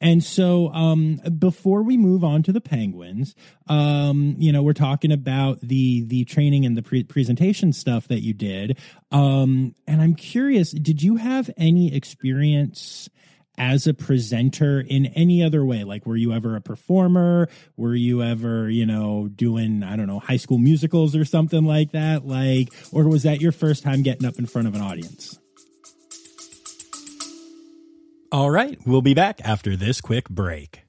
And 0.00 0.22
so, 0.22 0.68
um, 0.72 1.20
before 1.38 1.82
we 1.82 1.96
move 1.96 2.22
on 2.22 2.42
to 2.44 2.52
the 2.52 2.60
Penguins, 2.60 3.34
um, 3.68 4.36
you 4.38 4.52
know, 4.52 4.62
we're 4.62 4.72
talking 4.74 5.12
about 5.12 5.60
the 5.60 6.02
the 6.02 6.24
training 6.24 6.66
and 6.66 6.76
the 6.76 6.82
pre- 6.82 7.04
presentation 7.04 7.72
stuff 7.72 8.08
that 8.08 8.20
you 8.20 8.34
did. 8.34 8.78
Um, 9.10 9.74
and 9.86 10.00
I'm 10.02 10.14
curious, 10.14 10.72
did 10.72 11.02
you 11.02 11.16
have 11.16 11.50
any 11.56 11.94
experience? 11.94 13.08
as 13.58 13.86
a 13.86 13.92
presenter 13.92 14.80
in 14.80 15.06
any 15.06 15.42
other 15.42 15.64
way 15.64 15.84
like 15.84 16.06
were 16.06 16.16
you 16.16 16.32
ever 16.32 16.56
a 16.56 16.60
performer 16.60 17.48
were 17.76 17.94
you 17.94 18.22
ever 18.22 18.68
you 18.70 18.86
know 18.86 19.28
doing 19.28 19.82
i 19.82 19.94
don't 19.94 20.06
know 20.06 20.18
high 20.18 20.38
school 20.38 20.58
musicals 20.58 21.14
or 21.14 21.24
something 21.24 21.64
like 21.64 21.92
that 21.92 22.26
like 22.26 22.72
or 22.92 23.06
was 23.06 23.24
that 23.24 23.40
your 23.42 23.52
first 23.52 23.82
time 23.82 24.02
getting 24.02 24.26
up 24.26 24.38
in 24.38 24.46
front 24.46 24.66
of 24.66 24.74
an 24.74 24.80
audience 24.80 25.38
all 28.32 28.50
right, 28.50 28.78
we'll 28.86 29.02
be 29.02 29.12
back 29.12 29.42
after 29.44 29.76
this 29.76 30.00
quick 30.00 30.26
break. 30.30 30.84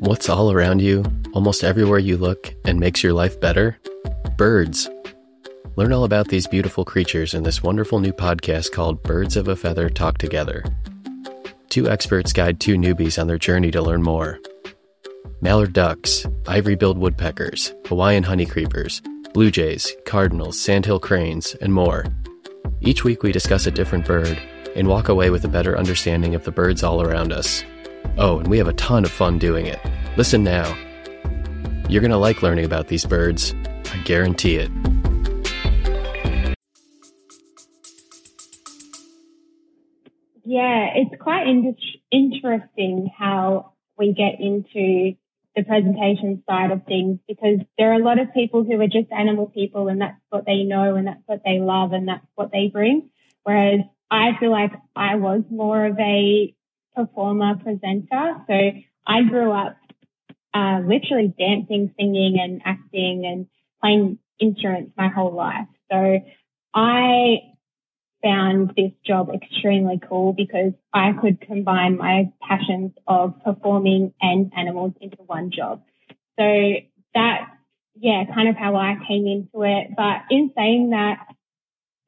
What's 0.00 0.28
all 0.28 0.52
around 0.52 0.82
you, 0.82 1.04
almost 1.32 1.64
everywhere 1.64 1.98
you 1.98 2.18
look, 2.18 2.54
and 2.66 2.78
makes 2.78 3.02
your 3.02 3.14
life 3.14 3.40
better? 3.40 3.78
Birds. 4.36 4.90
Learn 5.76 5.94
all 5.94 6.04
about 6.04 6.28
these 6.28 6.46
beautiful 6.46 6.84
creatures 6.84 7.32
in 7.32 7.44
this 7.44 7.62
wonderful 7.62 7.98
new 7.98 8.12
podcast 8.12 8.72
called 8.72 9.02
Birds 9.02 9.36
of 9.36 9.48
a 9.48 9.56
Feather 9.56 9.88
Talk 9.88 10.18
Together. 10.18 10.62
Two 11.70 11.88
experts 11.88 12.34
guide 12.34 12.60
two 12.60 12.74
newbies 12.74 13.18
on 13.18 13.28
their 13.28 13.38
journey 13.38 13.70
to 13.70 13.80
learn 13.80 14.02
more. 14.02 14.38
Mallard 15.40 15.72
ducks, 15.72 16.26
ivory 16.46 16.74
billed 16.74 16.98
woodpeckers, 16.98 17.72
Hawaiian 17.86 18.24
honeycreepers, 18.24 19.00
blue 19.32 19.50
jays, 19.50 19.94
cardinals, 20.04 20.60
sandhill 20.60 21.00
cranes, 21.00 21.54
and 21.62 21.72
more 21.72 22.04
each 22.84 23.04
week, 23.04 23.22
we 23.22 23.30
discuss 23.30 23.66
a 23.66 23.70
different 23.70 24.04
bird 24.04 24.38
and 24.74 24.88
walk 24.88 25.08
away 25.08 25.30
with 25.30 25.44
a 25.44 25.48
better 25.48 25.78
understanding 25.78 26.34
of 26.34 26.44
the 26.44 26.50
birds 26.50 26.82
all 26.82 27.00
around 27.00 27.32
us. 27.32 27.64
Oh, 28.18 28.40
and 28.40 28.48
we 28.48 28.58
have 28.58 28.68
a 28.68 28.72
ton 28.72 29.04
of 29.04 29.10
fun 29.10 29.38
doing 29.38 29.66
it. 29.66 29.78
Listen 30.16 30.42
now. 30.42 30.76
You're 31.88 32.00
going 32.00 32.10
to 32.10 32.16
like 32.16 32.42
learning 32.42 32.64
about 32.64 32.88
these 32.88 33.04
birds. 33.04 33.54
I 33.92 33.98
guarantee 34.04 34.56
it. 34.56 34.70
Yeah, 40.44 40.88
it's 40.96 41.22
quite 41.22 41.46
in- 41.46 41.76
interesting 42.10 43.10
how 43.16 43.74
we 43.96 44.12
get 44.12 44.40
into 44.40 45.14
the 45.54 45.64
presentation 45.64 46.42
side 46.48 46.70
of 46.70 46.84
things 46.84 47.18
because 47.28 47.58
there 47.76 47.92
are 47.92 48.00
a 48.00 48.04
lot 48.04 48.18
of 48.18 48.32
people 48.32 48.64
who 48.64 48.80
are 48.80 48.86
just 48.86 49.12
animal 49.12 49.46
people 49.46 49.88
and 49.88 50.00
that's 50.00 50.20
what 50.30 50.46
they 50.46 50.62
know 50.62 50.94
and 50.94 51.06
that's 51.06 51.22
what 51.26 51.42
they 51.44 51.58
love 51.60 51.92
and 51.92 52.08
that's 52.08 52.26
what 52.34 52.50
they 52.52 52.68
bring. 52.68 53.10
Whereas 53.42 53.80
I 54.10 54.30
feel 54.40 54.50
like 54.50 54.72
I 54.96 55.16
was 55.16 55.42
more 55.50 55.86
of 55.86 55.98
a 55.98 56.54
performer 56.94 57.56
presenter. 57.56 58.36
So 58.46 58.72
I 59.06 59.22
grew 59.22 59.52
up 59.52 59.76
uh, 60.54 60.80
literally 60.86 61.34
dancing, 61.38 61.94
singing 61.98 62.38
and 62.40 62.62
acting 62.64 63.26
and 63.26 63.46
playing 63.80 64.18
instruments 64.38 64.92
my 64.96 65.08
whole 65.08 65.34
life. 65.34 65.68
So 65.90 66.20
I 66.74 67.36
found 68.22 68.72
this 68.76 68.92
job 69.06 69.30
extremely 69.34 70.00
cool 70.08 70.32
because 70.32 70.72
I 70.92 71.12
could 71.20 71.40
combine 71.40 71.96
my 71.96 72.32
passions 72.40 72.92
of 73.06 73.34
performing 73.44 74.14
and 74.20 74.52
animals 74.56 74.92
into 75.00 75.16
one 75.26 75.50
job. 75.50 75.82
So 76.38 76.74
that's, 77.14 77.50
yeah, 77.94 78.24
kind 78.34 78.48
of 78.48 78.56
how 78.56 78.76
I 78.76 78.96
came 79.06 79.26
into 79.26 79.64
it. 79.64 79.88
But 79.96 80.22
in 80.30 80.52
saying 80.56 80.90
that, 80.90 81.26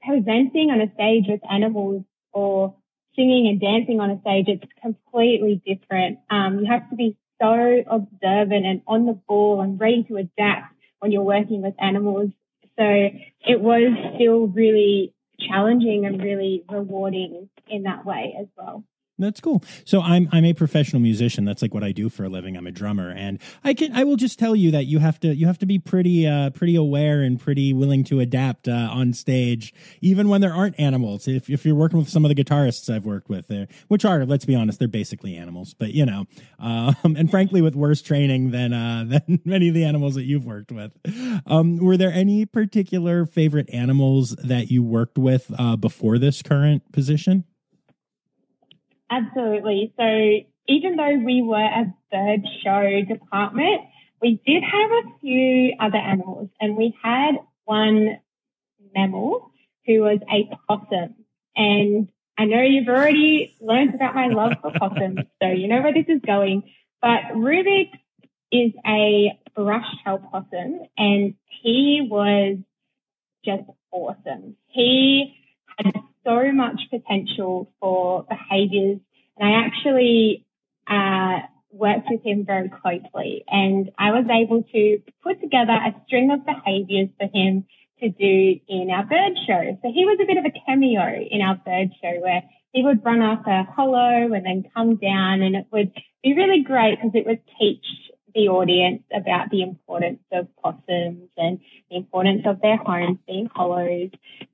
presenting 0.06 0.70
on 0.70 0.80
a 0.80 0.92
stage 0.94 1.24
with 1.28 1.40
animals 1.50 2.04
or 2.32 2.76
singing 3.16 3.48
and 3.48 3.60
dancing 3.60 4.00
on 4.00 4.10
a 4.10 4.20
stage, 4.20 4.46
it's 4.48 4.72
completely 4.82 5.62
different. 5.66 6.18
Um, 6.30 6.60
you 6.60 6.66
have 6.70 6.88
to 6.90 6.96
be 6.96 7.16
so 7.40 7.82
observant 7.86 8.66
and 8.66 8.82
on 8.86 9.06
the 9.06 9.18
ball 9.26 9.60
and 9.60 9.80
ready 9.80 10.04
to 10.04 10.16
adapt 10.16 10.74
when 11.00 11.12
you're 11.12 11.22
working 11.22 11.62
with 11.62 11.74
animals. 11.78 12.30
So 12.78 12.84
it 12.84 13.60
was 13.60 13.92
still 14.16 14.46
really 14.48 15.13
challenging 15.40 16.06
and 16.06 16.22
really 16.22 16.64
rewarding 16.70 17.48
in 17.68 17.84
that 17.84 18.04
way 18.04 18.36
as 18.40 18.46
well. 18.56 18.84
That's 19.16 19.40
cool. 19.40 19.62
So 19.84 20.00
I'm 20.00 20.28
I'm 20.32 20.44
a 20.44 20.54
professional 20.54 21.00
musician. 21.00 21.44
That's 21.44 21.62
like 21.62 21.72
what 21.72 21.84
I 21.84 21.92
do 21.92 22.08
for 22.08 22.24
a 22.24 22.28
living. 22.28 22.56
I'm 22.56 22.66
a 22.66 22.72
drummer, 22.72 23.10
and 23.10 23.38
I 23.62 23.72
can 23.72 23.92
I 23.92 24.02
will 24.02 24.16
just 24.16 24.40
tell 24.40 24.56
you 24.56 24.72
that 24.72 24.86
you 24.86 24.98
have 24.98 25.20
to 25.20 25.32
you 25.32 25.46
have 25.46 25.58
to 25.58 25.66
be 25.66 25.78
pretty 25.78 26.26
uh, 26.26 26.50
pretty 26.50 26.74
aware 26.74 27.22
and 27.22 27.38
pretty 27.38 27.72
willing 27.72 28.02
to 28.04 28.18
adapt 28.18 28.66
uh, 28.66 28.72
on 28.92 29.12
stage, 29.12 29.72
even 30.00 30.28
when 30.28 30.40
there 30.40 30.52
aren't 30.52 30.78
animals. 30.80 31.28
If 31.28 31.48
if 31.48 31.64
you're 31.64 31.76
working 31.76 32.00
with 32.00 32.08
some 32.08 32.24
of 32.24 32.28
the 32.28 32.34
guitarists 32.34 32.92
I've 32.92 33.04
worked 33.04 33.28
with, 33.28 33.46
there, 33.46 33.68
which 33.86 34.04
are 34.04 34.26
let's 34.26 34.46
be 34.46 34.56
honest, 34.56 34.80
they're 34.80 34.88
basically 34.88 35.36
animals. 35.36 35.74
But 35.74 35.94
you 35.94 36.04
know, 36.04 36.24
um, 36.58 36.96
and 37.04 37.30
frankly, 37.30 37.62
with 37.62 37.76
worse 37.76 38.02
training 38.02 38.50
than 38.50 38.72
uh, 38.72 39.04
than 39.06 39.40
many 39.44 39.68
of 39.68 39.74
the 39.74 39.84
animals 39.84 40.16
that 40.16 40.24
you've 40.24 40.44
worked 40.44 40.72
with. 40.72 40.90
Um, 41.46 41.76
were 41.76 41.96
there 41.96 42.12
any 42.12 42.46
particular 42.46 43.26
favorite 43.26 43.70
animals 43.72 44.34
that 44.42 44.72
you 44.72 44.82
worked 44.82 45.18
with 45.18 45.52
uh, 45.56 45.76
before 45.76 46.18
this 46.18 46.42
current 46.42 46.90
position? 46.90 47.44
Absolutely. 49.14 49.92
So 49.96 50.04
even 50.66 50.96
though 50.96 51.16
we 51.24 51.42
were 51.42 51.56
a 51.56 51.94
bird 52.10 52.40
show 52.64 53.02
department, 53.06 53.82
we 54.20 54.40
did 54.44 54.62
have 54.62 54.90
a 54.90 55.18
few 55.20 55.74
other 55.78 55.98
animals 55.98 56.48
and 56.60 56.76
we 56.76 56.96
had 57.02 57.36
one 57.64 58.18
mammal 58.94 59.52
who 59.86 60.00
was 60.00 60.18
a 60.32 60.50
possum. 60.66 61.14
And 61.54 62.08
I 62.36 62.46
know 62.46 62.62
you've 62.62 62.88
already 62.88 63.54
learned 63.60 63.94
about 63.94 64.16
my 64.16 64.28
love 64.28 64.54
for 64.60 64.72
possums, 64.72 65.20
so 65.42 65.48
you 65.48 65.68
know 65.68 65.80
where 65.82 65.94
this 65.94 66.06
is 66.08 66.20
going. 66.26 66.64
But 67.00 67.34
Rubik 67.34 67.90
is 68.50 68.72
a 68.84 69.38
brush-tail 69.54 70.28
possum 70.32 70.80
and 70.98 71.34
he 71.62 72.08
was 72.10 72.56
just 73.44 73.62
awesome. 73.92 74.56
He 74.66 75.36
had 75.78 75.92
so 76.24 76.52
much 76.52 76.80
potential 76.90 77.70
for 77.80 78.24
behaviors. 78.24 79.00
And 79.36 79.48
I 79.48 79.66
actually 79.66 80.46
uh, 80.88 81.46
worked 81.70 82.08
with 82.10 82.24
him 82.24 82.44
very 82.44 82.70
closely 82.70 83.44
and 83.48 83.90
I 83.98 84.12
was 84.12 84.26
able 84.30 84.62
to 84.62 85.02
put 85.22 85.40
together 85.40 85.72
a 85.72 85.94
string 86.06 86.30
of 86.30 86.46
behaviors 86.46 87.08
for 87.18 87.28
him 87.32 87.66
to 88.00 88.08
do 88.08 88.60
in 88.68 88.90
our 88.90 89.04
bird 89.04 89.36
show. 89.46 89.78
So 89.82 89.92
he 89.92 90.04
was 90.04 90.18
a 90.22 90.26
bit 90.26 90.38
of 90.38 90.44
a 90.44 90.52
cameo 90.66 91.20
in 91.30 91.40
our 91.40 91.56
bird 91.56 91.90
show 92.00 92.20
where 92.20 92.42
he 92.72 92.82
would 92.82 93.04
run 93.04 93.22
up 93.22 93.46
a 93.46 93.64
hollow 93.64 94.32
and 94.32 94.44
then 94.44 94.64
come 94.74 94.96
down 94.96 95.42
and 95.42 95.56
it 95.56 95.66
would 95.72 95.92
be 96.22 96.34
really 96.34 96.62
great 96.62 96.96
because 96.96 97.12
it 97.14 97.26
would 97.26 97.40
teach 97.58 97.84
the 98.34 98.48
audience 98.48 99.02
about 99.14 99.50
the 99.50 99.62
importance 99.62 100.20
of 100.32 100.48
possums 100.62 101.28
and 101.36 101.60
the 101.90 101.96
importance 101.96 102.42
of 102.46 102.60
their 102.60 102.76
homes 102.76 103.18
being 103.26 103.48
hollows. 103.54 104.10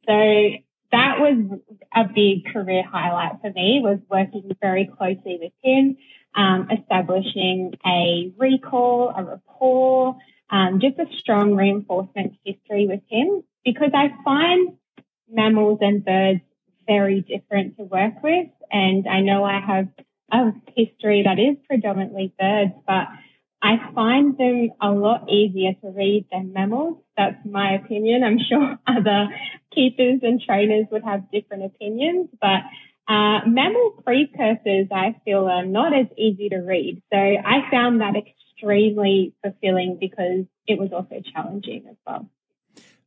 So 0.06 0.50
that 0.92 1.20
was 1.20 1.60
a 1.94 2.04
big 2.04 2.52
career 2.52 2.82
highlight 2.82 3.40
for 3.40 3.50
me 3.52 3.80
was 3.82 3.98
working 4.10 4.50
very 4.60 4.86
closely 4.98 5.38
with 5.40 5.52
him, 5.62 5.96
um, 6.34 6.68
establishing 6.70 7.74
a 7.86 8.32
recall, 8.36 9.12
a 9.16 9.22
rapport, 9.22 10.16
um, 10.50 10.80
just 10.80 10.98
a 10.98 11.06
strong 11.18 11.54
reinforcement 11.54 12.34
history 12.44 12.86
with 12.86 13.02
him 13.08 13.42
because 13.64 13.90
I 13.94 14.10
find 14.24 14.76
mammals 15.30 15.78
and 15.80 16.04
birds 16.04 16.40
very 16.86 17.20
different 17.20 17.76
to 17.76 17.84
work 17.84 18.22
with. 18.22 18.48
And 18.70 19.06
I 19.08 19.20
know 19.20 19.44
I 19.44 19.60
have 19.60 19.88
a 20.32 20.52
history 20.76 21.22
that 21.24 21.38
is 21.38 21.56
predominantly 21.68 22.32
birds, 22.38 22.72
but 22.86 23.08
I 23.62 23.76
find 23.94 24.38
them 24.38 24.70
a 24.80 24.90
lot 24.90 25.28
easier 25.28 25.72
to 25.82 25.90
read 25.90 26.26
than 26.32 26.52
mammals. 26.52 26.98
That's 27.16 27.36
my 27.44 27.74
opinion. 27.74 28.24
I'm 28.24 28.38
sure 28.38 28.78
other 28.86 29.28
keepers 29.74 30.20
and 30.22 30.40
trainers 30.40 30.86
would 30.90 31.04
have 31.04 31.30
different 31.30 31.64
opinions, 31.64 32.28
but 32.40 32.60
uh, 33.08 33.40
mammal 33.46 34.02
precursors 34.04 34.88
I 34.92 35.16
feel 35.24 35.46
are 35.46 35.66
not 35.66 35.92
as 35.92 36.06
easy 36.16 36.48
to 36.50 36.58
read. 36.58 37.02
So 37.12 37.18
I 37.18 37.70
found 37.70 38.00
that 38.00 38.14
extremely 38.16 39.34
fulfilling 39.42 39.98
because 40.00 40.44
it 40.66 40.78
was 40.78 40.90
also 40.92 41.20
challenging 41.32 41.86
as 41.90 41.96
well. 42.06 42.28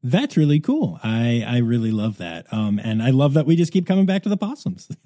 That's 0.03 0.35
really 0.35 0.59
cool. 0.59 0.99
I 1.01 1.43
I 1.47 1.57
really 1.59 1.91
love 1.91 2.17
that. 2.17 2.51
Um, 2.51 2.79
and 2.83 3.01
I 3.01 3.11
love 3.11 3.33
that 3.35 3.45
we 3.45 3.55
just 3.55 3.71
keep 3.71 3.87
coming 3.87 4.05
back 4.05 4.23
to 4.23 4.29
the 4.29 4.37
possums. 4.37 4.89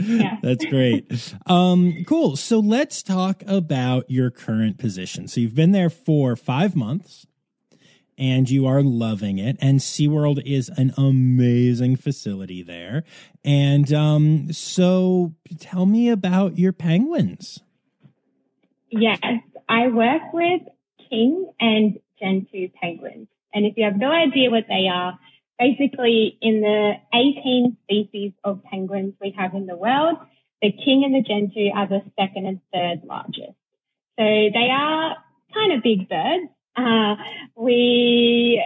Yeah. 0.00 0.38
That's 0.42 0.64
great. 0.64 1.34
Um, 1.46 2.04
cool. 2.06 2.36
So 2.36 2.58
let's 2.58 3.02
talk 3.02 3.42
about 3.46 4.10
your 4.10 4.30
current 4.30 4.78
position. 4.78 5.28
So 5.28 5.40
you've 5.40 5.54
been 5.54 5.72
there 5.72 5.90
for 5.90 6.36
five 6.36 6.76
months 6.76 7.26
and 8.18 8.50
you 8.50 8.66
are 8.66 8.82
loving 8.82 9.38
it. 9.38 9.56
And 9.60 9.78
SeaWorld 9.78 10.42
is 10.44 10.68
an 10.76 10.92
amazing 10.96 11.96
facility 11.96 12.62
there. 12.62 13.04
And 13.44 13.92
um, 13.92 14.52
so 14.52 15.34
tell 15.58 15.86
me 15.86 16.10
about 16.10 16.58
your 16.58 16.72
penguins. 16.72 17.60
Yes, 18.90 19.20
I 19.68 19.88
work 19.88 20.22
with 20.32 20.62
king 21.08 21.50
and 21.60 21.98
gentoo 22.18 22.68
penguins. 22.80 23.28
And 23.54 23.64
if 23.64 23.76
you 23.76 23.84
have 23.84 23.96
no 23.96 24.10
idea 24.10 24.50
what 24.50 24.64
they 24.68 24.88
are, 24.92 25.18
basically 25.58 26.38
in 26.40 26.60
the 26.60 26.94
18 27.14 27.76
species 27.84 28.32
of 28.44 28.62
penguins 28.64 29.14
we 29.20 29.34
have 29.36 29.54
in 29.54 29.66
the 29.66 29.76
world, 29.76 30.18
the 30.62 30.72
king 30.72 31.04
and 31.04 31.14
the 31.14 31.22
gentoo 31.22 31.70
are 31.74 31.88
the 31.88 32.02
second 32.18 32.46
and 32.46 32.60
third 32.72 33.06
largest. 33.06 33.56
So 34.18 34.24
they 34.24 34.68
are 34.72 35.16
kind 35.54 35.72
of 35.72 35.82
big 35.82 36.08
birds. 36.08 36.50
Uh, 36.76 37.16
we 37.56 38.62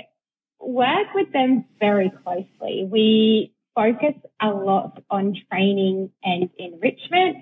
work 0.61 1.09
with 1.15 1.33
them 1.33 1.65
very 1.81 2.11
closely. 2.23 2.87
We 2.91 3.55
focus 3.75 4.15
a 4.41 4.49
lot 4.49 5.03
on 5.11 5.37
training 5.51 6.11
and 6.23 6.51
enrichment 6.59 7.37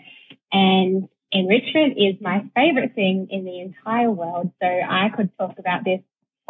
and 0.53 1.09
enrichment 1.33 1.95
is 1.97 2.17
my 2.21 2.45
favorite 2.55 2.95
thing 2.95 3.29
in 3.31 3.45
the 3.45 3.61
entire 3.61 4.11
world. 4.11 4.51
So 4.61 4.67
I 4.67 5.09
could 5.17 5.31
talk 5.39 5.59
about 5.59 5.85
this 5.85 6.01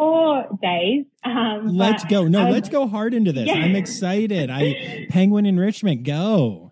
for 0.01 0.47
days. 0.59 1.05
Um, 1.23 1.77
let's 1.77 2.03
go. 2.05 2.27
No, 2.27 2.49
let's 2.49 2.69
go 2.69 2.87
hard 2.87 3.13
into 3.13 3.31
this. 3.31 3.45
Yeah. 3.45 3.53
I'm 3.53 3.75
excited. 3.75 4.49
I 4.49 5.05
penguin 5.11 5.45
enrichment 5.45 6.03
go. 6.03 6.71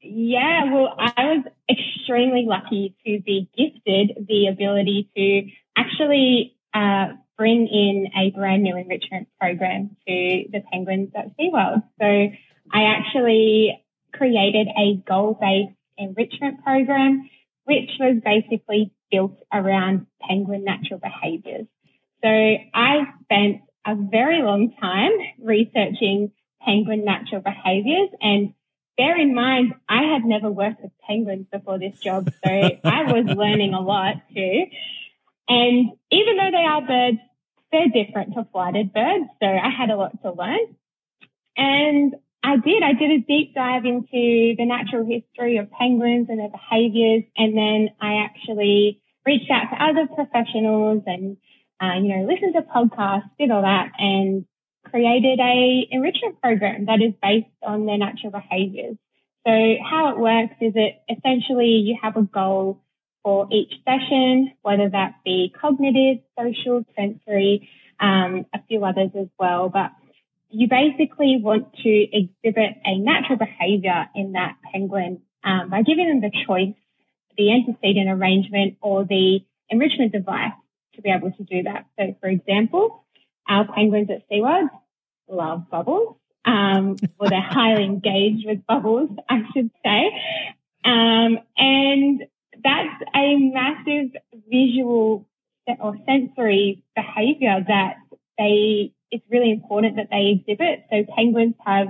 Yeah, 0.00 0.72
well, 0.72 0.94
I 0.98 1.12
was 1.24 1.44
extremely 1.68 2.46
lucky 2.46 2.94
to 3.04 3.20
be 3.20 3.50
gifted 3.54 4.26
the 4.26 4.46
ability 4.46 5.10
to 5.14 5.50
actually 5.76 6.56
uh, 6.72 7.08
bring 7.36 7.68
in 7.68 8.06
a 8.16 8.30
brand 8.30 8.62
new 8.62 8.78
enrichment 8.78 9.28
program 9.38 9.96
to 10.08 10.44
the 10.50 10.62
penguins 10.72 11.10
at 11.14 11.36
SeaWorld. 11.36 11.82
So 12.00 12.06
I 12.06 12.82
actually 12.96 13.84
created 14.14 14.68
a 14.68 15.02
goal-based 15.06 15.76
enrichment 15.98 16.64
program, 16.64 17.28
which 17.64 17.90
was 18.00 18.22
basically 18.24 18.90
built 19.10 19.36
around 19.52 20.06
penguin 20.26 20.64
natural 20.64 20.98
behaviors. 20.98 21.66
So 22.24 22.30
I 22.30 23.02
spent 23.24 23.60
a 23.86 23.94
very 23.94 24.42
long 24.42 24.72
time 24.80 25.10
researching 25.42 26.32
penguin 26.62 27.04
natural 27.04 27.42
behaviors 27.42 28.08
and 28.22 28.54
bear 28.96 29.20
in 29.20 29.34
mind, 29.34 29.74
I 29.90 30.04
had 30.04 30.24
never 30.24 30.50
worked 30.50 30.80
with 30.82 30.92
penguins 31.06 31.46
before 31.52 31.78
this 31.78 31.98
job. 32.00 32.32
So 32.44 32.50
I 32.84 33.12
was 33.12 33.26
learning 33.26 33.74
a 33.74 33.80
lot 33.80 34.14
too. 34.34 34.64
And 35.48 35.90
even 36.10 36.36
though 36.38 36.50
they 36.50 36.64
are 36.64 36.86
birds, 36.86 37.18
they're 37.70 37.88
different 37.88 38.32
to 38.34 38.46
flighted 38.50 38.94
birds. 38.94 39.26
So 39.42 39.46
I 39.46 39.68
had 39.68 39.90
a 39.90 39.96
lot 39.96 40.22
to 40.22 40.32
learn. 40.32 40.76
And 41.58 42.14
I 42.42 42.56
did. 42.56 42.82
I 42.82 42.94
did 42.94 43.10
a 43.10 43.18
deep 43.18 43.54
dive 43.54 43.84
into 43.84 44.54
the 44.56 44.64
natural 44.64 45.04
history 45.04 45.58
of 45.58 45.70
penguins 45.70 46.28
and 46.30 46.38
their 46.38 46.48
behaviors. 46.48 47.24
And 47.36 47.54
then 47.54 47.90
I 48.00 48.24
actually 48.24 49.02
reached 49.26 49.50
out 49.50 49.70
to 49.70 49.84
other 49.84 50.06
professionals 50.06 51.02
and 51.06 51.36
uh, 51.80 51.94
you 52.00 52.16
know, 52.16 52.26
listened 52.26 52.54
to 52.54 52.62
podcasts, 52.62 53.30
did 53.38 53.50
all 53.50 53.62
that, 53.62 53.92
and 53.98 54.44
created 54.90 55.40
a 55.40 55.88
enrichment 55.90 56.40
program 56.40 56.86
that 56.86 57.00
is 57.02 57.14
based 57.22 57.48
on 57.62 57.86
their 57.86 57.98
natural 57.98 58.32
behaviors. 58.32 58.96
So 59.46 59.52
how 59.82 60.12
it 60.12 60.18
works 60.18 60.54
is 60.60 60.72
it 60.74 61.02
essentially 61.08 61.82
you 61.84 61.98
have 62.02 62.16
a 62.16 62.22
goal 62.22 62.80
for 63.22 63.48
each 63.50 63.72
session, 63.84 64.52
whether 64.62 64.88
that 64.88 65.16
be 65.24 65.52
cognitive, 65.60 66.22
social, 66.38 66.84
sensory, 66.96 67.68
um, 68.00 68.46
a 68.54 68.62
few 68.68 68.84
others 68.84 69.10
as 69.18 69.28
well. 69.38 69.68
But 69.68 69.92
you 70.50 70.68
basically 70.68 71.38
want 71.42 71.74
to 71.82 71.88
exhibit 71.88 72.76
a 72.84 72.98
natural 72.98 73.38
behavior 73.38 74.08
in 74.14 74.32
that 74.32 74.56
penguin 74.72 75.22
um, 75.42 75.70
by 75.70 75.82
giving 75.82 76.08
them 76.08 76.20
the 76.20 76.30
choice, 76.46 76.74
the 77.36 77.50
antecedent 77.52 78.08
arrangement 78.08 78.76
or 78.80 79.04
the 79.04 79.40
enrichment 79.68 80.12
device 80.12 80.52
to 80.96 81.02
be 81.02 81.10
able 81.10 81.32
to 81.32 81.42
do 81.42 81.62
that. 81.64 81.86
So, 81.98 82.14
for 82.20 82.28
example, 82.28 83.04
our 83.48 83.66
penguins 83.72 84.08
at 84.10 84.28
SeaWorld 84.30 84.68
love 85.28 85.70
bubbles. 85.70 86.16
Um, 86.44 86.96
well, 87.18 87.30
they're 87.30 87.40
highly 87.40 87.84
engaged 87.94 88.46
with 88.46 88.66
bubbles, 88.66 89.10
I 89.28 89.42
should 89.52 89.70
say. 89.84 90.10
Um, 90.84 91.38
and 91.56 92.24
that's 92.62 93.02
a 93.14 93.36
massive 93.36 94.10
visual 94.50 95.26
or 95.80 95.96
sensory 96.06 96.82
behavior 96.94 97.64
that 97.66 97.96
they, 98.36 98.92
it's 99.10 99.24
really 99.30 99.50
important 99.50 99.96
that 99.96 100.08
they 100.10 100.38
exhibit. 100.38 100.84
So 100.90 101.04
penguins 101.16 101.54
have 101.64 101.88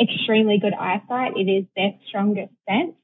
extremely 0.00 0.58
good 0.58 0.74
eyesight. 0.74 1.36
It 1.36 1.48
is 1.50 1.64
their 1.74 1.94
strongest 2.06 2.52
sense. 2.68 2.94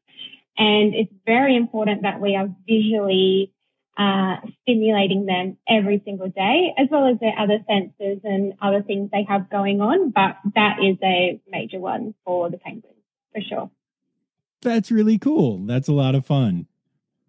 And 0.57 0.95
it's 0.95 1.13
very 1.27 1.57
important 1.57 2.03
that 2.03 2.21
we 2.21 2.37
are 2.37 2.49
visually 2.67 3.53
uh, 3.97 4.37
stimulating 4.63 5.27
them 5.27 5.57
every 5.69 6.03
single 6.05 6.29
day, 6.29 6.75
as 6.79 6.89
well 6.91 7.07
as 7.07 7.19
their 7.21 7.39
other 7.39 7.59
senses 7.69 8.21
and 8.25 8.55
other 8.61 8.83
things 8.83 9.11
they 9.13 9.25
have 9.29 9.51
going 9.51 9.81
on. 9.81 10.11
But 10.11 10.37
that 10.55 10.79
is 10.83 10.97
a 11.03 11.41
major 11.49 11.79
one 11.79 12.15
for 12.25 12.51
the 12.51 12.59
penguins, 12.59 12.97
for 13.33 13.41
sure. 13.41 13.71
That's 14.63 14.91
really 14.91 15.19
cool. 15.19 15.59
That's 15.67 15.89
a 15.89 15.93
lot 15.93 16.15
of 16.15 16.27
fun. 16.27 16.67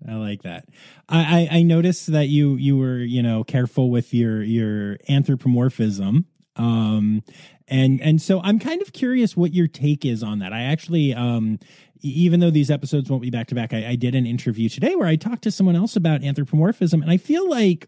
I 0.08 0.16
like 0.16 0.44
that. 0.44 0.66
I, 1.10 1.48
I, 1.52 1.58
I 1.58 1.64
noticed 1.64 2.08
that 2.12 2.28
you 2.28 2.56
you 2.56 2.78
were 2.78 2.98
you 2.98 3.22
know 3.22 3.44
careful 3.44 3.90
with 3.90 4.14
your 4.14 4.44
your 4.44 4.98
anthropomorphism 5.10 6.26
um 6.58 7.22
and 7.68 8.02
and 8.02 8.22
so 8.22 8.40
i'm 8.44 8.60
kind 8.60 8.82
of 8.82 8.94
curious 8.94 9.36
what 9.36 9.54
your 9.54 9.68
take 9.68 10.06
is 10.06 10.24
on 10.24 10.40
that 10.40 10.54
i 10.54 10.62
actually 10.62 11.14
um 11.14 11.60
even 12.06 12.40
though 12.40 12.52
these 12.52 12.70
episodes 12.70 13.10
won't 13.10 13.22
be 13.22 13.30
back 13.30 13.48
to 13.48 13.56
back, 13.56 13.74
I, 13.74 13.96
did 13.96 14.16
an 14.16 14.26
interview 14.26 14.70
today 14.70 14.96
where 14.96 15.08
I 15.08 15.16
talked 15.16 15.44
to 15.44 15.52
someone 15.52 15.76
else 15.76 15.96
about 15.96 16.24
anthropomorphism, 16.24 17.02
and 17.02 17.12
I 17.12 17.18
feel 17.18 17.50
like 17.50 17.88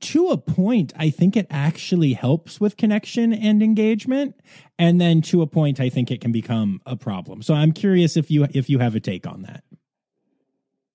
to 0.00 0.28
a 0.28 0.38
point, 0.38 0.92
I 0.96 1.10
think 1.10 1.36
it 1.36 1.46
actually 1.50 2.14
helps 2.14 2.60
with 2.60 2.76
connection 2.76 3.32
and 3.32 3.62
engagement, 3.62 4.34
and 4.78 5.00
then 5.00 5.20
to 5.22 5.42
a 5.42 5.46
point, 5.46 5.80
I 5.80 5.88
think 5.88 6.10
it 6.10 6.20
can 6.20 6.32
become 6.32 6.80
a 6.86 6.96
problem. 6.96 7.42
So 7.42 7.54
I'm 7.54 7.72
curious 7.72 8.16
if 8.16 8.30
you 8.30 8.46
if 8.54 8.70
you 8.70 8.78
have 8.78 8.94
a 8.94 9.00
take 9.00 9.26
on 9.26 9.42
that. 9.42 9.64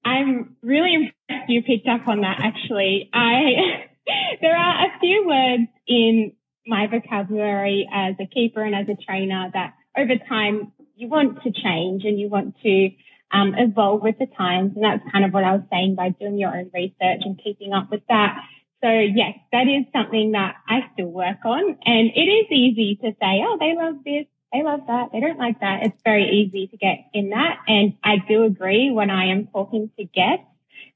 I'm 0.06 0.56
really 0.64 0.96
impressed 0.96 1.50
you 1.50 1.62
picked 1.62 1.88
up 1.88 2.08
on 2.08 2.22
that. 2.22 2.40
Actually, 2.42 3.10
I 3.14 3.86
there 4.42 4.56
are 4.56 4.86
a 4.86 5.00
few 5.00 5.28
words 5.28 5.70
in 5.88 6.32
my 6.66 6.88
vocabulary 6.88 7.88
as 7.92 8.16
a 8.20 8.26
keeper 8.26 8.64
and 8.64 8.76
as 8.76 8.88
a 8.88 8.96
trainer 9.04 9.50
that 9.54 9.74
over 9.98 10.16
time 10.28 10.72
you 11.00 11.08
want 11.08 11.42
to 11.44 11.52
change 11.52 12.04
and 12.04 12.20
you 12.20 12.28
want 12.28 12.56
to 12.62 12.90
um, 13.32 13.56
evolve 13.58 14.02
with 14.02 14.20
the 14.20 14.26
times. 14.26 14.74
And 14.76 14.84
that's 14.84 15.02
kind 15.12 15.24
of 15.24 15.32
what 15.32 15.46
I 15.46 15.54
was 15.54 15.64
saying 15.72 15.96
by 15.96 16.10
doing 16.10 16.38
your 16.38 16.56
own 16.56 16.70
research 16.74 17.22
and 17.24 17.40
keeping 17.42 17.72
up 17.72 17.90
with 17.90 18.02
that. 18.10 18.38
So 18.84 18.90
yes, 18.90 19.36
that 19.54 19.68
is 19.68 19.86
something 19.94 20.34
that 20.34 20.56
I 20.68 20.90
still 20.94 21.08
work 21.08 21.40
on. 21.46 21.78
And 21.86 22.12
it 22.14 22.28
is 22.28 22.48
easy 22.52 22.96
to 23.02 23.12
say, 23.12 23.44
oh, 23.48 23.58
they 23.60 23.76
love 23.76 24.04
this. 24.04 24.26
They 24.52 24.64
love 24.64 24.82
that. 24.88 25.10
They 25.14 25.20
don't 25.22 25.38
like 25.38 25.62
that. 25.62 25.84
It's 25.84 26.02
very 26.04 26.28
easy 26.30 26.68
to 26.68 26.78
get 26.78 26.98
in 27.14 27.30
that. 27.30 27.60
And 27.68 27.94
I 28.04 28.18
do 28.28 28.44
agree 28.44 28.92
when 28.92 29.10
I 29.10 29.28
am 29.28 29.48
talking 29.48 29.92
to 29.98 30.04
guests 30.04 30.46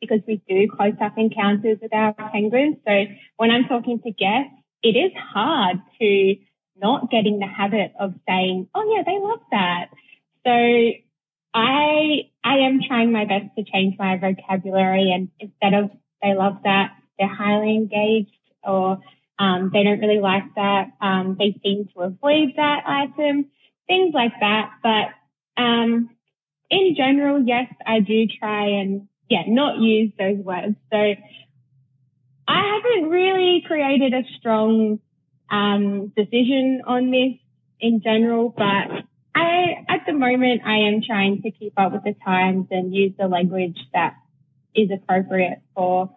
because 0.01 0.19
we 0.27 0.41
do 0.49 0.67
close 0.75 0.95
up 1.01 1.17
encounters 1.17 1.77
with 1.81 1.93
our 1.93 2.13
penguins. 2.13 2.77
So 2.85 3.05
when 3.37 3.51
I'm 3.51 3.65
talking 3.65 4.01
to 4.01 4.11
guests, 4.11 4.51
it 4.81 4.97
is 4.97 5.11
hard 5.33 5.77
to 6.01 6.35
not 6.75 7.11
getting 7.11 7.39
the 7.39 7.47
habit 7.47 7.93
of 7.99 8.13
saying, 8.27 8.67
oh 8.73 8.95
yeah, 8.95 9.03
they 9.05 9.19
love 9.19 9.39
that. 9.51 9.89
So 10.45 10.51
I, 11.53 12.29
I 12.43 12.57
am 12.65 12.79
trying 12.87 13.11
my 13.11 13.25
best 13.25 13.55
to 13.57 13.63
change 13.63 13.95
my 13.97 14.17
vocabulary 14.17 15.11
and 15.11 15.29
instead 15.39 15.73
of 15.73 15.91
they 16.21 16.33
love 16.33 16.57
that, 16.63 16.91
they're 17.19 17.27
highly 17.27 17.75
engaged 17.75 18.31
or 18.63 18.99
um, 19.39 19.69
they 19.73 19.83
don't 19.83 19.99
really 19.99 20.19
like 20.19 20.55
that. 20.55 20.91
Um, 21.01 21.35
they 21.37 21.59
seem 21.63 21.89
to 21.93 22.01
avoid 22.01 22.53
that 22.55 22.83
item, 22.85 23.47
things 23.87 24.13
like 24.13 24.33
that. 24.39 24.71
But 24.81 25.61
um, 25.61 26.09
in 26.69 26.95
general, 26.95 27.43
yes, 27.45 27.71
I 27.85 27.99
do 27.99 28.27
try 28.27 28.79
and 28.79 29.07
yeah, 29.29 29.43
not 29.47 29.79
use 29.79 30.11
those 30.17 30.37
words. 30.37 30.75
So 30.91 30.97
I 32.47 32.81
haven't 32.81 33.09
really 33.09 33.63
created 33.65 34.13
a 34.13 34.23
strong 34.37 34.99
um, 35.49 36.11
decision 36.15 36.81
on 36.85 37.11
this 37.11 37.39
in 37.79 38.01
general, 38.01 38.49
but 38.49 39.03
I, 39.35 39.85
at 39.89 40.05
the 40.05 40.13
moment, 40.13 40.61
I 40.65 40.87
am 40.87 41.01
trying 41.05 41.41
to 41.41 41.51
keep 41.51 41.73
up 41.77 41.91
with 41.91 42.03
the 42.03 42.15
times 42.23 42.67
and 42.71 42.93
use 42.93 43.13
the 43.17 43.27
language 43.27 43.77
that 43.93 44.15
is 44.75 44.89
appropriate 44.91 45.61
for 45.75 46.15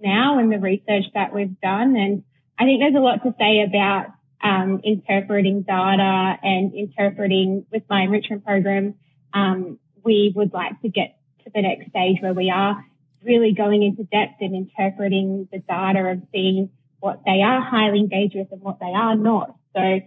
now 0.00 0.38
and 0.38 0.52
the 0.52 0.58
research 0.58 1.04
that 1.14 1.34
we've 1.34 1.60
done. 1.60 1.96
And 1.96 2.22
I 2.58 2.64
think 2.64 2.80
there's 2.80 2.94
a 2.94 2.98
lot 2.98 3.22
to 3.24 3.34
say 3.38 3.62
about 3.62 4.06
um, 4.42 4.80
interpreting 4.84 5.62
data 5.62 6.38
and 6.42 6.74
interpreting 6.74 7.66
with 7.70 7.82
my 7.88 8.02
enrichment 8.02 8.44
program. 8.44 8.94
Um, 9.34 9.78
we 10.04 10.32
would 10.34 10.52
like 10.52 10.80
to 10.82 10.88
get 10.88 11.18
to 11.44 11.50
the 11.54 11.62
next 11.62 11.90
stage 11.90 12.18
where 12.20 12.34
we 12.34 12.50
are 12.50 12.84
really 13.22 13.52
going 13.52 13.82
into 13.82 14.04
depth 14.04 14.40
and 14.40 14.54
interpreting 14.54 15.48
the 15.52 15.58
data 15.58 16.06
and 16.06 16.26
seeing 16.32 16.70
what 17.00 17.22
they 17.24 17.42
are 17.42 17.60
highly 17.60 17.98
engaged 17.98 18.34
with 18.36 18.48
and 18.52 18.60
what 18.60 18.78
they 18.80 18.92
are 18.94 19.16
not. 19.16 19.56
So, 19.74 20.00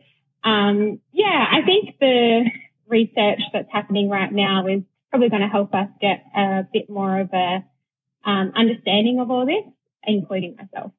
um, 0.43 0.99
yeah, 1.11 1.45
I 1.51 1.65
think 1.65 1.95
the 1.99 2.49
research 2.87 3.41
that's 3.51 3.71
happening 3.71 4.09
right 4.09 4.31
now 4.31 4.67
is 4.67 4.83
probably 5.09 5.29
going 5.29 5.41
to 5.41 5.47
help 5.47 5.73
us 5.73 5.87
get 6.01 6.23
a 6.35 6.67
bit 6.71 6.89
more 6.89 7.19
of 7.19 7.29
a 7.33 7.63
um, 8.25 8.53
understanding 8.55 9.19
of 9.19 9.29
all 9.31 9.45
this, 9.45 9.63
including 10.03 10.55
myself. 10.55 10.91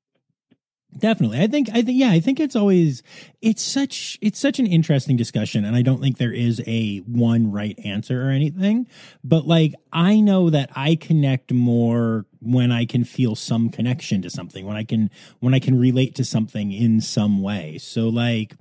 Definitely. 0.97 1.41
I 1.41 1.49
think 1.49 1.69
I 1.71 1.83
think 1.83 1.99
yeah, 1.99 2.11
I 2.11 2.21
think 2.21 2.39
it's 2.39 2.55
always 2.55 3.03
it's 3.43 3.63
such 3.63 4.17
it's 4.21 4.39
such 4.39 4.61
an 4.61 4.67
interesting 4.67 5.17
discussion 5.17 5.65
and 5.65 5.75
I 5.75 5.83
don't 5.83 6.01
think 6.01 6.19
there 6.19 6.33
is 6.33 6.63
a 6.67 6.99
one 6.99 7.51
right 7.51 7.77
answer 7.85 8.29
or 8.29 8.31
anything, 8.31 8.87
but 9.25 9.47
like 9.47 9.75
I 9.93 10.21
know 10.21 10.51
that 10.51 10.71
I 10.77 10.95
connect 10.95 11.53
more 11.53 12.27
when 12.41 12.71
I 12.71 12.85
can 12.85 13.03
feel 13.03 13.35
some 13.35 13.71
connection 13.71 14.23
to 14.23 14.31
something, 14.31 14.67
when 14.67 14.77
I 14.77 14.85
can 14.85 15.11
when 15.41 15.53
I 15.53 15.59
can 15.59 15.79
relate 15.79 16.15
to 16.17 16.25
something 16.25 16.71
in 16.71 17.01
some 17.01 17.43
way. 17.43 17.79
So 17.79 18.09
like 18.09 18.55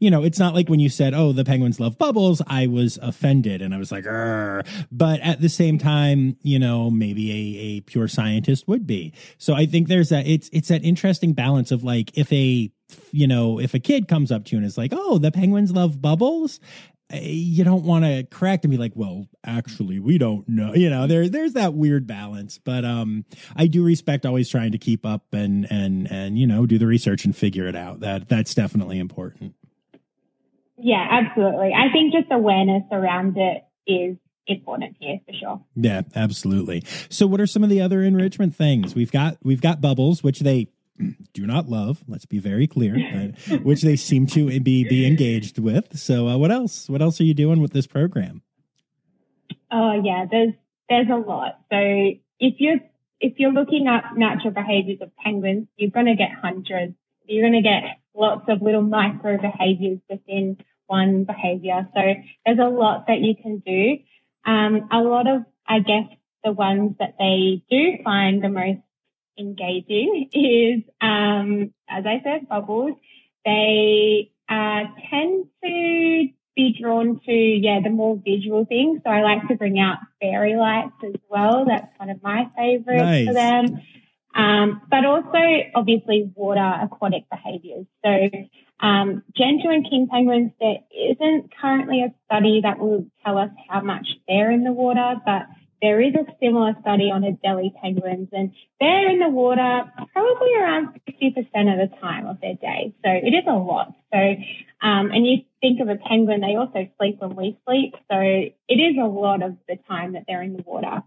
you 0.00 0.10
know, 0.10 0.24
it's 0.24 0.38
not 0.38 0.54
like 0.54 0.68
when 0.68 0.80
you 0.80 0.88
said, 0.88 1.12
"Oh, 1.12 1.32
the 1.32 1.44
penguins 1.44 1.78
love 1.78 1.98
bubbles," 1.98 2.40
I 2.46 2.66
was 2.66 2.98
offended 3.02 3.60
and 3.60 3.74
I 3.74 3.78
was 3.78 3.92
like, 3.92 4.06
Arr. 4.06 4.64
but 4.90 5.20
at 5.20 5.40
the 5.42 5.50
same 5.50 5.78
time, 5.78 6.36
you 6.42 6.58
know, 6.58 6.90
maybe 6.90 7.30
a, 7.30 7.60
a 7.60 7.80
pure 7.82 8.08
scientist 8.08 8.66
would 8.66 8.86
be. 8.86 9.12
So 9.36 9.54
I 9.54 9.66
think 9.66 9.88
there's 9.88 10.08
that. 10.08 10.26
It's 10.26 10.48
it's 10.52 10.68
that 10.68 10.82
interesting 10.82 11.34
balance 11.34 11.70
of 11.70 11.84
like 11.84 12.16
if 12.16 12.32
a 12.32 12.72
you 13.12 13.26
know 13.26 13.60
if 13.60 13.74
a 13.74 13.78
kid 13.78 14.08
comes 14.08 14.32
up 14.32 14.46
to 14.46 14.52
you 14.52 14.58
and 14.58 14.66
is 14.66 14.78
like, 14.78 14.92
"Oh, 14.94 15.18
the 15.18 15.30
penguins 15.30 15.70
love 15.70 16.00
bubbles," 16.00 16.60
eh, 17.10 17.20
you 17.20 17.62
don't 17.62 17.84
want 17.84 18.06
to 18.06 18.26
correct 18.30 18.64
and 18.64 18.70
be 18.70 18.78
like, 18.78 18.92
well, 18.94 19.26
actually, 19.44 19.98
we 19.98 20.16
don't 20.16 20.48
know. 20.48 20.74
You 20.74 20.88
know, 20.88 21.06
there 21.06 21.28
there's 21.28 21.52
that 21.52 21.74
weird 21.74 22.06
balance. 22.06 22.56
But 22.56 22.86
um, 22.86 23.26
I 23.54 23.66
do 23.66 23.84
respect 23.84 24.24
always 24.24 24.48
trying 24.48 24.72
to 24.72 24.78
keep 24.78 25.04
up 25.04 25.26
and 25.34 25.70
and 25.70 26.10
and 26.10 26.38
you 26.38 26.46
know 26.46 26.64
do 26.64 26.78
the 26.78 26.86
research 26.86 27.26
and 27.26 27.36
figure 27.36 27.66
it 27.66 27.76
out. 27.76 28.00
That 28.00 28.30
that's 28.30 28.54
definitely 28.54 28.98
important. 28.98 29.54
Yeah, 30.82 31.06
absolutely. 31.10 31.72
I 31.74 31.92
think 31.92 32.12
just 32.12 32.28
awareness 32.30 32.84
around 32.90 33.36
it 33.36 33.64
is 33.86 34.16
important 34.46 34.96
here 34.98 35.18
for 35.26 35.32
sure. 35.32 35.64
Yeah, 35.76 36.02
absolutely. 36.14 36.84
So 37.08 37.26
what 37.26 37.40
are 37.40 37.46
some 37.46 37.62
of 37.62 37.70
the 37.70 37.80
other 37.80 38.02
enrichment 38.02 38.54
things? 38.54 38.94
We've 38.94 39.12
got 39.12 39.36
we've 39.42 39.60
got 39.60 39.80
bubbles, 39.80 40.22
which 40.22 40.40
they 40.40 40.68
do 41.32 41.46
not 41.46 41.68
love. 41.68 42.02
Let's 42.08 42.26
be 42.26 42.38
very 42.38 42.66
clear, 42.66 42.96
which 43.62 43.82
they 43.82 43.96
seem 43.96 44.26
to 44.28 44.60
be 44.60 44.84
be 44.84 45.06
engaged 45.06 45.58
with. 45.58 45.98
So, 45.98 46.28
uh, 46.28 46.36
what 46.36 46.50
else? 46.50 46.88
What 46.88 47.02
else 47.02 47.20
are 47.20 47.24
you 47.24 47.34
doing 47.34 47.60
with 47.60 47.72
this 47.72 47.86
program? 47.86 48.42
Oh 49.70 50.00
yeah, 50.02 50.26
there's 50.30 50.54
there's 50.88 51.08
a 51.08 51.16
lot. 51.16 51.58
So 51.70 51.78
if 51.78 52.54
you're 52.58 52.78
if 53.20 53.34
you're 53.38 53.52
looking 53.52 53.86
up 53.86 54.04
natural 54.16 54.52
behaviors 54.52 55.00
of 55.00 55.14
penguins, 55.16 55.68
you're 55.76 55.90
going 55.90 56.06
to 56.06 56.16
get 56.16 56.30
hundreds. 56.32 56.94
You're 57.26 57.48
going 57.48 57.62
to 57.62 57.68
get 57.68 57.98
lots 58.14 58.44
of 58.48 58.62
little 58.62 58.82
micro 58.82 59.38
behaviors 59.38 60.00
within 60.08 60.56
one 60.90 61.24
behavior. 61.24 61.88
So 61.94 62.00
there's 62.44 62.58
a 62.58 62.68
lot 62.68 63.06
that 63.06 63.20
you 63.20 63.34
can 63.40 63.62
do. 63.64 63.98
Um, 64.44 64.88
a 64.90 64.98
lot 64.98 65.28
of, 65.28 65.42
I 65.66 65.78
guess, 65.78 66.08
the 66.42 66.52
ones 66.52 66.96
that 66.98 67.14
they 67.18 67.62
do 67.70 68.02
find 68.02 68.42
the 68.42 68.48
most 68.48 68.80
engaging 69.38 70.28
is, 70.32 70.82
um, 71.00 71.72
as 71.88 72.04
I 72.06 72.20
said, 72.24 72.48
bubbles. 72.48 72.96
They 73.44 74.32
uh, 74.48 74.82
tend 75.10 75.46
to 75.62 76.28
be 76.56 76.76
drawn 76.80 77.20
to, 77.24 77.32
yeah, 77.32 77.80
the 77.82 77.90
more 77.90 78.20
visual 78.22 78.64
things. 78.64 79.00
So 79.04 79.10
I 79.10 79.22
like 79.22 79.46
to 79.48 79.54
bring 79.54 79.78
out 79.78 79.98
fairy 80.20 80.56
lights 80.56 80.96
as 81.04 81.14
well. 81.28 81.64
That's 81.66 81.86
one 81.98 82.10
of 82.10 82.22
my 82.22 82.50
favorites 82.56 83.02
nice. 83.02 83.26
for 83.28 83.34
them. 83.34 83.80
Um, 84.34 84.82
but 84.90 85.04
also 85.04 85.38
obviously 85.74 86.30
water 86.34 86.72
aquatic 86.82 87.24
behaviors. 87.30 87.86
So 88.04 88.28
um, 88.80 89.22
Gentoo 89.36 89.68
and 89.68 89.88
king 89.88 90.08
penguins, 90.10 90.52
there 90.60 90.78
isn't 90.90 91.52
currently 91.60 92.02
a 92.02 92.14
study 92.26 92.60
that 92.62 92.78
will 92.78 93.06
tell 93.24 93.38
us 93.38 93.50
how 93.68 93.80
much 93.80 94.06
they're 94.26 94.50
in 94.50 94.64
the 94.64 94.72
water, 94.72 95.16
but 95.24 95.42
there 95.82 96.00
is 96.00 96.14
a 96.14 96.26
similar 96.42 96.74
study 96.80 97.10
on 97.10 97.22
Adelie 97.22 97.74
penguins 97.80 98.28
and 98.32 98.52
they're 98.80 99.10
in 99.10 99.18
the 99.18 99.28
water 99.28 99.90
probably 100.12 100.54
around 100.54 101.00
50% 101.08 101.38
of 101.38 101.90
the 101.90 101.96
time 102.00 102.26
of 102.26 102.40
their 102.40 102.54
day. 102.54 102.94
So 103.02 103.10
it 103.10 103.32
is 103.34 103.44
a 103.48 103.52
lot. 103.52 103.94
So, 104.12 104.18
um, 104.18 105.10
and 105.10 105.26
you 105.26 105.38
think 105.60 105.80
of 105.80 105.88
a 105.88 105.96
penguin, 105.96 106.40
they 106.40 106.56
also 106.56 106.88
sleep 106.98 107.16
when 107.20 107.34
we 107.34 107.58
sleep. 107.66 107.94
So 108.10 108.18
it 108.18 108.54
is 108.68 108.96
a 109.00 109.06
lot 109.06 109.42
of 109.42 109.56
the 109.68 109.76
time 109.88 110.12
that 110.12 110.24
they're 110.26 110.42
in 110.42 110.56
the 110.56 110.62
water. 110.66 111.02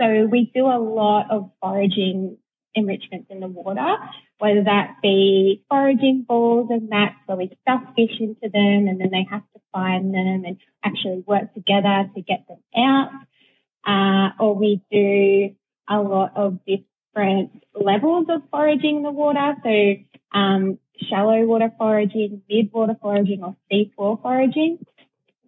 So 0.00 0.26
we 0.30 0.50
do 0.54 0.66
a 0.66 0.78
lot 0.78 1.30
of 1.30 1.50
foraging 1.60 2.38
enrichments 2.74 3.26
in 3.30 3.40
the 3.40 3.48
water, 3.48 3.96
whether 4.38 4.64
that 4.64 4.96
be 5.02 5.62
foraging 5.68 6.24
balls 6.26 6.68
and 6.70 6.88
mats 6.88 7.16
where 7.26 7.36
we 7.36 7.50
stuff 7.62 7.82
fish 7.96 8.20
into 8.20 8.48
them 8.48 8.86
and 8.88 9.00
then 9.00 9.10
they 9.10 9.26
have 9.30 9.42
to 9.54 9.60
find 9.72 10.14
them 10.14 10.44
and 10.44 10.56
actually 10.84 11.24
work 11.26 11.52
together 11.54 12.08
to 12.14 12.20
get 12.22 12.46
them 12.48 12.58
out. 12.76 13.10
Uh, 13.86 14.30
or 14.42 14.54
we 14.54 14.80
do 14.90 15.54
a 15.88 16.00
lot 16.00 16.32
of 16.36 16.58
different 16.66 17.50
levels 17.74 18.26
of 18.28 18.42
foraging 18.50 18.98
in 18.98 19.02
the 19.02 19.10
water. 19.10 19.54
So, 19.64 20.38
um, 20.38 20.78
shallow 21.08 21.44
water 21.44 21.72
foraging, 21.78 22.42
mid 22.48 22.72
water 22.72 22.96
foraging 23.00 23.42
or 23.42 23.56
water 23.96 24.20
foraging. 24.22 24.84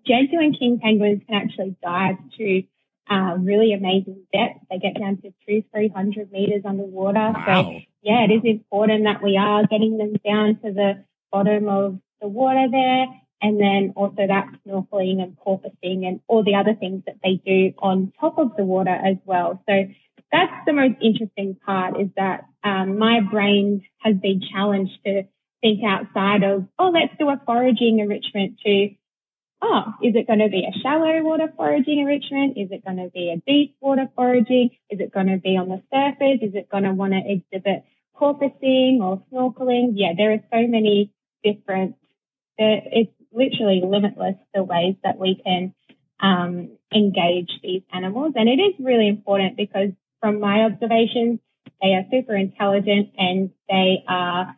Gentoo 0.06 0.38
and 0.38 0.58
king 0.58 0.80
penguins 0.82 1.22
can 1.26 1.34
actually 1.34 1.76
dive 1.82 2.16
to 2.38 2.62
uh, 3.10 3.36
really 3.38 3.72
amazing 3.72 4.22
depth. 4.32 4.60
They 4.70 4.78
get 4.78 4.98
down 4.98 5.16
to 5.22 5.34
two, 5.46 5.64
three 5.72 5.88
hundred 5.88 6.30
meters 6.32 6.62
underwater. 6.64 7.32
Wow. 7.34 7.64
So 7.64 7.80
yeah, 8.02 8.24
it 8.24 8.32
is 8.32 8.42
important 8.44 9.04
that 9.04 9.22
we 9.22 9.36
are 9.36 9.66
getting 9.66 9.98
them 9.98 10.14
down 10.24 10.56
to 10.62 10.72
the 10.72 11.04
bottom 11.32 11.68
of 11.68 12.00
the 12.22 12.28
water 12.28 12.66
there. 12.70 13.06
And 13.42 13.58
then 13.58 13.94
also 13.96 14.26
that 14.26 14.48
snorkeling 14.66 15.22
and 15.22 15.34
porpoising 15.34 16.06
and 16.06 16.20
all 16.28 16.44
the 16.44 16.56
other 16.56 16.74
things 16.74 17.02
that 17.06 17.16
they 17.24 17.40
do 17.44 17.72
on 17.78 18.12
top 18.20 18.38
of 18.38 18.54
the 18.56 18.64
water 18.64 18.90
as 18.90 19.16
well. 19.24 19.62
So 19.66 19.86
that's 20.30 20.52
the 20.66 20.74
most 20.74 20.96
interesting 21.00 21.56
part 21.66 21.98
is 21.98 22.08
that 22.16 22.44
um, 22.62 22.98
my 22.98 23.20
brain 23.20 23.82
has 23.98 24.14
been 24.16 24.42
challenged 24.52 24.92
to 25.06 25.22
think 25.62 25.80
outside 25.84 26.42
of, 26.42 26.66
oh, 26.78 26.90
let's 26.90 27.14
do 27.18 27.30
a 27.30 27.40
foraging 27.46 28.00
enrichment 28.00 28.58
to 28.64 28.90
oh, 29.62 29.94
is 30.02 30.14
it 30.14 30.26
going 30.26 30.38
to 30.38 30.48
be 30.48 30.64
a 30.64 30.78
shallow 30.80 31.22
water 31.22 31.52
foraging 31.56 32.00
enrichment? 32.00 32.56
Is 32.56 32.70
it 32.70 32.84
going 32.84 32.96
to 32.96 33.10
be 33.10 33.30
a 33.30 33.42
deep 33.50 33.76
water 33.80 34.08
foraging? 34.16 34.70
Is 34.88 35.00
it 35.00 35.12
going 35.12 35.26
to 35.26 35.38
be 35.38 35.56
on 35.56 35.68
the 35.68 35.82
surface? 35.92 36.40
Is 36.42 36.54
it 36.54 36.70
going 36.70 36.84
to 36.84 36.92
want 36.92 37.12
to 37.12 37.20
exhibit 37.24 37.84
porpoising 38.18 39.00
or 39.00 39.22
snorkeling? 39.32 39.92
Yeah, 39.94 40.12
there 40.16 40.32
are 40.32 40.42
so 40.50 40.66
many 40.66 41.12
different, 41.44 41.96
it's 42.58 43.12
literally 43.32 43.82
limitless 43.84 44.36
the 44.54 44.62
ways 44.62 44.96
that 45.04 45.18
we 45.18 45.40
can 45.44 45.74
um, 46.20 46.70
engage 46.94 47.50
these 47.62 47.82
animals. 47.92 48.32
And 48.36 48.48
it 48.48 48.60
is 48.60 48.74
really 48.78 49.08
important 49.08 49.56
because 49.56 49.90
from 50.20 50.40
my 50.40 50.64
observations, 50.64 51.40
they 51.80 51.94
are 51.94 52.04
super 52.10 52.36
intelligent 52.36 53.10
and 53.16 53.50
they 53.68 54.04
are 54.06 54.54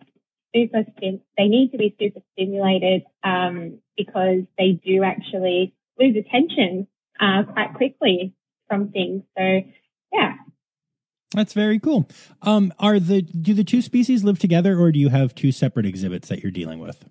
super, 0.54 0.84
they 1.00 1.48
need 1.48 1.72
to 1.72 1.78
be 1.78 1.94
super 1.98 2.20
stimulated 2.32 3.02
um, 3.24 3.78
because 3.96 4.42
they 4.58 4.80
do 4.84 5.02
actually 5.02 5.74
lose 5.98 6.16
attention 6.16 6.86
uh, 7.20 7.42
quite 7.44 7.74
quickly 7.74 8.34
from 8.68 8.90
things. 8.90 9.22
So, 9.36 9.60
yeah. 10.12 10.34
That's 11.34 11.54
very 11.54 11.78
cool. 11.78 12.08
Um, 12.42 12.72
are 12.78 13.00
the 13.00 13.22
do 13.22 13.54
the 13.54 13.64
two 13.64 13.80
species 13.80 14.22
live 14.22 14.38
together, 14.38 14.78
or 14.78 14.92
do 14.92 14.98
you 14.98 15.08
have 15.08 15.34
two 15.34 15.50
separate 15.50 15.86
exhibits 15.86 16.28
that 16.28 16.42
you're 16.42 16.52
dealing 16.52 16.78
with? 16.78 17.06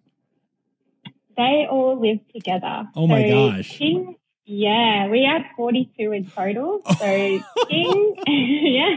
They 1.36 1.66
all 1.70 2.00
live 2.00 2.20
together. 2.32 2.88
Oh 2.96 3.08
my 3.08 3.24
so 3.24 3.50
gosh! 3.50 3.78
King, 3.80 4.16
yeah, 4.46 5.08
we 5.08 5.24
have 5.24 5.42
42 5.56 6.12
in 6.12 6.30
total. 6.30 6.82
So 6.86 7.06
King, 7.70 8.16
yeah, 8.28 8.96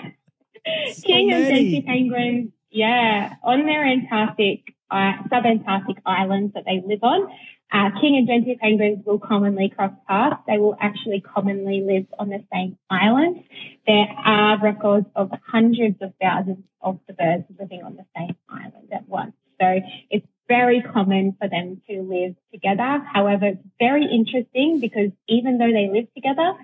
so 0.93 1.03
King 1.03 1.29
many. 1.29 1.43
and 1.43 1.55
Gentoo 1.55 1.87
penguins 1.87 2.53
yeah, 2.75 3.35
on 3.45 3.67
their 3.67 3.87
Antarctic, 3.87 4.75
uh, 4.91 5.13
subantarctic 5.31 5.99
islands 6.05 6.55
that 6.55 6.65
they 6.67 6.83
live 6.85 7.05
on, 7.05 7.29
uh, 7.73 7.91
king 8.01 8.17
and 8.17 8.27
gentoo 8.27 8.57
penguins 8.61 9.05
will 9.07 9.21
commonly 9.21 9.69
cross 9.69 9.93
paths. 10.09 10.43
They 10.49 10.59
will 10.59 10.77
actually 10.81 11.21
commonly 11.21 11.83
live 11.83 12.07
on 12.19 12.31
the 12.31 12.45
same 12.53 12.77
island. 12.91 13.45
There 13.87 14.07
are 14.25 14.61
records 14.61 15.07
of 15.15 15.31
hundreds 15.47 16.03
of 16.03 16.13
thousands 16.21 16.65
of 16.81 16.99
the 17.07 17.15
birds 17.15 17.45
living 17.59 17.85
on 17.85 17.95
the 17.95 18.07
same 18.17 18.37
island 18.49 18.89
at 18.93 19.09
once. 19.09 19.35
So 19.61 19.81
it's 20.11 20.27
very 20.49 20.83
common 20.83 21.37
for 21.41 21.49
them 21.49 21.81
to 21.89 22.03
live 22.03 22.35
together. 22.53 23.03
However, 23.13 23.47
it's 23.47 23.69
very 23.79 24.05
interesting 24.05 24.81
because 24.81 25.11
even 25.29 25.59
though 25.59 25.73
they 25.73 25.89
live 25.93 26.13
together, 26.13 26.55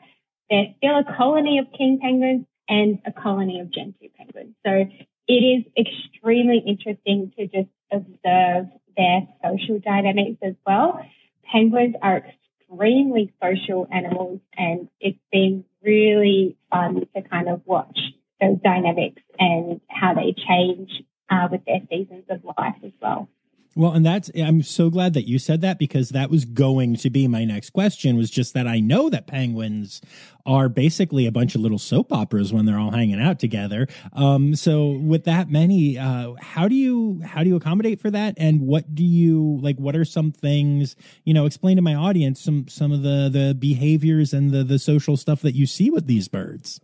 they're 0.50 0.74
still 0.78 0.98
a 0.98 1.16
colony 1.16 1.58
of 1.58 1.66
king 1.76 2.00
penguins 2.02 2.46
and 2.68 2.98
a 3.06 3.12
colony 3.12 3.60
of 3.60 3.72
gentoo 3.72 4.08
penguins. 4.16 4.54
So 4.66 4.86
it 5.30 5.44
is 5.44 5.64
extremely 5.78 6.58
interesting 6.58 7.32
to 7.38 7.46
just 7.46 7.68
observe 7.92 8.66
their 8.96 9.28
social 9.44 9.78
dynamics 9.78 10.38
as 10.42 10.54
well. 10.66 11.00
Penguins 11.44 11.94
are 12.02 12.26
extremely 12.68 13.32
social 13.40 13.86
animals 13.92 14.40
and 14.56 14.88
it's 15.00 15.18
been 15.30 15.64
really 15.84 16.56
fun 16.72 17.06
to 17.14 17.22
kind 17.22 17.48
of 17.48 17.62
watch 17.64 17.96
those 18.40 18.58
dynamics 18.64 19.22
and 19.38 19.80
how 19.88 20.14
they 20.14 20.34
change 20.48 20.90
uh, 21.30 21.46
with 21.48 21.64
their 21.64 21.80
seasons 21.88 22.24
of 22.28 22.44
life 22.58 22.74
as 22.84 22.92
well. 23.00 23.28
Well, 23.76 23.92
and 23.92 24.04
that's 24.04 24.30
I'm 24.34 24.62
so 24.62 24.90
glad 24.90 25.14
that 25.14 25.28
you 25.28 25.38
said 25.38 25.60
that 25.60 25.78
because 25.78 26.08
that 26.08 26.28
was 26.28 26.44
going 26.44 26.96
to 26.96 27.10
be 27.10 27.28
my 27.28 27.44
next 27.44 27.70
question 27.70 28.16
was 28.16 28.28
just 28.28 28.52
that 28.54 28.66
I 28.66 28.80
know 28.80 29.08
that 29.10 29.28
penguins 29.28 30.00
are 30.44 30.68
basically 30.68 31.24
a 31.26 31.30
bunch 31.30 31.54
of 31.54 31.60
little 31.60 31.78
soap 31.78 32.12
operas 32.12 32.52
when 32.52 32.66
they're 32.66 32.78
all 32.78 32.90
hanging 32.90 33.20
out 33.20 33.38
together. 33.38 33.86
Um, 34.12 34.56
so 34.56 34.90
with 34.90 35.22
that 35.24 35.50
many, 35.50 35.96
uh, 35.96 36.34
how 36.40 36.66
do 36.66 36.74
you 36.74 37.22
how 37.24 37.44
do 37.44 37.48
you 37.48 37.54
accommodate 37.54 38.00
for 38.00 38.10
that? 38.10 38.34
And 38.38 38.62
what 38.62 38.92
do 38.92 39.04
you 39.04 39.58
like? 39.62 39.76
What 39.76 39.94
are 39.94 40.04
some 40.04 40.32
things 40.32 40.96
you 41.24 41.32
know? 41.32 41.46
Explain 41.46 41.76
to 41.76 41.82
my 41.82 41.94
audience 41.94 42.40
some 42.40 42.66
some 42.66 42.90
of 42.90 43.02
the 43.02 43.28
the 43.32 43.54
behaviors 43.56 44.32
and 44.32 44.50
the 44.50 44.64
the 44.64 44.80
social 44.80 45.16
stuff 45.16 45.42
that 45.42 45.54
you 45.54 45.66
see 45.66 45.90
with 45.90 46.08
these 46.08 46.26
birds. 46.26 46.80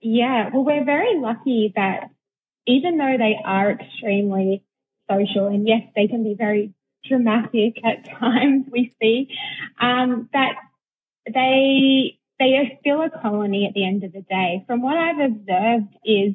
Yeah, 0.00 0.48
well, 0.54 0.64
we're 0.64 0.84
very 0.84 1.18
lucky 1.18 1.72
that 1.74 2.10
even 2.66 2.96
though 2.98 3.16
they 3.18 3.36
are 3.44 3.72
extremely 3.72 4.62
social, 5.10 5.46
and 5.46 5.66
yes, 5.66 5.82
they 5.96 6.06
can 6.06 6.22
be 6.22 6.34
very 6.34 6.72
dramatic 7.04 7.80
at 7.84 8.08
times. 8.18 8.66
We 8.70 8.94
see 9.00 9.28
um, 9.80 10.28
that 10.32 10.54
they 11.26 12.18
they 12.38 12.56
are 12.56 12.78
still 12.80 13.02
a 13.02 13.10
colony 13.10 13.66
at 13.66 13.74
the 13.74 13.84
end 13.84 14.04
of 14.04 14.12
the 14.12 14.22
day. 14.22 14.64
From 14.66 14.82
what 14.82 14.96
I've 14.96 15.20
observed, 15.20 15.94
is 16.04 16.34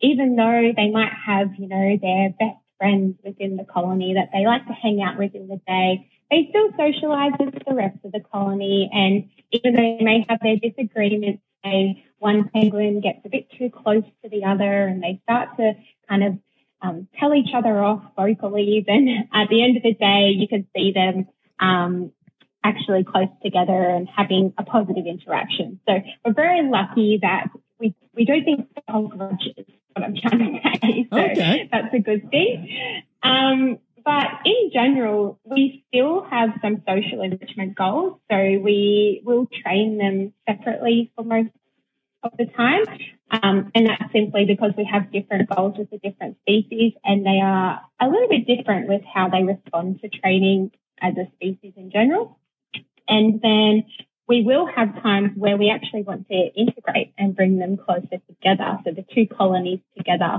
even 0.00 0.36
though 0.36 0.72
they 0.76 0.90
might 0.90 1.12
have 1.26 1.48
you 1.58 1.68
know 1.68 1.96
their 2.00 2.30
best 2.30 2.58
friends 2.78 3.16
within 3.24 3.56
the 3.56 3.64
colony 3.64 4.14
that 4.14 4.30
they 4.32 4.46
like 4.46 4.66
to 4.66 4.72
hang 4.72 5.00
out 5.02 5.18
with 5.18 5.34
in 5.34 5.46
the 5.48 5.60
day, 5.66 6.10
they 6.30 6.48
still 6.50 6.70
socialize 6.76 7.32
with 7.38 7.54
the 7.66 7.74
rest 7.74 7.98
of 8.04 8.12
the 8.12 8.20
colony. 8.20 8.90
And 8.92 9.30
even 9.52 9.74
though 9.74 9.96
they 9.98 10.04
may 10.04 10.26
have 10.28 10.40
their 10.42 10.56
disagreements, 10.56 11.42
say 11.64 12.04
one 12.18 12.50
penguin 12.52 13.00
gets 13.00 13.20
a 13.24 13.28
bit 13.28 13.48
too 13.58 13.70
close 13.70 14.04
to 14.22 14.28
the 14.28 14.44
other, 14.44 14.86
and 14.86 15.02
they 15.02 15.20
start 15.24 15.56
to 15.58 15.74
kind 16.08 16.24
of 16.24 16.38
um, 16.84 17.08
tell 17.18 17.34
each 17.34 17.50
other 17.54 17.82
off 17.82 18.02
vocally, 18.16 18.84
then 18.86 19.28
at 19.32 19.48
the 19.48 19.62
end 19.62 19.76
of 19.76 19.82
the 19.82 19.94
day, 19.94 20.32
you 20.36 20.46
can 20.48 20.66
see 20.76 20.92
them 20.92 21.26
um, 21.60 22.12
actually 22.62 23.04
close 23.04 23.28
together 23.42 23.72
and 23.72 24.08
having 24.08 24.52
a 24.58 24.64
positive 24.64 25.06
interaction. 25.06 25.80
So 25.88 25.94
we're 26.24 26.34
very 26.34 26.68
lucky 26.68 27.18
that 27.22 27.48
we, 27.78 27.94
we 28.14 28.24
don't 28.24 28.44
think 28.44 28.68
hold 28.88 29.16
grudges, 29.16 29.66
what 29.92 30.04
I'm 30.04 30.14
trying 30.16 30.38
to 30.38 30.60
say. 30.80 31.08
So 31.12 31.18
okay. 31.18 31.68
that's 31.70 31.94
a 31.94 31.98
good 31.98 32.30
thing. 32.30 33.02
Um, 33.22 33.78
but 34.04 34.26
in 34.44 34.70
general, 34.72 35.38
we 35.44 35.84
still 35.88 36.24
have 36.24 36.50
some 36.60 36.82
social 36.86 37.22
enrichment 37.22 37.74
goals. 37.74 38.20
So 38.30 38.36
we 38.36 39.22
will 39.24 39.48
train 39.62 39.96
them 39.96 40.32
separately 40.46 41.10
for 41.16 41.24
most 41.24 41.50
of 42.24 42.32
the 42.38 42.46
time. 42.46 42.82
Um, 43.30 43.70
and 43.74 43.86
that's 43.86 44.12
simply 44.12 44.44
because 44.44 44.72
we 44.76 44.88
have 44.90 45.12
different 45.12 45.48
goals 45.54 45.76
with 45.78 45.90
the 45.90 45.98
different 45.98 46.36
species 46.40 46.92
and 47.04 47.24
they 47.24 47.40
are 47.42 47.80
a 48.00 48.06
little 48.06 48.28
bit 48.28 48.46
different 48.46 48.88
with 48.88 49.02
how 49.12 49.28
they 49.28 49.42
respond 49.42 50.00
to 50.00 50.08
training 50.08 50.70
as 51.00 51.14
a 51.16 51.30
species 51.34 51.72
in 51.76 51.90
general. 51.90 52.38
And 53.08 53.40
then 53.40 53.84
we 54.28 54.42
will 54.42 54.66
have 54.66 55.02
times 55.02 55.32
where 55.36 55.56
we 55.56 55.70
actually 55.70 56.02
want 56.02 56.28
to 56.28 56.50
integrate 56.56 57.12
and 57.18 57.36
bring 57.36 57.58
them 57.58 57.76
closer 57.76 58.20
together. 58.28 58.78
So 58.84 58.92
the 58.92 59.04
two 59.14 59.26
colonies 59.26 59.80
together, 59.96 60.38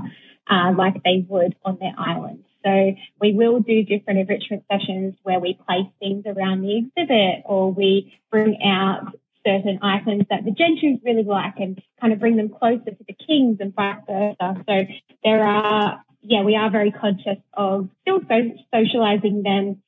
uh, 0.50 0.72
like 0.76 1.02
they 1.04 1.24
would 1.28 1.54
on 1.64 1.78
their 1.80 1.94
island. 1.96 2.44
So 2.64 2.96
we 3.20 3.32
will 3.32 3.60
do 3.60 3.84
different 3.84 4.18
enrichment 4.18 4.64
sessions 4.70 5.14
where 5.22 5.38
we 5.38 5.54
place 5.54 5.86
things 6.00 6.24
around 6.26 6.62
the 6.62 6.78
exhibit 6.78 7.44
or 7.44 7.72
we 7.72 8.12
bring 8.30 8.58
out 8.64 9.14
certain 9.46 9.78
items 9.82 10.24
that 10.30 10.44
the 10.44 10.50
gentoo 10.50 10.98
really 11.04 11.22
like 11.22 11.54
and 11.58 11.80
kind 12.00 12.12
of 12.12 12.18
bring 12.18 12.36
them 12.36 12.48
closer 12.48 12.90
to 12.90 13.04
the 13.06 13.14
kings 13.14 13.58
and 13.60 13.74
vice 13.74 14.02
versa. 14.06 14.64
So 14.68 14.84
there 15.22 15.44
are, 15.44 16.02
yeah, 16.22 16.42
we 16.42 16.56
are 16.56 16.70
very 16.70 16.90
conscious 16.90 17.38
of 17.54 17.88
still 18.02 18.20
so- 18.28 18.56
socializing 18.74 19.42
them 19.44 19.82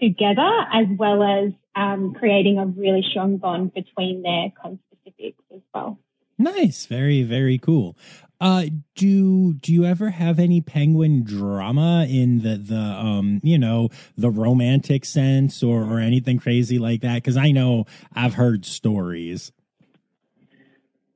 together 0.00 0.50
as 0.72 0.86
well 0.98 1.22
as 1.22 1.52
um, 1.76 2.14
creating 2.14 2.58
a 2.58 2.66
really 2.66 3.04
strong 3.08 3.36
bond 3.36 3.72
between 3.72 4.22
their 4.22 4.52
conspecifics 4.64 5.34
as 5.54 5.60
well. 5.72 5.98
Nice, 6.36 6.86
very 6.86 7.22
very 7.22 7.58
cool. 7.58 7.96
Uh, 8.40 8.64
do 8.94 9.54
do 9.54 9.72
you 9.72 9.84
ever 9.84 10.10
have 10.10 10.38
any 10.38 10.60
penguin 10.60 11.22
drama 11.24 12.06
in 12.08 12.40
the 12.40 12.56
the 12.56 12.76
um 12.76 13.40
you 13.42 13.56
know 13.56 13.88
the 14.16 14.30
romantic 14.30 15.04
sense 15.04 15.62
or 15.62 15.84
or 15.84 16.00
anything 16.00 16.38
crazy 16.38 16.78
like 16.78 17.00
that? 17.00 17.16
Because 17.16 17.36
I 17.36 17.52
know 17.52 17.84
I've 18.14 18.34
heard 18.34 18.64
stories. 18.64 19.52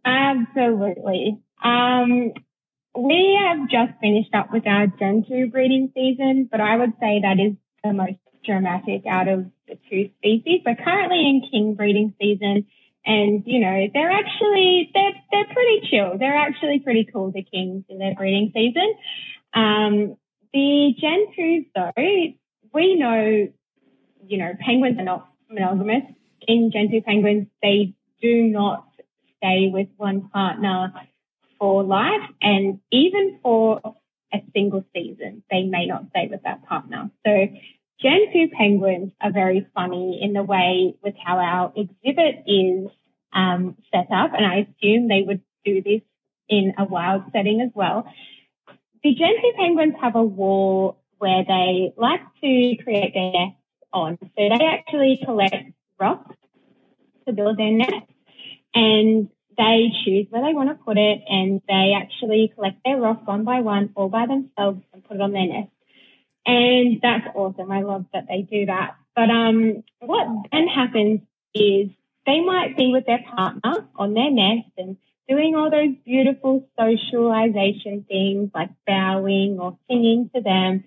Absolutely. 0.05 1.39
Um, 1.63 2.33
we 2.97 3.39
have 3.45 3.69
just 3.69 3.99
finished 4.01 4.35
up 4.35 4.53
with 4.53 4.67
our 4.67 4.87
Gentoo 4.87 5.49
breeding 5.51 5.93
season, 5.95 6.49
but 6.51 6.61
I 6.61 6.77
would 6.77 6.93
say 7.01 7.21
that 7.23 7.39
is 7.39 7.55
the 7.85 7.93
most 7.93 8.19
dramatic 8.45 9.03
out 9.07 9.29
of 9.29 9.47
the 9.67 9.79
two 9.91 10.11
species. 10.19 10.63
We're 10.65 10.77
currently 10.77 11.21
in 11.21 11.43
king 11.51 11.75
breeding 11.75 12.15
season 12.21 12.67
and, 13.09 13.43
you 13.47 13.59
know, 13.59 13.87
they're 13.93 14.11
actually, 14.11 14.91
they're, 14.93 15.15
they're 15.33 15.55
pretty 15.55 15.89
chill. 15.91 16.19
They're 16.19 16.37
actually 16.37 16.81
pretty 16.81 17.09
cool, 17.11 17.33
the 17.33 17.43
kings 17.43 17.85
in 17.89 17.99
their 17.99 18.15
breeding 18.15 18.53
season. 18.55 18.95
Um, 19.55 20.17
the 20.53 20.95
Gentoos 21.03 21.67
though, 21.75 21.93
we 22.75 22.95
know, 22.97 23.49
you 24.27 24.39
know, 24.39 24.53
penguins 24.61 24.99
are 24.99 25.05
not 25.05 25.29
monogamous. 25.51 26.05
In 26.47 26.71
Gentoo 26.71 27.01
penguins, 27.01 27.47
they 27.63 27.95
do 28.21 28.43
not 28.45 28.87
stay 29.39 29.71
with 29.73 29.89
one 29.97 30.29
partner 30.29 30.93
for 31.59 31.83
life. 31.83 32.29
And 32.43 32.81
even 32.93 33.39
for 33.43 33.81
a 34.33 34.39
single 34.53 34.85
season, 34.95 35.43
they 35.51 35.63
may 35.63 35.87
not 35.87 36.11
stay 36.11 36.29
with 36.31 36.43
that 36.43 36.67
partner. 36.67 37.11
So 37.27 37.49
Gentoo 38.01 38.49
penguins 38.57 39.13
are 39.21 39.33
very 39.33 39.67
funny 39.75 40.21
in 40.23 40.33
the 40.33 40.43
way 40.43 40.95
with 41.03 41.15
how 41.25 41.39
our 41.39 41.73
exhibit 41.75 42.45
is 42.47 42.91
um, 43.33 43.77
set 43.93 44.09
up, 44.11 44.33
and 44.35 44.47
I 44.47 44.67
assume 44.67 45.09
they 45.09 45.23
would 45.23 45.43
do 45.65 45.83
this 45.83 46.03
in 46.49 46.75
a 46.79 46.85
wild 46.85 47.25
setting 47.33 47.61
as 47.61 47.71
well. 47.75 48.07
The 49.03 49.15
Gentoo 49.15 49.53
penguins 49.57 49.95
have 50.01 50.17
a 50.17 50.25
wall 50.25 50.99
where 51.19 51.45
they 51.45 51.93
like 51.97 52.21
to 52.43 52.77
create 52.83 53.15
their 53.15 53.33
nests 53.33 53.59
on. 53.93 54.19
So 54.21 54.29
they 54.37 54.65
actually 54.65 55.21
collect 55.25 55.73
rocks 55.99 56.35
to 57.27 57.33
build 57.33 57.59
their 57.59 57.73
nest, 57.73 58.07
and 58.75 59.29
they 59.57 59.89
choose 60.05 60.27
where 60.31 60.43
they 60.43 60.55
want 60.55 60.69
to 60.71 60.85
put 60.85 60.97
it, 60.97 61.21
and 61.29 61.61
they 61.69 61.95
actually 61.97 62.53
collect 62.55 62.79
their 62.85 62.97
rocks 62.97 63.27
one 63.27 63.45
by 63.45 63.61
one, 63.61 63.91
all 63.95 64.09
by 64.09 64.27
themselves, 64.27 64.83
and 64.93 65.05
put 65.05 65.17
it 65.17 65.21
on 65.21 65.33
their 65.33 65.47
nest. 65.47 65.71
And 66.47 67.01
that's 67.03 67.27
awesome. 67.35 67.71
I 67.71 67.83
love 67.83 68.07
that 68.13 68.27
they 68.29 68.43
do 68.43 68.67
that. 68.67 68.97
But 69.15 69.31
um, 69.31 69.83
what 70.01 70.27
then 70.53 70.67
happens 70.69 71.21
is 71.55 71.91
they 72.29 72.41
might 72.41 72.77
be 72.77 72.93
with 72.93 73.07
their 73.07 73.25
partner 73.35 73.89
on 73.97 74.13
their 74.13 74.31
nest 74.31 74.69
and 74.77 74.99
doing 75.27 75.55
all 75.57 75.71
those 75.71 75.95
beautiful 76.05 76.69
socialization 76.79 78.05
things 78.07 78.51
like 78.55 78.69
bowing 78.87 79.59
or 79.59 79.79
singing 79.89 80.29
to 80.35 80.43
them. 80.43 80.85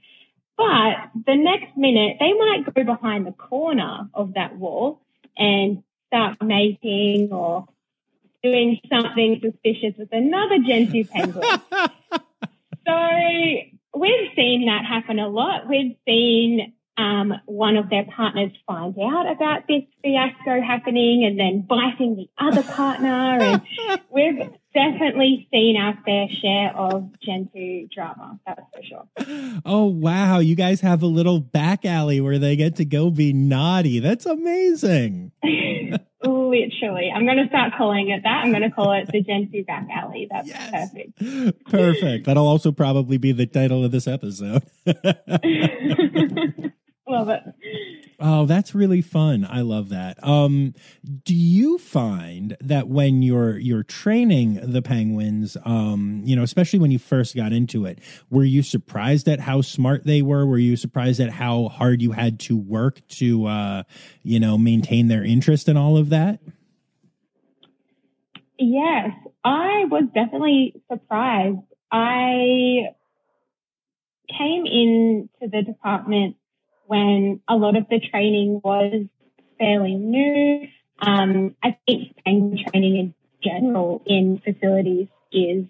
But 0.56 1.10
the 1.26 1.36
next 1.36 1.76
minute, 1.76 2.18
they 2.20 2.34
might 2.34 2.72
go 2.72 2.84
behind 2.84 3.26
the 3.26 3.32
corner 3.32 4.08
of 4.14 4.36
that 4.36 4.56
wall 4.56 5.02
and 5.36 5.82
start 6.08 6.38
mating 6.44 7.32
or 7.32 7.66
doing 8.44 8.80
something 8.88 9.42
suspicious 9.42 9.96
with 9.98 10.10
another 10.12 10.60
Gentoo 10.60 11.06
penguin. 11.06 11.44
so 12.88 12.98
we've 13.96 14.30
seen 14.36 14.68
that 14.68 14.86
happen 14.88 15.18
a 15.18 15.28
lot. 15.28 15.68
We've 15.68 15.96
seen 16.08 16.74
um, 16.98 17.34
one 17.46 17.78
of 17.78 17.90
their 17.90 18.06
partners 18.06 18.52
find 18.68 18.96
out 19.00 19.32
about 19.32 19.68
this 19.68 19.84
fiasco 20.04 20.62
happening 20.62 21.24
and 21.26 21.40
then 21.40 21.62
biting 21.62 22.16
the 22.16 22.30
other 22.38 22.64
partner. 22.64 23.08
And 23.08 23.62
we've 24.10 24.50
definitely 24.74 25.48
seen 25.52 25.78
our 25.78 25.98
fair 26.06 26.28
share 26.42 26.76
of 26.76 27.10
Gentoo 27.22 27.88
drama, 27.94 28.40
that's 28.46 28.62
for 28.74 28.84
sure. 28.84 29.62
Oh, 29.66 29.86
wow. 29.86 30.40
You 30.40 30.56
guys 30.56 30.82
have 30.82 31.04
a 31.04 31.08
little 31.08 31.40
back 31.40 31.86
alley 31.86 32.22
where 32.22 32.40
they 32.40 32.56
get 32.56 32.76
to 32.78 32.86
go 32.86 33.10
be 33.10 33.34
naughty. 33.34 34.00
That's 34.00 34.26
amazing. 34.26 35.32
Literally. 36.24 37.12
I'm 37.14 37.26
going 37.26 37.38
to 37.38 37.48
start 37.48 37.74
calling 37.78 38.10
it 38.10 38.24
that. 38.24 38.44
I'm 38.44 38.52
going 38.52 38.64
to 38.64 38.70
call 38.70 38.94
it 38.94 39.12
the 39.12 39.22
Gentoo 39.22 39.64
back 39.64 39.88
alley. 39.92 40.28
That's 40.30 40.48
yes. 40.48 40.92
perfect. 40.92 41.66
Perfect. 41.72 42.26
That'll 42.26 42.48
also 42.48 42.72
probably 42.72 43.18
be 43.18 43.32
the 43.32 43.46
title 43.46 43.84
of 43.84 43.92
this 43.92 44.08
episode. 44.08 44.64
Love 47.12 47.30
it. 47.30 47.44
Oh, 48.24 48.46
that's 48.46 48.76
really 48.76 49.02
fun. 49.02 49.48
I 49.50 49.62
love 49.62 49.90
that. 49.90 50.24
Um, 50.24 50.76
do 51.24 51.34
you 51.34 51.80
find 51.80 52.56
that 52.62 52.88
when 52.88 53.24
you're 53.24 53.58
you're 53.58 53.82
training 53.82 54.60
the 54.62 54.84
penguins, 54.84 55.58
um, 55.66 56.22
you 56.24 56.36
know, 56.36 56.44
especially 56.44 56.78
when 56.78 56.92
you 56.92 57.00
first 57.00 57.36
got 57.36 57.52
into 57.52 57.86
it, 57.86 57.98
were 58.30 58.44
you 58.44 58.62
surprised 58.62 59.28
at 59.28 59.40
how 59.40 59.62
smart 59.62 60.04
they 60.06 60.22
were? 60.22 60.46
Were 60.46 60.60
you 60.60 60.76
surprised 60.76 61.20
at 61.20 61.32
how 61.32 61.70
hard 61.70 62.00
you 62.02 62.12
had 62.12 62.40
to 62.42 62.56
work 62.56 63.06
to, 63.10 63.48
uh, 63.48 63.84
you 64.22 64.40
know, 64.40 64.56
maintain 64.56 65.08
their 65.08 65.24
interest 65.24 65.68
in 65.68 65.76
all 65.76 65.98
of 65.98 66.10
that? 66.10 66.40
Yes, 68.60 69.10
I 69.44 69.86
was 69.90 70.04
definitely 70.14 70.80
surprised. 70.92 71.58
I 71.92 72.90
came 74.30 74.66
into 74.68 75.50
the 75.52 75.64
department 75.64 76.36
when 76.92 77.40
a 77.48 77.56
lot 77.56 77.78
of 77.78 77.86
the 77.90 78.02
training 78.02 78.60
was 78.62 79.06
fairly 79.58 79.96
new. 79.96 80.68
Um, 81.00 81.56
I 81.64 81.78
think 81.88 82.18
penguin 82.26 82.66
training 82.68 82.98
in 82.98 83.14
general 83.42 84.02
in 84.06 84.42
facilities 84.44 85.08
is 85.32 85.64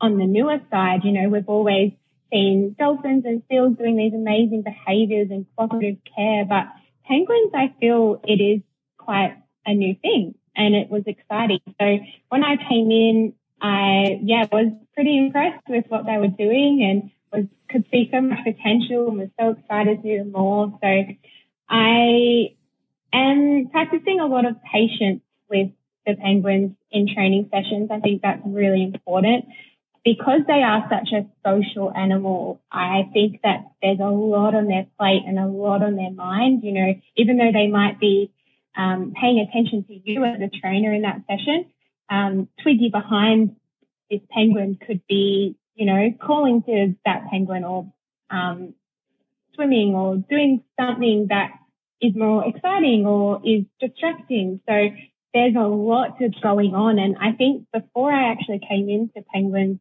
on 0.00 0.18
the 0.18 0.24
newer 0.24 0.60
side. 0.70 1.00
You 1.02 1.10
know, 1.10 1.28
we've 1.30 1.48
always 1.48 1.90
seen 2.32 2.76
dolphins 2.78 3.24
and 3.26 3.42
seals 3.50 3.76
doing 3.76 3.96
these 3.96 4.14
amazing 4.14 4.62
behaviors 4.62 5.32
and 5.32 5.46
cooperative 5.56 5.96
care, 6.14 6.44
but 6.44 6.66
penguins, 7.08 7.50
I 7.52 7.74
feel 7.80 8.20
it 8.22 8.40
is 8.40 8.62
quite 8.98 9.36
a 9.66 9.74
new 9.74 9.96
thing 9.96 10.36
and 10.54 10.76
it 10.76 10.88
was 10.88 11.02
exciting. 11.06 11.58
So 11.80 11.98
when 12.28 12.44
I 12.44 12.54
came 12.68 12.92
in, 12.92 13.32
I, 13.60 14.20
yeah, 14.22 14.46
was 14.52 14.70
pretty 14.94 15.18
impressed 15.18 15.68
with 15.68 15.86
what 15.88 16.06
they 16.06 16.18
were 16.18 16.28
doing 16.28 16.84
and 16.88 17.10
was 17.36 17.46
could 17.68 17.84
see 17.90 18.08
so 18.12 18.20
much 18.20 18.38
potential 18.44 19.08
and 19.08 19.18
was 19.18 19.28
so 19.38 19.50
excited 19.50 20.02
to 20.02 20.24
do 20.24 20.30
more. 20.30 20.78
So 20.82 21.04
I 21.68 22.54
am 23.12 23.68
practicing 23.70 24.20
a 24.20 24.26
lot 24.26 24.46
of 24.46 24.56
patience 24.62 25.22
with 25.50 25.70
the 26.06 26.14
penguins 26.14 26.76
in 26.90 27.12
training 27.12 27.50
sessions. 27.52 27.90
I 27.90 28.00
think 28.00 28.22
that's 28.22 28.42
really 28.44 28.82
important. 28.82 29.46
Because 30.04 30.42
they 30.46 30.62
are 30.62 30.88
such 30.88 31.12
a 31.12 31.26
social 31.44 31.92
animal, 31.92 32.60
I 32.70 33.10
think 33.12 33.40
that 33.42 33.66
there's 33.82 33.98
a 33.98 34.04
lot 34.04 34.54
on 34.54 34.68
their 34.68 34.86
plate 34.96 35.22
and 35.26 35.36
a 35.36 35.46
lot 35.46 35.82
on 35.82 35.96
their 35.96 36.12
mind. 36.12 36.62
You 36.62 36.72
know, 36.72 36.94
even 37.16 37.38
though 37.38 37.50
they 37.52 37.66
might 37.66 37.98
be 37.98 38.30
um, 38.76 39.14
paying 39.20 39.40
attention 39.40 39.84
to 39.88 39.94
you 40.08 40.24
as 40.24 40.40
a 40.40 40.48
trainer 40.60 40.92
in 40.92 41.02
that 41.02 41.22
session, 41.26 41.66
um, 42.08 42.48
Twiggy 42.62 42.88
behind 42.90 43.56
this 44.08 44.20
penguin 44.30 44.78
could 44.86 45.02
be 45.08 45.56
you 45.76 45.86
know, 45.86 46.12
calling 46.20 46.62
to 46.62 46.94
that 47.04 47.26
penguin 47.30 47.62
or 47.64 47.92
um, 48.30 48.74
swimming 49.54 49.94
or 49.94 50.16
doing 50.16 50.64
something 50.80 51.26
that 51.28 51.50
is 52.00 52.14
more 52.14 52.46
exciting 52.46 53.06
or 53.06 53.40
is 53.44 53.64
distracting. 53.80 54.60
So 54.68 54.88
there's 55.32 55.54
a 55.54 55.68
lot 55.68 56.16
that's 56.18 56.38
going 56.42 56.74
on. 56.74 56.98
And 56.98 57.16
I 57.20 57.32
think 57.32 57.66
before 57.72 58.10
I 58.10 58.32
actually 58.32 58.60
came 58.66 58.88
into 58.88 59.22
penguins, 59.32 59.78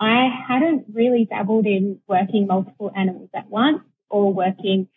I 0.00 0.28
hadn't 0.48 0.86
really 0.92 1.26
dabbled 1.26 1.66
in 1.66 2.00
working 2.08 2.46
multiple 2.46 2.90
animals 2.94 3.30
at 3.34 3.48
once 3.48 3.80
or 4.10 4.32
working 4.32 4.88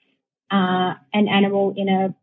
uh, 0.52 0.96
an 1.14 1.28
animal 1.28 1.74
in 1.76 1.90
a 1.90 2.16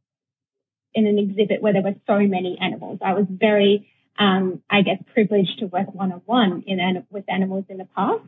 in 0.94 1.06
an 1.06 1.18
exhibit 1.18 1.60
where 1.60 1.74
there 1.74 1.82
were 1.82 1.94
so 2.06 2.18
many 2.18 2.56
animals. 2.58 2.98
I 3.04 3.12
was 3.12 3.26
very 3.28 3.90
um, 4.18 4.62
I 4.70 4.82
guess, 4.82 5.02
privileged 5.12 5.58
to 5.60 5.66
work 5.66 5.94
one 5.94 6.12
on 6.12 6.22
one 6.24 6.64
in 6.66 7.04
with 7.10 7.24
animals 7.28 7.64
in 7.68 7.78
the 7.78 7.88
past. 7.96 8.22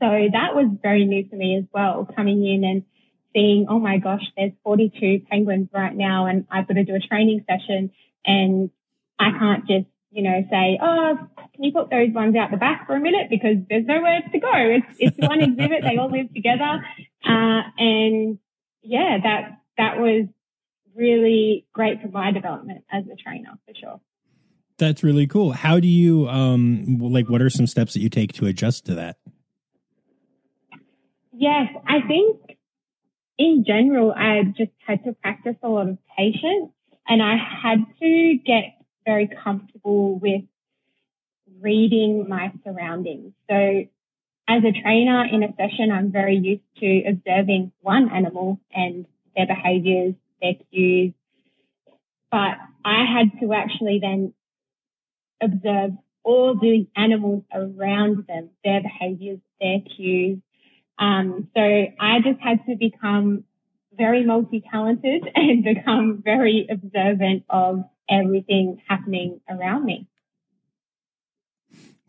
So 0.00 0.06
that 0.06 0.54
was 0.54 0.66
very 0.82 1.04
new 1.04 1.28
for 1.28 1.36
me 1.36 1.56
as 1.56 1.64
well, 1.72 2.08
coming 2.14 2.46
in 2.46 2.64
and 2.64 2.84
seeing, 3.32 3.66
oh 3.68 3.78
my 3.78 3.98
gosh, 3.98 4.22
there's 4.36 4.52
42 4.64 5.26
penguins 5.30 5.68
right 5.72 5.94
now, 5.94 6.26
and 6.26 6.46
I've 6.50 6.68
got 6.68 6.74
to 6.74 6.84
do 6.84 6.94
a 6.94 7.00
training 7.00 7.44
session, 7.48 7.90
and 8.24 8.70
I 9.18 9.30
can't 9.32 9.66
just, 9.66 9.86
you 10.10 10.22
know, 10.22 10.44
say, 10.50 10.78
oh, 10.80 11.18
can 11.54 11.64
you 11.64 11.72
put 11.72 11.90
those 11.90 12.12
ones 12.12 12.36
out 12.36 12.50
the 12.50 12.56
back 12.56 12.86
for 12.86 12.94
a 12.94 13.00
minute 13.00 13.28
because 13.28 13.56
there's 13.68 13.86
nowhere 13.86 14.22
to 14.32 14.38
go. 14.38 14.52
It's 14.54 14.96
it's 14.98 15.18
one 15.18 15.40
exhibit, 15.42 15.82
they 15.82 15.96
all 15.96 16.10
live 16.10 16.32
together, 16.32 16.84
uh, 17.24 17.62
and 17.76 18.38
yeah, 18.82 19.18
that 19.22 19.60
that 19.76 19.98
was 19.98 20.26
really 20.94 21.66
great 21.72 22.02
for 22.02 22.08
my 22.08 22.30
development 22.32 22.84
as 22.90 23.04
a 23.04 23.16
trainer 23.16 23.58
for 23.66 23.74
sure. 23.74 24.00
That's 24.78 25.02
really 25.02 25.26
cool. 25.26 25.52
How 25.52 25.80
do 25.80 25.88
you 25.88 26.28
um 26.28 26.98
like 26.98 27.28
what 27.28 27.42
are 27.42 27.50
some 27.50 27.66
steps 27.66 27.94
that 27.94 28.00
you 28.00 28.08
take 28.08 28.32
to 28.34 28.46
adjust 28.46 28.86
to 28.86 28.94
that? 28.94 29.16
Yes, 31.32 31.68
I 31.86 32.00
think 32.06 32.58
in 33.38 33.64
general 33.66 34.12
I 34.12 34.42
just 34.56 34.72
had 34.86 35.04
to 35.04 35.12
practice 35.14 35.56
a 35.62 35.68
lot 35.68 35.88
of 35.88 35.98
patience 36.16 36.72
and 37.06 37.22
I 37.22 37.36
had 37.36 37.84
to 38.00 38.38
get 38.44 38.78
very 39.04 39.28
comfortable 39.42 40.18
with 40.18 40.42
reading 41.60 42.28
my 42.28 42.52
surroundings. 42.64 43.32
So 43.48 43.84
as 44.48 44.62
a 44.64 44.82
trainer 44.82 45.24
in 45.24 45.42
a 45.42 45.48
session, 45.56 45.90
I'm 45.92 46.12
very 46.12 46.36
used 46.36 46.62
to 46.78 47.02
observing 47.08 47.72
one 47.80 48.10
animal 48.10 48.60
and 48.72 49.06
their 49.36 49.46
behaviors, 49.46 50.14
their 50.40 50.54
cues. 50.70 51.14
But 52.30 52.58
I 52.84 53.04
had 53.04 53.40
to 53.40 53.52
actually 53.54 53.98
then 54.00 54.34
observe 55.40 55.92
all 56.24 56.54
the 56.54 56.86
animals 56.96 57.44
around 57.52 58.26
them, 58.26 58.50
their 58.64 58.82
behaviors, 58.82 59.38
their 59.60 59.80
cues. 59.80 60.38
Um, 60.98 61.48
so 61.56 61.60
I 61.60 62.18
just 62.24 62.40
had 62.40 62.66
to 62.66 62.76
become 62.76 63.44
very 63.96 64.24
multi-talented 64.24 65.28
and 65.34 65.64
become 65.64 66.22
very 66.24 66.66
observant 66.70 67.44
of 67.48 67.84
everything 68.10 68.80
happening 68.88 69.40
around 69.48 69.84
me. 69.84 70.06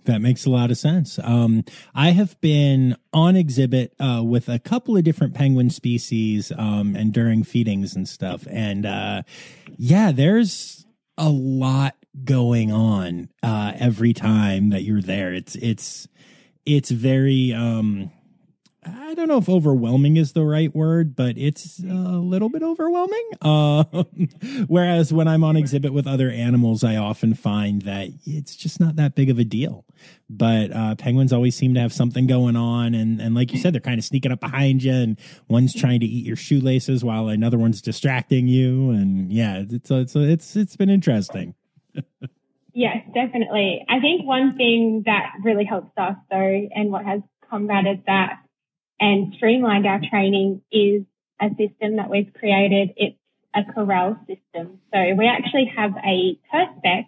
That 0.05 0.21
makes 0.21 0.45
a 0.45 0.49
lot 0.49 0.71
of 0.71 0.77
sense. 0.77 1.19
Um, 1.21 1.63
I 1.93 2.11
have 2.11 2.39
been 2.41 2.95
on 3.13 3.35
exhibit 3.35 3.93
uh, 3.99 4.23
with 4.25 4.49
a 4.49 4.57
couple 4.57 4.97
of 4.97 5.03
different 5.03 5.35
penguin 5.35 5.69
species 5.69 6.51
um, 6.57 6.95
and 6.95 7.13
during 7.13 7.43
feedings 7.43 7.95
and 7.95 8.07
stuff. 8.07 8.47
And 8.49 8.85
uh, 8.85 9.23
yeah, 9.77 10.11
there's 10.11 10.87
a 11.17 11.29
lot 11.29 11.95
going 12.23 12.71
on 12.71 13.29
uh, 13.43 13.73
every 13.75 14.13
time 14.13 14.69
that 14.69 14.83
you're 14.83 15.01
there. 15.01 15.33
It's 15.33 15.55
it's 15.55 16.07
it's 16.65 16.91
very 16.91 17.53
um, 17.53 18.11
I 18.85 19.13
don't 19.13 19.27
know 19.27 19.37
if 19.37 19.49
overwhelming 19.49 20.17
is 20.17 20.31
the 20.31 20.45
right 20.45 20.73
word, 20.73 21.15
but 21.15 21.37
it's 21.37 21.79
a 21.79 21.83
little 21.83 22.49
bit 22.49 22.63
overwhelming. 22.63 23.29
Uh, 23.41 23.83
whereas 24.67 25.11
when 25.11 25.27
I'm 25.27 25.43
on 25.43 25.57
exhibit 25.57 25.93
with 25.93 26.07
other 26.07 26.29
animals, 26.29 26.83
I 26.83 26.95
often 26.95 27.33
find 27.33 27.81
that 27.83 28.09
it's 28.25 28.55
just 28.55 28.79
not 28.79 28.95
that 28.95 29.15
big 29.15 29.29
of 29.29 29.37
a 29.37 29.43
deal. 29.43 29.85
But 30.29 30.73
uh, 30.73 30.95
penguins 30.95 31.33
always 31.33 31.55
seem 31.55 31.73
to 31.73 31.81
have 31.81 31.91
something 31.91 32.25
going 32.27 32.55
on, 32.55 32.95
and 32.95 33.19
and 33.19 33.35
like 33.35 33.51
you 33.51 33.59
said, 33.59 33.73
they're 33.73 33.81
kind 33.81 33.99
of 33.99 34.05
sneaking 34.05 34.31
up 34.31 34.39
behind 34.39 34.83
you, 34.83 34.93
and 34.93 35.19
one's 35.49 35.73
trying 35.73 35.99
to 35.99 36.05
eat 36.05 36.25
your 36.25 36.37
shoelaces 36.37 37.03
while 37.03 37.27
another 37.27 37.57
one's 37.57 37.81
distracting 37.81 38.47
you, 38.47 38.91
and 38.91 39.31
yeah, 39.31 39.63
it's 39.69 39.91
it's 39.91 40.15
it's 40.15 40.55
it's 40.55 40.75
been 40.77 40.89
interesting 40.89 41.55
yes, 42.73 42.97
definitely. 43.13 43.85
I 43.87 43.99
think 43.99 44.25
one 44.25 44.57
thing 44.57 45.03
that 45.05 45.33
really 45.43 45.65
helps 45.65 45.91
us 45.97 46.15
though, 46.29 46.67
and 46.73 46.91
what 46.91 47.05
has 47.05 47.21
combated 47.49 48.03
that 48.05 48.39
and 48.99 49.33
streamlined 49.35 49.87
our 49.87 50.01
training 50.09 50.61
is 50.71 51.03
a 51.41 51.49
system 51.49 51.97
that 51.97 52.09
we've 52.09 52.33
created. 52.33 52.91
It's 52.97 53.17
a 53.55 53.61
corral 53.73 54.17
system. 54.27 54.79
So 54.93 55.15
we 55.17 55.27
actually 55.27 55.71
have 55.75 55.91
a 56.05 56.37
perspex 56.53 57.05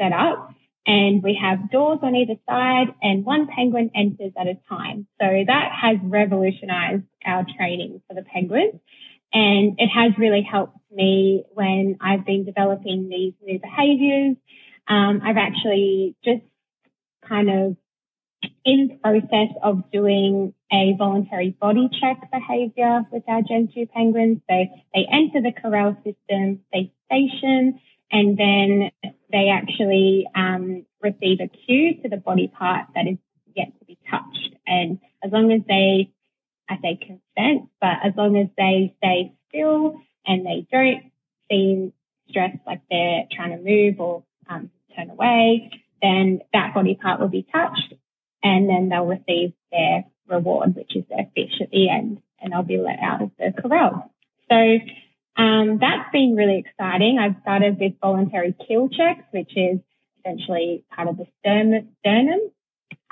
set 0.00 0.12
up 0.12 0.54
and 0.86 1.22
we 1.22 1.38
have 1.40 1.70
doors 1.70 1.98
on 2.02 2.14
either 2.14 2.36
side 2.48 2.94
and 3.02 3.24
one 3.24 3.46
penguin 3.46 3.90
enters 3.94 4.32
at 4.38 4.46
a 4.46 4.58
time. 4.68 5.06
So 5.20 5.26
that 5.46 5.70
has 5.80 5.98
revolutionized 6.02 7.04
our 7.24 7.44
training 7.56 8.00
for 8.08 8.14
the 8.14 8.22
penguins. 8.22 8.80
And 9.32 9.76
it 9.78 9.88
has 9.88 10.12
really 10.18 10.42
helped 10.42 10.78
me 10.90 11.44
when 11.52 11.98
I've 12.00 12.24
been 12.24 12.44
developing 12.44 13.08
these 13.08 13.34
new 13.42 13.58
behaviors. 13.60 14.36
Um, 14.88 15.20
I've 15.22 15.36
actually 15.36 16.16
just 16.24 16.42
kind 17.28 17.50
of 17.50 17.76
in 18.64 18.98
process 19.02 19.48
of 19.62 19.90
doing 19.90 20.54
a 20.72 20.94
voluntary 20.98 21.50
body 21.50 21.88
check 22.00 22.30
behavior 22.30 23.02
with 23.10 23.22
our 23.28 23.42
Gentoo 23.42 23.86
penguins. 23.86 24.40
So 24.48 24.64
they 24.94 25.06
enter 25.10 25.40
the 25.40 25.52
corral 25.52 25.96
system, 26.04 26.60
they 26.72 26.92
station, 27.06 27.80
and 28.10 28.38
then 28.38 28.90
they 29.32 29.48
actually 29.48 30.26
um, 30.34 30.84
receive 31.02 31.40
a 31.40 31.48
cue 31.48 32.00
to 32.02 32.08
the 32.08 32.16
body 32.16 32.48
part 32.48 32.86
that 32.94 33.06
is 33.06 33.18
yet 33.54 33.68
to 33.78 33.84
be 33.84 33.98
touched. 34.10 34.54
And 34.66 34.98
as 35.24 35.32
long 35.32 35.52
as 35.52 35.62
they 35.66 36.12
I 36.68 36.76
say 36.82 36.96
consent, 36.96 37.68
but 37.80 37.96
as 38.04 38.12
long 38.16 38.36
as 38.36 38.48
they 38.56 38.94
stay 38.98 39.32
still 39.48 40.00
and 40.26 40.44
they 40.44 40.66
don't 40.70 41.10
seem 41.50 41.92
stressed 42.28 42.58
like 42.66 42.82
they're 42.90 43.24
trying 43.32 43.56
to 43.56 43.62
move 43.62 44.00
or 44.00 44.24
um, 44.48 44.70
turn 44.94 45.10
away, 45.10 45.70
then 46.02 46.40
that 46.52 46.74
body 46.74 46.94
part 46.94 47.20
will 47.20 47.28
be 47.28 47.46
touched 47.50 47.94
and 48.42 48.68
then 48.68 48.88
they'll 48.88 49.06
receive 49.06 49.52
their 49.72 50.04
reward, 50.28 50.74
which 50.76 50.94
is 50.94 51.04
their 51.08 51.26
fish 51.34 51.60
at 51.60 51.70
the 51.70 51.88
end, 51.88 52.20
and 52.40 52.52
they'll 52.52 52.62
be 52.62 52.78
let 52.78 52.98
out 53.00 53.22
of 53.22 53.30
the 53.38 53.52
corral. 53.60 54.12
So 54.50 54.78
um, 55.42 55.78
that's 55.80 56.10
been 56.12 56.34
really 56.36 56.58
exciting. 56.58 57.18
I've 57.18 57.40
started 57.42 57.78
with 57.78 57.94
voluntary 58.00 58.54
keel 58.66 58.88
checks, 58.88 59.24
which 59.30 59.56
is 59.56 59.80
essentially 60.20 60.84
part 60.94 61.08
of 61.08 61.16
the 61.16 61.26
sternum. 61.40 62.50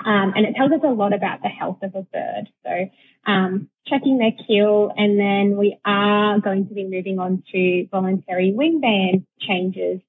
Um, 0.05 0.33
and 0.35 0.45
it 0.45 0.55
tells 0.55 0.71
us 0.71 0.81
a 0.83 0.91
lot 0.91 1.13
about 1.13 1.41
the 1.41 1.49
health 1.49 1.79
of 1.81 1.95
a 1.95 2.03
bird. 2.03 2.49
So 2.63 3.31
um, 3.31 3.69
checking 3.87 4.19
their 4.19 4.31
keel, 4.45 4.91
and 4.95 5.19
then 5.19 5.57
we 5.57 5.77
are 5.85 6.39
going 6.39 6.67
to 6.67 6.73
be 6.73 6.85
moving 6.85 7.19
on 7.19 7.43
to 7.51 7.87
voluntary 7.89 8.53
wing 8.53 8.79
band 8.79 9.25
changes 9.39 9.99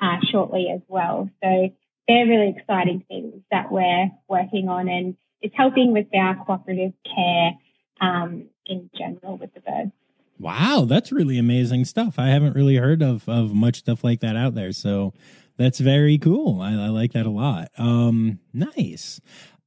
uh, 0.00 0.16
shortly 0.30 0.68
as 0.74 0.80
well. 0.88 1.30
So 1.42 1.68
they're 2.08 2.26
really 2.26 2.54
exciting 2.56 3.04
things 3.08 3.42
that 3.50 3.70
we're 3.70 4.10
working 4.28 4.68
on, 4.68 4.88
and 4.88 5.16
it's 5.40 5.54
helping 5.56 5.92
with 5.92 6.06
our 6.14 6.44
cooperative 6.44 6.92
care 7.04 7.52
um, 8.00 8.46
in 8.66 8.90
general 8.96 9.36
with 9.36 9.54
the 9.54 9.60
birds. 9.60 9.92
Wow, 10.38 10.84
that's 10.86 11.12
really 11.12 11.38
amazing 11.38 11.84
stuff. 11.86 12.18
I 12.18 12.26
haven't 12.26 12.54
really 12.54 12.76
heard 12.76 13.02
of 13.02 13.28
of 13.28 13.54
much 13.54 13.76
stuff 13.78 14.04
like 14.04 14.20
that 14.20 14.36
out 14.36 14.54
there. 14.54 14.72
So 14.72 15.14
that's 15.56 15.78
very 15.78 16.18
cool. 16.18 16.60
I, 16.60 16.72
I 16.72 16.88
like 16.88 17.12
that 17.12 17.26
a 17.26 17.30
lot. 17.30 17.70
Um, 17.78 18.40
nice. 18.52 19.20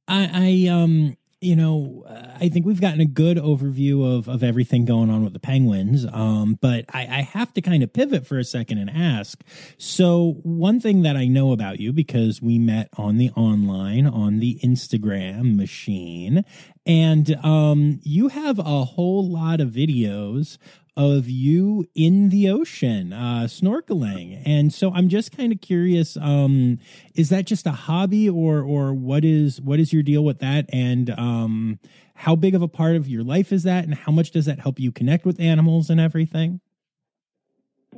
I, 0.08 0.66
I 0.66 0.68
um 0.68 1.16
you 1.40 1.56
know, 1.56 2.04
I 2.38 2.50
think 2.50 2.66
we've 2.66 2.82
gotten 2.82 3.00
a 3.00 3.06
good 3.06 3.38
overview 3.38 4.18
of, 4.18 4.28
of 4.28 4.42
everything 4.42 4.84
going 4.84 5.08
on 5.08 5.24
with 5.24 5.32
the 5.32 5.40
Penguins. 5.40 6.04
Um, 6.12 6.58
but 6.60 6.84
I, 6.92 7.00
I, 7.00 7.22
have 7.22 7.54
to 7.54 7.62
kind 7.62 7.82
of 7.82 7.94
pivot 7.94 8.26
for 8.26 8.38
a 8.38 8.44
second 8.44 8.76
and 8.76 8.90
ask. 8.90 9.42
So, 9.78 10.38
one 10.42 10.80
thing 10.80 11.00
that 11.02 11.16
I 11.16 11.26
know 11.28 11.52
about 11.52 11.80
you, 11.80 11.94
because 11.94 12.42
we 12.42 12.58
met 12.58 12.90
on 12.98 13.16
the 13.16 13.30
online, 13.30 14.06
on 14.06 14.40
the 14.40 14.60
Instagram 14.62 15.56
machine, 15.56 16.44
and 16.84 17.34
um, 17.42 18.00
you 18.02 18.28
have 18.28 18.58
a 18.58 18.84
whole 18.84 19.26
lot 19.26 19.62
of 19.62 19.70
videos 19.70 20.58
of 20.96 21.28
you 21.28 21.86
in 21.94 22.28
the 22.28 22.48
ocean 22.50 23.12
uh, 23.12 23.46
snorkeling. 23.46 24.42
And 24.44 24.72
so 24.72 24.92
i'm 24.92 25.08
just 25.08 25.36
kind 25.36 25.52
of 25.52 25.60
curious 25.60 26.16
um, 26.16 26.78
is 27.14 27.28
that 27.30 27.46
just 27.46 27.66
a 27.66 27.72
hobby 27.72 28.28
or 28.28 28.60
or 28.62 28.92
what 28.92 29.24
is 29.24 29.60
what 29.60 29.80
is 29.80 29.92
your 29.92 30.02
deal 30.02 30.24
with 30.24 30.38
that? 30.40 30.66
And 30.72 31.10
um, 31.10 31.78
how 32.14 32.36
big 32.36 32.54
of 32.54 32.62
a 32.62 32.68
part 32.68 32.96
of 32.96 33.08
your 33.08 33.22
life 33.22 33.52
is 33.52 33.62
that? 33.62 33.84
And 33.84 33.94
how 33.94 34.12
much 34.12 34.30
does 34.30 34.46
that 34.46 34.60
help 34.60 34.78
you 34.78 34.92
connect 34.92 35.24
with 35.24 35.40
animals 35.40 35.90
and 35.90 36.00
everything? 36.00 36.60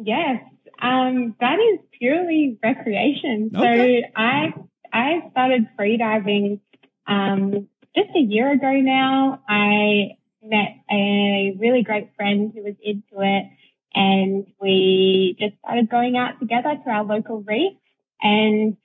Yes 0.03 0.43
um, 0.83 1.37
that 1.41 1.59
is 1.59 1.79
purely 1.99 2.59
recreation. 2.63 3.51
Okay. 3.55 4.03
so 4.03 4.09
i 4.17 4.53
i 4.93 5.31
started 5.31 5.69
freediving 5.79 6.61
um, 7.07 7.69
just 7.95 8.11
a 8.17 8.21
year 8.21 8.53
ago 8.53 8.73
now. 8.73 9.43
I 9.49 10.17
met 10.43 10.77
a 10.91 11.57
really 11.59 11.83
great 11.83 12.11
friend 12.17 12.53
who 12.55 12.63
was 12.63 12.75
into 12.83 13.21
it 13.21 13.47
and 13.95 14.47
we 14.61 15.37
just 15.39 15.55
started 15.59 15.89
going 15.91 16.17
out 16.17 16.41
together 16.41 16.75
to 16.85 16.91
our 16.91 17.05
local 17.05 17.43
reef 17.43 17.75
and 18.21 18.77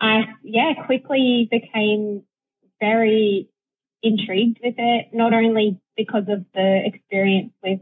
I, 0.00 0.24
yeah, 0.42 0.74
quickly 0.86 1.48
became 1.50 2.22
very 2.80 3.48
intrigued 4.02 4.60
with 4.62 4.74
it, 4.78 5.08
not 5.12 5.34
only 5.34 5.80
because 5.96 6.24
of 6.28 6.44
the 6.54 6.82
experience 6.84 7.52
with 7.62 7.80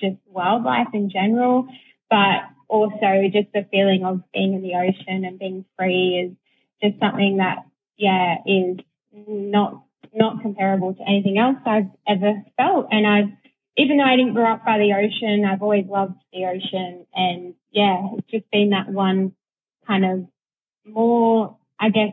just 0.00 0.16
wildlife 0.26 0.88
in 0.92 1.10
general, 1.10 1.66
but 2.10 2.42
also 2.68 3.22
just 3.32 3.52
the 3.54 3.66
feeling 3.70 4.04
of 4.04 4.20
being 4.32 4.54
in 4.54 4.62
the 4.62 4.74
ocean 4.74 5.24
and 5.24 5.38
being 5.38 5.64
free 5.78 6.28
is 6.28 6.36
just 6.82 7.00
something 7.00 7.38
that, 7.38 7.64
yeah, 7.96 8.36
is 8.46 8.78
not 9.26 9.82
not 10.14 10.42
comparable 10.42 10.94
to 10.94 11.02
anything 11.02 11.38
else 11.38 11.56
I've 11.66 11.90
ever 12.06 12.42
felt. 12.56 12.88
And 12.90 13.06
I've, 13.06 13.30
even 13.76 13.98
though 13.98 14.04
I 14.04 14.16
didn't 14.16 14.34
grow 14.34 14.52
up 14.52 14.64
by 14.64 14.78
the 14.78 14.92
ocean, 14.92 15.44
I've 15.44 15.62
always 15.62 15.86
loved 15.86 16.14
the 16.32 16.44
ocean. 16.46 17.06
And 17.14 17.54
yeah, 17.70 18.08
it's 18.16 18.30
just 18.30 18.50
been 18.50 18.70
that 18.70 18.88
one 18.88 19.34
kind 19.86 20.04
of 20.04 20.26
more, 20.86 21.56
I 21.78 21.90
guess, 21.90 22.12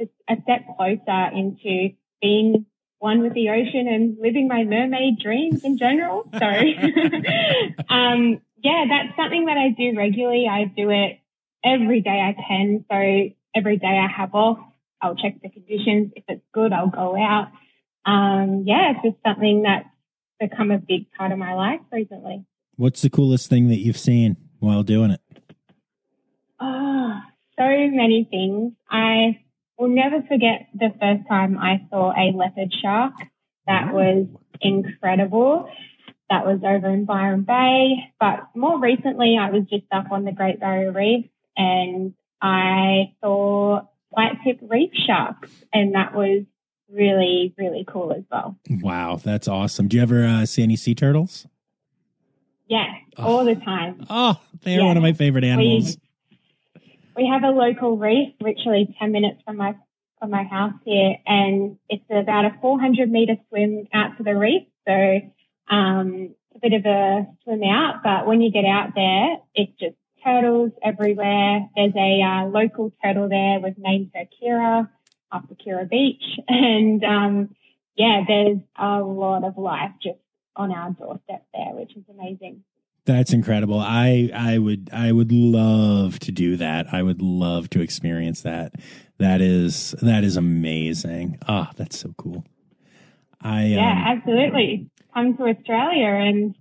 a 0.00 0.36
step 0.42 0.62
closer 0.76 1.30
into 1.34 1.90
being 2.20 2.66
one 2.98 3.20
with 3.20 3.34
the 3.34 3.50
ocean 3.50 3.86
and 3.88 4.16
living 4.20 4.48
my 4.48 4.64
mermaid 4.64 5.18
dreams 5.18 5.64
in 5.64 5.78
general. 5.78 6.28
So, 6.32 6.46
um, 7.88 8.40
yeah, 8.62 8.84
that's 8.88 9.16
something 9.16 9.46
that 9.46 9.56
I 9.56 9.70
do 9.76 9.96
regularly. 9.96 10.46
I 10.50 10.64
do 10.64 10.90
it 10.90 11.20
every 11.64 12.00
day 12.00 12.20
I 12.20 12.34
can. 12.34 12.84
So 12.90 13.34
every 13.54 13.76
day 13.76 13.86
I 13.86 14.08
have 14.08 14.34
off. 14.34 14.58
I'll 15.00 15.16
check 15.16 15.40
the 15.42 15.48
conditions. 15.48 16.12
If 16.16 16.24
it's 16.28 16.44
good, 16.52 16.72
I'll 16.72 16.90
go 16.90 17.16
out. 17.16 17.48
Um, 18.04 18.64
yeah, 18.66 18.92
it's 18.92 19.02
just 19.02 19.16
something 19.24 19.62
that's 19.62 19.88
become 20.38 20.70
a 20.70 20.78
big 20.78 21.10
part 21.12 21.32
of 21.32 21.38
my 21.38 21.54
life 21.54 21.80
recently. 21.92 22.44
What's 22.76 23.02
the 23.02 23.10
coolest 23.10 23.48
thing 23.48 23.68
that 23.68 23.78
you've 23.78 23.98
seen 23.98 24.36
while 24.58 24.82
doing 24.82 25.10
it? 25.10 25.20
Oh, 26.60 27.20
so 27.58 27.64
many 27.64 28.26
things. 28.30 28.72
I 28.90 29.40
will 29.78 29.88
never 29.88 30.22
forget 30.22 30.68
the 30.74 30.90
first 31.00 31.28
time 31.28 31.58
I 31.58 31.86
saw 31.90 32.12
a 32.12 32.32
leopard 32.36 32.72
shark. 32.82 33.14
That 33.66 33.92
was 33.92 34.26
incredible. 34.60 35.68
That 36.30 36.44
was 36.44 36.60
over 36.64 36.88
in 36.88 37.04
Byron 37.04 37.42
Bay. 37.42 38.12
But 38.18 38.48
more 38.54 38.80
recently, 38.80 39.36
I 39.40 39.50
was 39.50 39.64
just 39.70 39.84
up 39.92 40.10
on 40.10 40.24
the 40.24 40.32
Great 40.32 40.60
Barrier 40.60 40.92
Reef 40.92 41.26
and 41.56 42.14
I 42.40 43.14
saw 43.22 43.82
white 44.16 44.38
tip 44.42 44.58
reef 44.62 44.90
sharks, 45.06 45.50
and 45.72 45.94
that 45.94 46.14
was 46.14 46.44
really 46.90 47.54
really 47.58 47.84
cool 47.86 48.12
as 48.12 48.24
well. 48.30 48.56
Wow, 48.68 49.20
that's 49.22 49.46
awesome. 49.46 49.88
Do 49.88 49.96
you 49.96 50.02
ever 50.02 50.24
uh, 50.24 50.46
see 50.46 50.62
any 50.62 50.76
sea 50.76 50.94
turtles? 50.94 51.46
Yes, 52.66 52.88
oh. 53.18 53.24
all 53.24 53.44
the 53.44 53.54
time. 53.56 54.06
Oh, 54.08 54.40
they're 54.62 54.80
yeah. 54.80 54.86
one 54.86 54.96
of 54.96 55.02
my 55.02 55.12
favorite 55.12 55.44
animals. 55.44 55.98
We, 56.74 57.24
we 57.24 57.28
have 57.30 57.44
a 57.44 57.50
local 57.50 57.96
reef, 57.96 58.34
literally 58.40 58.94
ten 58.98 59.12
minutes 59.12 59.42
from 59.44 59.58
my 59.58 59.74
from 60.18 60.30
my 60.30 60.44
house 60.44 60.74
here, 60.84 61.16
and 61.26 61.76
it's 61.90 62.04
about 62.10 62.46
a 62.46 62.56
400 62.62 63.10
meter 63.10 63.36
swim 63.48 63.86
out 63.92 64.16
to 64.16 64.22
the 64.22 64.34
reef. 64.34 64.62
So 64.88 65.20
um, 65.68 66.34
a 66.54 66.58
bit 66.58 66.72
of 66.72 66.86
a 66.86 67.26
swim 67.44 67.62
out, 67.64 68.02
but 68.02 68.26
when 68.26 68.40
you 68.40 68.50
get 68.50 68.64
out 68.64 68.92
there, 68.94 69.36
it's 69.54 69.72
just 69.78 69.96
turtles 70.26 70.72
everywhere. 70.82 71.68
There's 71.76 71.94
a 71.94 72.22
uh, 72.22 72.46
local 72.46 72.92
turtle 73.02 73.28
there. 73.28 73.60
We've 73.60 73.78
named 73.78 74.10
her 74.14 74.24
Kirra 74.40 74.90
after 75.32 75.54
Kirra 75.54 75.88
Beach. 75.88 76.22
And 76.48 77.04
um, 77.04 77.54
yeah, 77.96 78.22
there's 78.26 78.58
a 78.78 79.00
lot 79.00 79.44
of 79.44 79.56
life 79.56 79.92
just 80.02 80.18
on 80.56 80.72
our 80.72 80.90
doorstep 80.90 81.46
there, 81.54 81.72
which 81.74 81.96
is 81.96 82.04
amazing. 82.10 82.62
That's 83.04 83.32
incredible. 83.32 83.78
I 83.78 84.30
I 84.34 84.58
would 84.58 84.90
I 84.92 85.12
would 85.12 85.30
love 85.30 86.18
to 86.20 86.32
do 86.32 86.56
that. 86.56 86.92
I 86.92 87.02
would 87.02 87.22
love 87.22 87.70
to 87.70 87.80
experience 87.80 88.42
that. 88.42 88.74
That 89.18 89.40
is 89.40 89.94
that 90.02 90.24
is 90.24 90.36
amazing. 90.36 91.38
Ah, 91.46 91.68
oh, 91.70 91.74
that's 91.76 91.98
so 91.98 92.14
cool. 92.18 92.44
I 93.40 93.66
Yeah, 93.66 93.92
um, 93.92 94.18
absolutely. 94.18 94.90
Come 95.14 95.36
to 95.36 95.44
Australia 95.44 96.08
and 96.08 96.56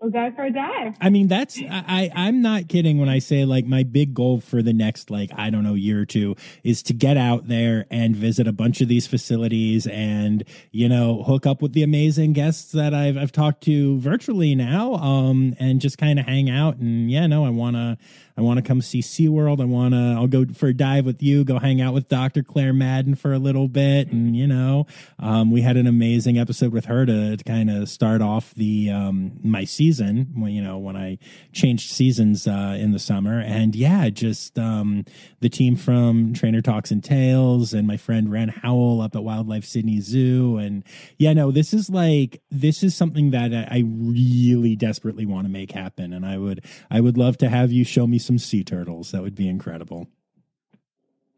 we'll 0.00 0.10
go 0.10 0.30
for 0.34 0.44
a 0.44 0.52
dive. 0.52 0.96
I 1.00 1.10
mean, 1.10 1.28
that's 1.28 1.58
I, 1.58 2.10
I 2.14 2.28
am 2.28 2.42
not 2.42 2.68
kidding 2.68 2.98
when 2.98 3.08
I 3.08 3.18
say 3.18 3.44
like 3.44 3.64
my 3.66 3.82
big 3.82 4.14
goal 4.14 4.40
for 4.40 4.62
the 4.62 4.72
next 4.72 5.10
like 5.10 5.30
I 5.34 5.50
don't 5.50 5.62
know 5.62 5.74
year 5.74 6.00
or 6.00 6.06
two 6.06 6.36
is 6.62 6.82
to 6.84 6.92
get 6.92 7.16
out 7.16 7.48
there 7.48 7.86
and 7.90 8.14
visit 8.14 8.46
a 8.46 8.52
bunch 8.52 8.80
of 8.80 8.88
these 8.88 9.06
facilities 9.06 9.86
and 9.86 10.44
you 10.72 10.88
know 10.88 11.22
hook 11.22 11.46
up 11.46 11.62
with 11.62 11.72
the 11.72 11.82
amazing 11.82 12.32
guests 12.32 12.72
that 12.72 12.94
I've 12.94 13.16
I've 13.16 13.32
talked 13.32 13.62
to 13.64 13.98
virtually 14.00 14.54
now 14.54 14.94
um 14.94 15.54
and 15.58 15.80
just 15.80 15.98
kind 15.98 16.18
of 16.18 16.26
hang 16.26 16.50
out 16.50 16.76
and 16.76 17.10
yeah 17.10 17.26
no 17.26 17.44
I 17.44 17.50
want 17.50 17.76
to 17.76 17.98
I 18.36 18.40
want 18.40 18.58
to 18.58 18.62
come 18.62 18.82
see 18.82 19.00
SeaWorld. 19.00 19.60
I 19.60 19.64
want 19.64 19.94
to, 19.94 20.14
I'll 20.16 20.26
go 20.26 20.44
for 20.54 20.66
a 20.66 20.74
dive 20.74 21.06
with 21.06 21.22
you, 21.22 21.44
go 21.44 21.60
hang 21.60 21.80
out 21.80 21.94
with 21.94 22.08
Dr. 22.08 22.42
Claire 22.42 22.72
Madden 22.72 23.14
for 23.14 23.32
a 23.32 23.38
little 23.38 23.68
bit. 23.68 24.10
And, 24.10 24.36
you 24.36 24.48
know, 24.48 24.86
um, 25.20 25.52
we 25.52 25.60
had 25.60 25.76
an 25.76 25.86
amazing 25.86 26.36
episode 26.36 26.72
with 26.72 26.86
her 26.86 27.06
to, 27.06 27.36
to 27.36 27.44
kind 27.44 27.70
of 27.70 27.88
start 27.88 28.22
off 28.22 28.52
the, 28.54 28.90
um, 28.90 29.38
my 29.44 29.64
season 29.64 30.32
when, 30.34 30.50
you 30.50 30.62
know, 30.62 30.78
when 30.78 30.96
I 30.96 31.18
changed 31.52 31.92
seasons, 31.92 32.48
uh, 32.48 32.76
in 32.76 32.90
the 32.90 32.98
summer. 32.98 33.38
And 33.38 33.76
yeah, 33.76 34.08
just, 34.08 34.58
um, 34.58 35.04
the 35.38 35.48
team 35.48 35.76
from 35.76 36.34
Trainer 36.34 36.60
Talks 36.60 36.90
and 36.90 37.04
Tales 37.04 37.72
and 37.72 37.86
my 37.86 37.96
friend 37.96 38.32
Ren 38.32 38.48
Howell 38.48 39.00
up 39.00 39.14
at 39.14 39.22
Wildlife 39.22 39.64
Sydney 39.64 40.00
Zoo. 40.00 40.56
And 40.56 40.82
yeah, 41.18 41.34
no, 41.34 41.52
this 41.52 41.72
is 41.72 41.88
like, 41.88 42.42
this 42.50 42.82
is 42.82 42.96
something 42.96 43.30
that 43.30 43.52
I 43.54 43.84
really 43.86 44.74
desperately 44.74 45.24
want 45.24 45.46
to 45.46 45.52
make 45.52 45.70
happen. 45.70 46.12
And 46.12 46.26
I 46.26 46.36
would, 46.38 46.64
I 46.90 47.00
would 47.00 47.16
love 47.16 47.38
to 47.38 47.48
have 47.48 47.70
you 47.70 47.84
show 47.84 48.08
me 48.08 48.18
some 48.24 48.38
sea 48.38 48.64
turtles. 48.64 49.10
That 49.10 49.22
would 49.22 49.34
be 49.34 49.48
incredible. 49.48 50.08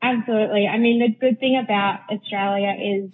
Absolutely. 0.03 0.67
I 0.67 0.79
mean, 0.79 1.01
the 1.01 1.09
good 1.09 1.41
thing 1.41 1.61
about 1.63 2.01
Australia 2.11 2.75
is 2.81 3.11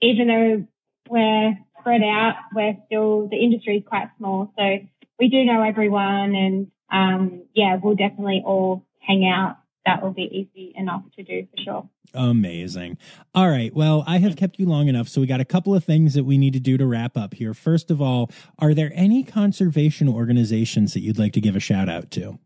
even 0.00 0.28
though 0.28 0.66
we're 1.08 1.58
spread 1.80 2.02
out, 2.02 2.34
we're 2.54 2.76
still, 2.86 3.28
the 3.28 3.36
industry 3.36 3.78
is 3.78 3.84
quite 3.86 4.08
small. 4.18 4.52
So 4.56 4.78
we 5.18 5.28
do 5.28 5.44
know 5.44 5.62
everyone 5.62 6.34
and, 6.34 6.70
um, 6.90 7.42
yeah, 7.54 7.76
we'll 7.82 7.96
definitely 7.96 8.42
all 8.44 8.84
hang 9.00 9.26
out 9.26 9.58
that 9.88 10.02
will 10.02 10.12
be 10.12 10.22
easy 10.22 10.74
enough 10.76 11.02
to 11.16 11.22
do 11.22 11.46
for 11.50 11.62
sure. 11.62 11.88
Amazing. 12.12 12.98
All 13.34 13.48
right. 13.48 13.74
Well, 13.74 14.04
I 14.06 14.18
have 14.18 14.36
kept 14.36 14.58
you 14.58 14.66
long 14.66 14.88
enough, 14.88 15.08
so 15.08 15.20
we 15.20 15.26
got 15.26 15.40
a 15.40 15.46
couple 15.46 15.74
of 15.74 15.82
things 15.82 16.14
that 16.14 16.24
we 16.24 16.36
need 16.36 16.52
to 16.52 16.60
do 16.60 16.76
to 16.76 16.86
wrap 16.86 17.16
up 17.16 17.34
here. 17.34 17.54
First 17.54 17.90
of 17.90 18.00
all, 18.00 18.30
are 18.58 18.74
there 18.74 18.92
any 18.94 19.22
conservation 19.24 20.08
organizations 20.08 20.92
that 20.92 21.00
you'd 21.00 21.18
like 21.18 21.32
to 21.34 21.40
give 21.40 21.56
a 21.56 21.60
shout 21.60 21.88
out 21.88 22.10
to? 22.12 22.38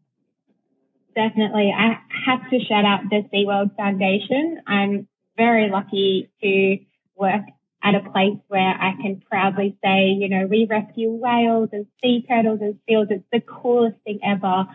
Definitely. 1.15 1.73
I 1.77 1.99
have 2.27 2.49
to 2.51 2.59
shout 2.61 2.85
out 2.85 3.01
the 3.11 3.23
SeaWorld 3.33 3.77
Foundation. 3.77 4.63
I'm 4.67 5.09
very 5.37 5.69
lucky 5.71 6.31
to 6.43 6.79
work 7.17 7.43
at 7.83 7.95
a 7.95 8.11
place 8.11 8.39
where 8.49 8.61
I 8.61 8.95
can 9.01 9.21
proudly 9.29 9.77
say, 9.85 10.09
you 10.19 10.29
know, 10.29 10.47
we 10.47 10.67
rescue 10.69 11.11
whales 11.11 11.71
and 11.73 11.87
sea 12.03 12.25
turtles 12.27 12.61
and 12.63 12.79
seals. 12.89 13.09
It's 13.11 13.25
the 13.33 13.41
coolest 13.41 13.97
thing 14.05 14.21
ever. 14.25 14.67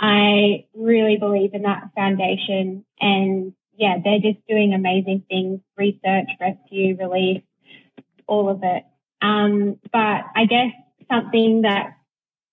I 0.00 0.66
really 0.74 1.16
believe 1.16 1.54
in 1.54 1.62
that 1.62 1.90
foundation 1.94 2.84
and 3.00 3.52
yeah, 3.76 3.98
they're 4.02 4.18
just 4.18 4.44
doing 4.48 4.74
amazing 4.74 5.24
things, 5.28 5.60
research, 5.76 6.28
rescue, 6.40 6.96
relief, 6.96 7.42
all 8.26 8.48
of 8.48 8.60
it. 8.64 8.82
Um, 9.22 9.78
but 9.92 10.24
I 10.34 10.46
guess 10.48 10.72
something 11.08 11.62
that 11.62 11.97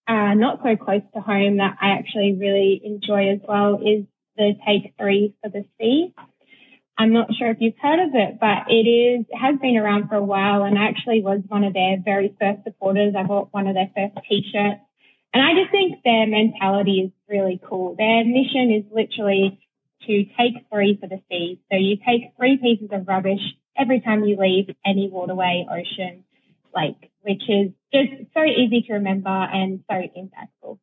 uh, 0.07 0.33
not 0.35 0.59
so 0.63 0.75
close 0.75 1.01
to 1.13 1.21
home 1.21 1.57
that 1.57 1.77
I 1.81 1.91
actually 1.91 2.37
really 2.39 2.81
enjoy 2.83 3.29
as 3.33 3.39
well 3.47 3.75
is 3.75 4.05
the 4.37 4.53
Take 4.65 4.93
Three 4.99 5.33
for 5.41 5.49
the 5.49 5.65
Sea. 5.79 6.13
I'm 6.97 7.11
not 7.11 7.33
sure 7.35 7.49
if 7.49 7.57
you've 7.59 7.77
heard 7.81 7.99
of 7.99 8.13
it, 8.13 8.39
but 8.39 8.69
it 8.69 8.87
is 8.87 9.25
has 9.33 9.59
been 9.59 9.77
around 9.77 10.07
for 10.07 10.15
a 10.15 10.23
while, 10.23 10.63
and 10.63 10.77
I 10.77 10.87
actually 10.87 11.21
was 11.21 11.41
one 11.47 11.63
of 11.63 11.73
their 11.73 11.97
very 12.03 12.33
first 12.39 12.63
supporters. 12.63 13.15
I 13.17 13.23
bought 13.23 13.49
one 13.51 13.67
of 13.67 13.73
their 13.75 13.91
first 13.95 14.15
T-shirts, 14.29 14.79
and 15.33 15.43
I 15.43 15.53
just 15.59 15.71
think 15.71 16.03
their 16.03 16.25
mentality 16.27 17.01
is 17.05 17.11
really 17.27 17.59
cool. 17.67 17.95
Their 17.97 18.23
mission 18.23 18.71
is 18.71 18.85
literally 18.93 19.59
to 20.07 20.23
take 20.37 20.53
three 20.71 20.97
for 21.01 21.07
the 21.07 21.21
sea. 21.29 21.59
So 21.71 21.77
you 21.77 21.97
take 21.97 22.31
three 22.37 22.57
pieces 22.57 22.89
of 22.91 23.07
rubbish 23.07 23.41
every 23.77 23.99
time 23.99 24.23
you 24.23 24.37
leave 24.39 24.73
any 24.85 25.09
waterway, 25.09 25.65
ocean, 25.69 26.23
lake, 26.73 27.11
which 27.25 27.43
is 27.49 27.71
just 27.93 28.11
so 28.33 28.43
easy 28.43 28.83
to 28.87 28.93
remember 28.93 29.29
and 29.29 29.83
so 29.89 29.95
impactful. 29.95 30.77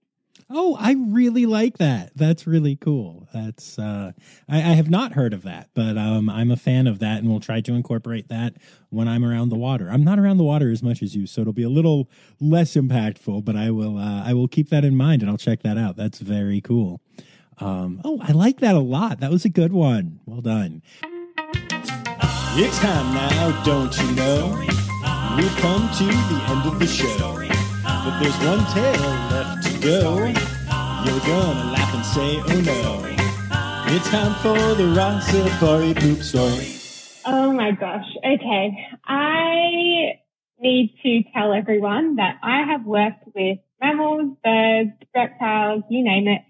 Oh, 0.55 0.76
I 0.78 0.97
really 0.99 1.47
like 1.47 1.78
that. 1.78 2.12
That's 2.14 2.47
really 2.47 2.76
cool. 2.76 3.26
That's 3.32 3.78
uh, 3.78 4.12
I, 4.49 4.59
I, 4.59 4.74
have 4.74 4.90
not 4.90 5.12
heard 5.12 5.32
of 5.32 5.43
that, 5.45 5.70
but 5.72 5.97
um, 5.97 6.28
I'm 6.28 6.51
a 6.51 6.57
fan 6.57 6.86
of 6.86 6.99
that, 6.99 7.18
and 7.18 7.30
we'll 7.30 7.40
try 7.40 7.62
to 7.62 7.74
incorporate 7.74 8.28
that 8.28 8.55
when 8.90 9.09
I'm 9.09 9.24
around 9.24 9.49
the 9.49 9.57
water. 9.57 9.88
I'm 9.90 10.05
not 10.05 10.18
around 10.18 10.36
the 10.36 10.45
water 10.45 10.70
as 10.70 10.82
much 10.82 11.03
as 11.03 11.14
you, 11.14 11.26
so 11.26 11.40
it'll 11.40 11.55
be 11.55 11.62
a 11.62 11.70
little 11.70 12.11
less 12.38 12.74
impactful. 12.74 13.45
But 13.47 13.57
I 13.57 13.70
will 13.70 13.97
uh, 13.97 14.24
I 14.24 14.34
will 14.34 14.49
keep 14.49 14.68
that 14.70 14.84
in 14.84 14.95
mind, 14.95 15.22
and 15.22 15.30
I'll 15.30 15.38
check 15.38 15.62
that 15.62 15.78
out. 15.78 15.97
That's 15.97 16.18
very 16.18 16.61
cool. 16.61 17.01
Um, 17.59 18.03
oh, 18.05 18.20
I 18.22 18.32
like 18.32 18.61
that 18.61 18.74
a 18.74 18.80
lot. 18.80 19.20
That 19.20 19.30
was 19.30 19.47
a 19.47 19.51
good 19.51 19.72
one. 19.72 20.20
Well 20.26 20.43
done. 20.43 20.82
It's 22.55 22.78
time 22.80 23.14
now, 23.14 23.62
don't 23.64 23.97
you 23.99 24.12
know? 24.12 24.82
We've 25.37 25.57
come 25.57 25.89
to 25.99 26.05
the 26.05 26.45
end 26.49 26.66
of 26.66 26.78
the 26.78 26.87
show. 26.87 27.37
But 27.85 28.18
there's 28.20 28.39
one 28.45 28.64
tale 28.72 29.11
left 29.30 29.62
to 29.66 29.78
go. 29.80 30.16
You're 31.05 31.24
gonna 31.26 31.72
laugh 31.72 31.95
and 31.95 32.05
say, 32.07 32.41
oh 32.41 32.61
no. 32.61 33.95
It's 33.95 34.09
time 34.11 34.35
for 34.43 34.74
the 34.74 34.85
Rossifari 34.85 35.99
poop 35.99 36.22
story. 36.22 36.74
Oh 37.24 37.53
my 37.53 37.72
gosh. 37.72 38.07
Okay. 38.18 38.76
I 39.05 40.18
need 40.59 40.95
to 41.03 41.22
tell 41.33 41.53
everyone 41.53 42.16
that 42.16 42.39
I 42.43 42.62
have 42.62 42.85
worked 42.85 43.24
with 43.35 43.59
mammals, 43.80 44.37
birds, 44.45 44.93
reptiles, 45.14 45.83
you 45.91 46.05
name 46.05 46.28
it 46.28 46.43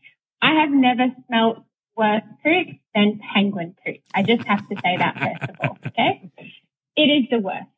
I 0.42 0.60
have 0.60 0.70
never 0.70 1.06
smelt 1.26 1.64
worse 1.96 2.22
poop 2.42 2.66
than 2.94 3.20
penguin 3.32 3.76
poop. 3.86 3.98
I 4.12 4.24
just 4.24 4.44
have 4.48 4.68
to 4.68 4.74
say 4.82 4.96
that 4.96 5.16
first 5.16 5.50
of 5.50 5.56
all, 5.62 5.78
okay? 5.86 6.30
It 6.96 7.02
is 7.02 7.30
the 7.30 7.38
worst. 7.38 7.71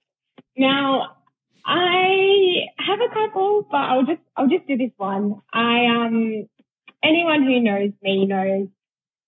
Now, 0.57 1.16
I 1.64 2.66
have 2.78 3.00
a 3.00 3.12
couple, 3.12 3.66
but 3.70 3.76
I'll 3.76 4.05
just 4.05 4.20
I'll 4.36 4.48
just 4.48 4.66
do 4.66 4.76
this 4.76 4.92
one. 4.96 5.40
I 5.52 5.86
um 5.86 6.48
anyone 7.02 7.42
who 7.42 7.61
knows 7.61 7.92
me 8.02 8.26
knows 8.26 8.68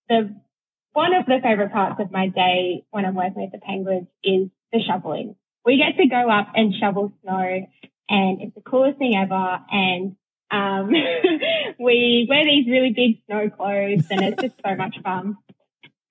the 0.09 0.35
one 0.93 1.15
of 1.15 1.27
the 1.27 1.39
favorite 1.43 1.73
parts 1.73 2.01
of 2.01 2.11
my 2.11 2.29
day 2.29 2.85
when 2.91 3.05
I'm 3.05 3.15
working 3.15 3.43
with 3.43 3.53
the 3.53 3.59
penguins 3.59 4.09
is 4.25 4.49
the 4.73 4.81
shoveling. 4.87 5.37
We 5.65 5.79
get 5.79 6.01
to 6.01 6.09
go 6.09 6.31
up 6.31 6.53
and 6.55 6.75
shovel 6.75 7.13
snow 7.23 7.67
and 8.09 8.41
it's 8.41 8.55
the 8.55 8.63
coolest 8.63 8.99
thing 8.99 9.15
ever 9.17 9.59
and 9.71 10.17
um, 10.51 10.89
we 11.79 12.27
wear 12.29 12.45
these 12.45 12.67
really 12.67 12.93
big 12.95 13.19
snow 13.27 13.51
clothes 13.51 14.07
and 14.11 14.23
it's 14.23 14.43
just 14.43 14.55
so 14.65 14.75
much 14.75 14.97
fun. 15.03 15.37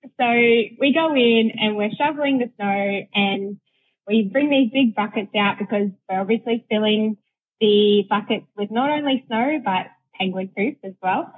So 0.04 0.24
we 0.24 0.92
go 0.94 1.14
in 1.14 1.52
and 1.58 1.76
we're 1.76 1.90
shoveling 1.96 2.38
the 2.38 2.50
snow 2.56 3.06
and 3.14 3.58
we 4.06 4.22
bring 4.30 4.50
these 4.50 4.70
big 4.72 4.94
buckets 4.94 5.34
out 5.36 5.58
because 5.58 5.88
we're 6.08 6.20
obviously 6.20 6.64
filling 6.70 7.16
the 7.60 8.04
buckets 8.08 8.46
with 8.56 8.70
not 8.70 8.90
only 8.90 9.24
snow, 9.26 9.60
but 9.64 9.86
penguin 10.18 10.50
poop 10.56 10.78
as 10.84 10.94
well. 11.02 11.32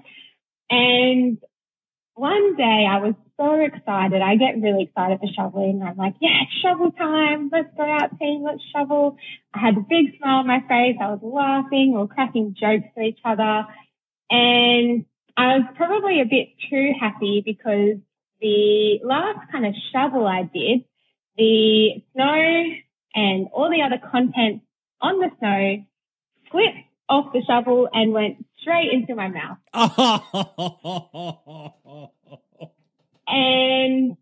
And 0.71 1.39
one 2.15 2.57
day 2.57 2.87
I 2.89 2.99
was 2.99 3.15
so 3.39 3.55
excited. 3.61 4.21
I 4.21 4.37
get 4.37 4.61
really 4.61 4.85
excited 4.85 5.21
for 5.21 5.29
shoveling. 5.35 5.83
I'm 5.83 5.97
like, 5.97 6.15
yeah, 6.21 6.43
it's 6.43 6.61
shovel 6.61 6.91
time. 6.91 7.49
Let's 7.53 7.69
go 7.77 7.85
out, 7.85 8.19
team. 8.19 8.43
Let's 8.45 8.63
shovel. 8.75 9.17
I 9.55 9.61
had 9.61 9.77
a 9.77 9.81
big 9.81 10.19
smile 10.19 10.41
on 10.41 10.47
my 10.47 10.61
face. 10.61 10.97
I 11.01 11.11
was 11.11 11.21
laughing 11.23 11.95
or 11.97 12.09
cracking 12.09 12.57
jokes 12.59 12.89
to 12.97 13.03
each 13.03 13.21
other. 13.25 13.67
And 14.31 15.07
I 15.37 15.59
was 15.59 15.67
probably 15.77 16.21
a 16.21 16.25
bit 16.25 16.49
too 16.69 16.93
happy 17.01 17.43
because 17.45 17.99
the 18.41 19.01
last 19.05 19.51
kind 19.51 19.67
of 19.67 19.75
shovel 19.93 20.27
I 20.27 20.43
did, 20.43 20.85
the 21.39 22.03
snow 22.13 22.65
and 23.15 23.49
all 23.53 23.71
the 23.71 23.83
other 23.83 23.99
content 24.11 24.63
on 25.01 25.21
the 25.21 25.31
snow 25.39 25.85
slipped 26.51 26.79
off 27.09 27.33
the 27.33 27.41
shovel 27.47 27.89
and 27.93 28.13
went 28.13 28.45
straight 28.61 28.91
into 28.93 29.15
my 29.15 29.29
mouth. 29.29 29.59
and 33.29 34.17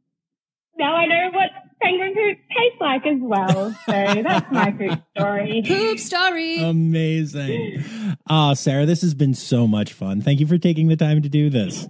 now 0.79 0.95
I 0.95 1.07
know 1.07 1.31
what 1.33 1.51
penguin 1.81 2.15
poop 2.15 2.39
tastes 2.49 2.81
like 2.81 3.07
as 3.07 3.19
well. 3.21 3.71
So 3.87 4.23
that's 4.23 4.53
my 4.53 4.71
poop 4.73 5.01
story. 5.17 5.63
Poop 5.67 5.99
story. 5.99 6.63
Amazing. 6.63 7.83
Ah, 8.29 8.55
Sara, 8.55 8.87
this 8.87 9.03
has 9.03 9.15
been 9.15 9.35
so 9.35 9.67
much 9.67 9.93
fun. 9.93 10.21
Thank 10.21 10.41
you 10.41 10.47
for 10.47 10.59
taking 10.59 10.89
the 10.89 10.97
time 10.97 11.23
to 11.23 11.29
do 11.29 11.51
this. 11.51 11.89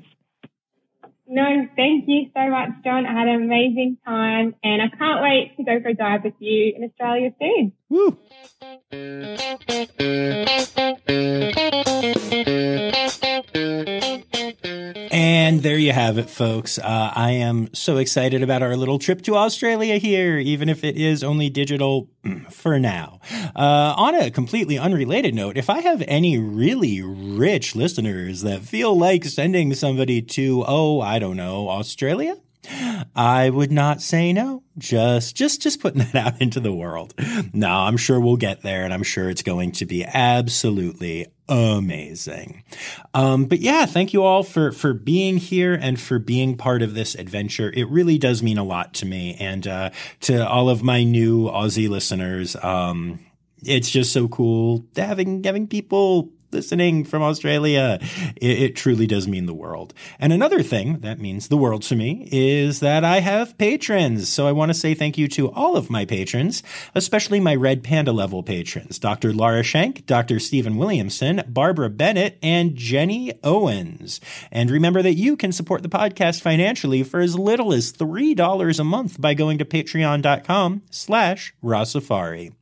No, 1.37 1.69
thank 1.77 2.09
you 2.09 2.31
so 2.35 2.49
much, 2.49 2.71
John. 2.83 3.05
I 3.05 3.13
had 3.13 3.29
an 3.29 3.43
amazing 3.43 3.99
time 4.07 4.55
and 4.65 4.81
I 4.81 4.89
can't 4.89 5.23
wait 5.23 5.55
to 5.59 5.65
go 5.65 5.83
for 5.83 5.89
a 5.89 5.95
dive 5.95 6.25
with 6.25 6.33
you 6.39 6.73
in 6.75 6.83
Australia 6.83 7.35
soon. 7.39 7.73
Woo! 7.91 8.17
And 15.17 15.63
there 15.63 15.79
you 15.79 15.93
have 15.93 16.19
it, 16.19 16.29
folks. 16.29 16.79
Uh, 16.79 17.11
I 17.15 17.31
am 17.31 17.73
so 17.73 17.97
excited 17.97 18.43
about 18.43 18.61
our 18.61 18.77
little 18.77 18.99
trip 18.99 19.23
to 19.23 19.35
Australia 19.35 19.97
here, 19.97 20.37
even 20.37 20.69
if 20.69 20.85
it 20.85 20.99
is 20.99 21.25
only 21.25 21.49
digital 21.49 22.11
mm, 22.23 22.53
for 22.53 22.79
now. 22.79 23.21
Uh, 23.57 23.95
on 23.97 24.15
a 24.15 24.31
completely 24.31 24.79
unrelated 24.79 25.35
note, 25.35 25.57
if 25.57 25.71
I 25.71 25.81
have 25.81 26.03
any 26.07 26.39
really 26.39 27.01
rich 27.01 27.75
listeners 27.75 28.43
that 28.43 28.61
feel 28.61 28.95
like 28.95 29.25
sending 29.25 29.73
somebody 29.73 30.21
to, 30.21 30.63
oh, 30.69 31.01
I 31.01 31.19
don't 31.19 31.39
know, 31.39 31.71
Australia, 31.71 32.37
I 33.17 33.49
would 33.49 33.73
not 33.73 34.03
say 34.03 34.35
no. 34.35 34.63
Just, 34.77 35.35
just, 35.35 35.63
just 35.63 35.81
putting 35.81 36.01
that 36.13 36.15
out 36.15 36.41
into 36.41 36.61
the 36.61 36.73
world. 36.73 37.15
No, 37.53 37.71
I'm 37.71 37.97
sure 37.97 38.21
we'll 38.21 38.37
get 38.37 38.61
there 38.61 38.85
and 38.85 38.93
I'm 38.93 39.03
sure 39.03 39.31
it's 39.31 39.43
going 39.43 39.73
to 39.73 39.87
be 39.87 40.05
absolutely 40.05 41.27
amazing. 41.49 42.63
Um, 43.15 43.47
but 43.47 43.61
yeah, 43.61 43.87
thank 43.87 44.13
you 44.13 44.23
all 44.23 44.43
for, 44.43 44.71
for 44.71 44.93
being 44.93 45.39
here 45.39 45.73
and 45.75 45.99
for 45.99 46.19
being 46.19 46.59
part 46.59 46.83
of 46.83 46.95
this 46.95 47.15
adventure. 47.15 47.73
It 47.75 47.89
really 47.89 48.19
does 48.19 48.43
mean 48.43 48.59
a 48.59 48.65
lot 48.65 48.93
to 48.95 49.07
me 49.07 49.35
and, 49.41 49.67
uh, 49.67 49.91
to 50.23 50.47
all 50.47 50.69
of 50.69 50.83
my 50.83 51.03
new 51.03 51.45
Aussie 51.45 51.89
listeners. 51.89 52.55
Um, 52.63 53.21
it's 53.63 53.91
just 53.91 54.13
so 54.13 54.29
cool 54.29 54.85
having, 54.95 55.43
having 55.43 55.67
people 55.67 56.31
listening 56.53 57.05
from 57.05 57.23
Australia. 57.23 57.99
It, 58.37 58.63
it, 58.63 58.77
truly 58.77 59.07
does 59.07 59.27
mean 59.27 59.47
the 59.47 59.55
world. 59.55 59.95
And 60.19 60.33
another 60.33 60.63
thing 60.63 61.01
that 61.01 61.19
means 61.19 61.49
the 61.49 61.57
world 61.57 61.83
to 61.83 61.97
me 61.97 62.29
is 62.31 62.81
that 62.81 63.05
I 63.05 63.21
have 63.21 63.57
patrons. 63.59 64.29
So 64.29 64.47
I 64.47 64.53
want 64.53 64.71
to 64.71 64.75
say 64.75 64.95
thank 64.95 65.17
you 65.19 65.29
to 65.29 65.51
all 65.53 65.77
of 65.77 65.91
my 65.91 66.05
patrons, 66.05 66.63
especially 66.95 67.41
my 67.41 67.55
Red 67.55 67.83
Panda 67.83 68.13
level 68.13 68.43
patrons 68.43 68.99
Dr. 68.99 69.33
Laura 69.33 69.63
Shank, 69.63 70.07
Dr. 70.07 70.39
Stephen 70.39 70.77
Williamson, 70.77 71.43
Barbara 71.49 71.91
Bennett, 71.91 72.39
and 72.43 72.77
Jenny 72.77 73.33
Owens. 73.43 74.21
And 74.51 74.71
remember 74.71 75.03
that 75.03 75.15
you 75.15 75.37
can 75.37 75.53
support 75.53 75.83
the 75.83 75.89
podcast 75.89 76.41
financially 76.41 77.03
for 77.03 77.21
as 77.21 77.39
little 77.39 77.73
as 77.73 77.93
$3 77.93 78.79
a 78.79 78.85
month 78.85 79.21
by 79.21 79.35
going 79.35 79.59
to 79.59 79.65
patreon.com 79.65 80.83
slash 80.91 81.55
Rossifari. 81.63 82.53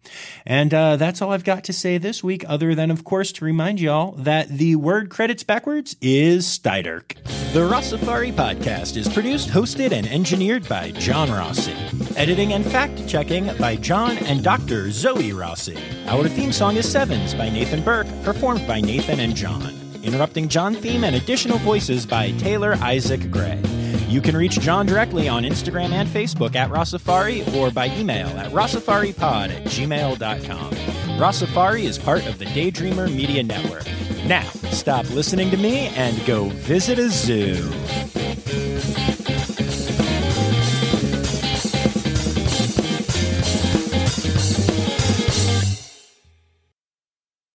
And 0.47 0.73
uh, 0.75 0.97
that's 0.97 1.23
all 1.23 1.33
I've 1.33 1.45
got 1.45 1.65
to 1.65 1.73
say 1.73 1.99
this 1.99 2.23
week, 2.23 2.45
other 2.49 2.75
than, 2.75 2.91
of 2.91 3.05
course, 3.05 3.33
to 3.33 3.45
remind 3.45 3.74
y'all 3.81 4.13
that 4.13 4.49
the 4.49 4.77
word 4.77 5.11
credits 5.11 5.43
backwards 5.43 5.97
is 6.01 6.47
Steiderk. 6.47 7.15
The 7.53 7.61
Rossifari 7.61 8.33
podcast 8.33 8.97
is 8.97 9.09
produced, 9.09 9.49
hosted, 9.49 9.93
and 9.93 10.07
engineered 10.07 10.69
by 10.69 10.91
John 10.93 11.31
Rossi. 11.31 11.75
Editing 12.17 12.53
and 12.53 12.65
fact 12.65 13.07
checking 13.07 13.47
by 13.59 13.77
John 13.77 14.19
and 14.19 14.43
Dr. 14.43 14.91
Zoe 14.91 15.33
Rossi. 15.33 15.79
Our 16.07 16.29
theme 16.29 16.53
song 16.53 16.77
is 16.77 16.91
Sevens 16.91 17.35
by 17.35 17.49
Nathan 17.49 17.83
Burke, 17.83 18.09
performed 18.23 18.67
by 18.67 18.81
Nathan 18.81 19.21
and 19.21 19.37
John. 19.37 19.75
Interrupting 20.03 20.49
John 20.49 20.75
theme 20.75 21.05
and 21.05 21.17
additional 21.17 21.59
voices 21.59 22.05
by 22.07 22.33
Taylor 22.33 22.75
Isaac 22.81 23.31
Gray. 23.31 23.63
You 24.09 24.21
can 24.21 24.37
reach 24.37 24.61
John 24.61 24.87
directly 24.87 25.29
on 25.29 25.45
Instagram 25.45 25.93
and 25.93 26.09
Facebook 26.09 26.55
at 26.55 26.71
Rossifari 26.71 27.53
or 27.57 27.71
by 27.71 27.87
email 27.97 28.29
at 28.39 28.53
rossifaripod 28.53 29.51
at 29.51 29.65
gmail.com. 29.65 31.04
Rossifari 31.17 31.85
is 31.85 31.97
part 31.97 32.27
of 32.27 32.39
the 32.39 32.45
Daydreamer 32.47 33.09
Media 33.15 33.43
Network. 33.43 33.87
Now, 34.27 34.43
stop 34.73 35.09
listening 35.11 35.49
to 35.53 35.57
me 35.57 35.87
and 35.95 36.25
go 36.27 36.49
visit 36.49 36.99
a 36.99 37.09
zoo. 37.09 37.55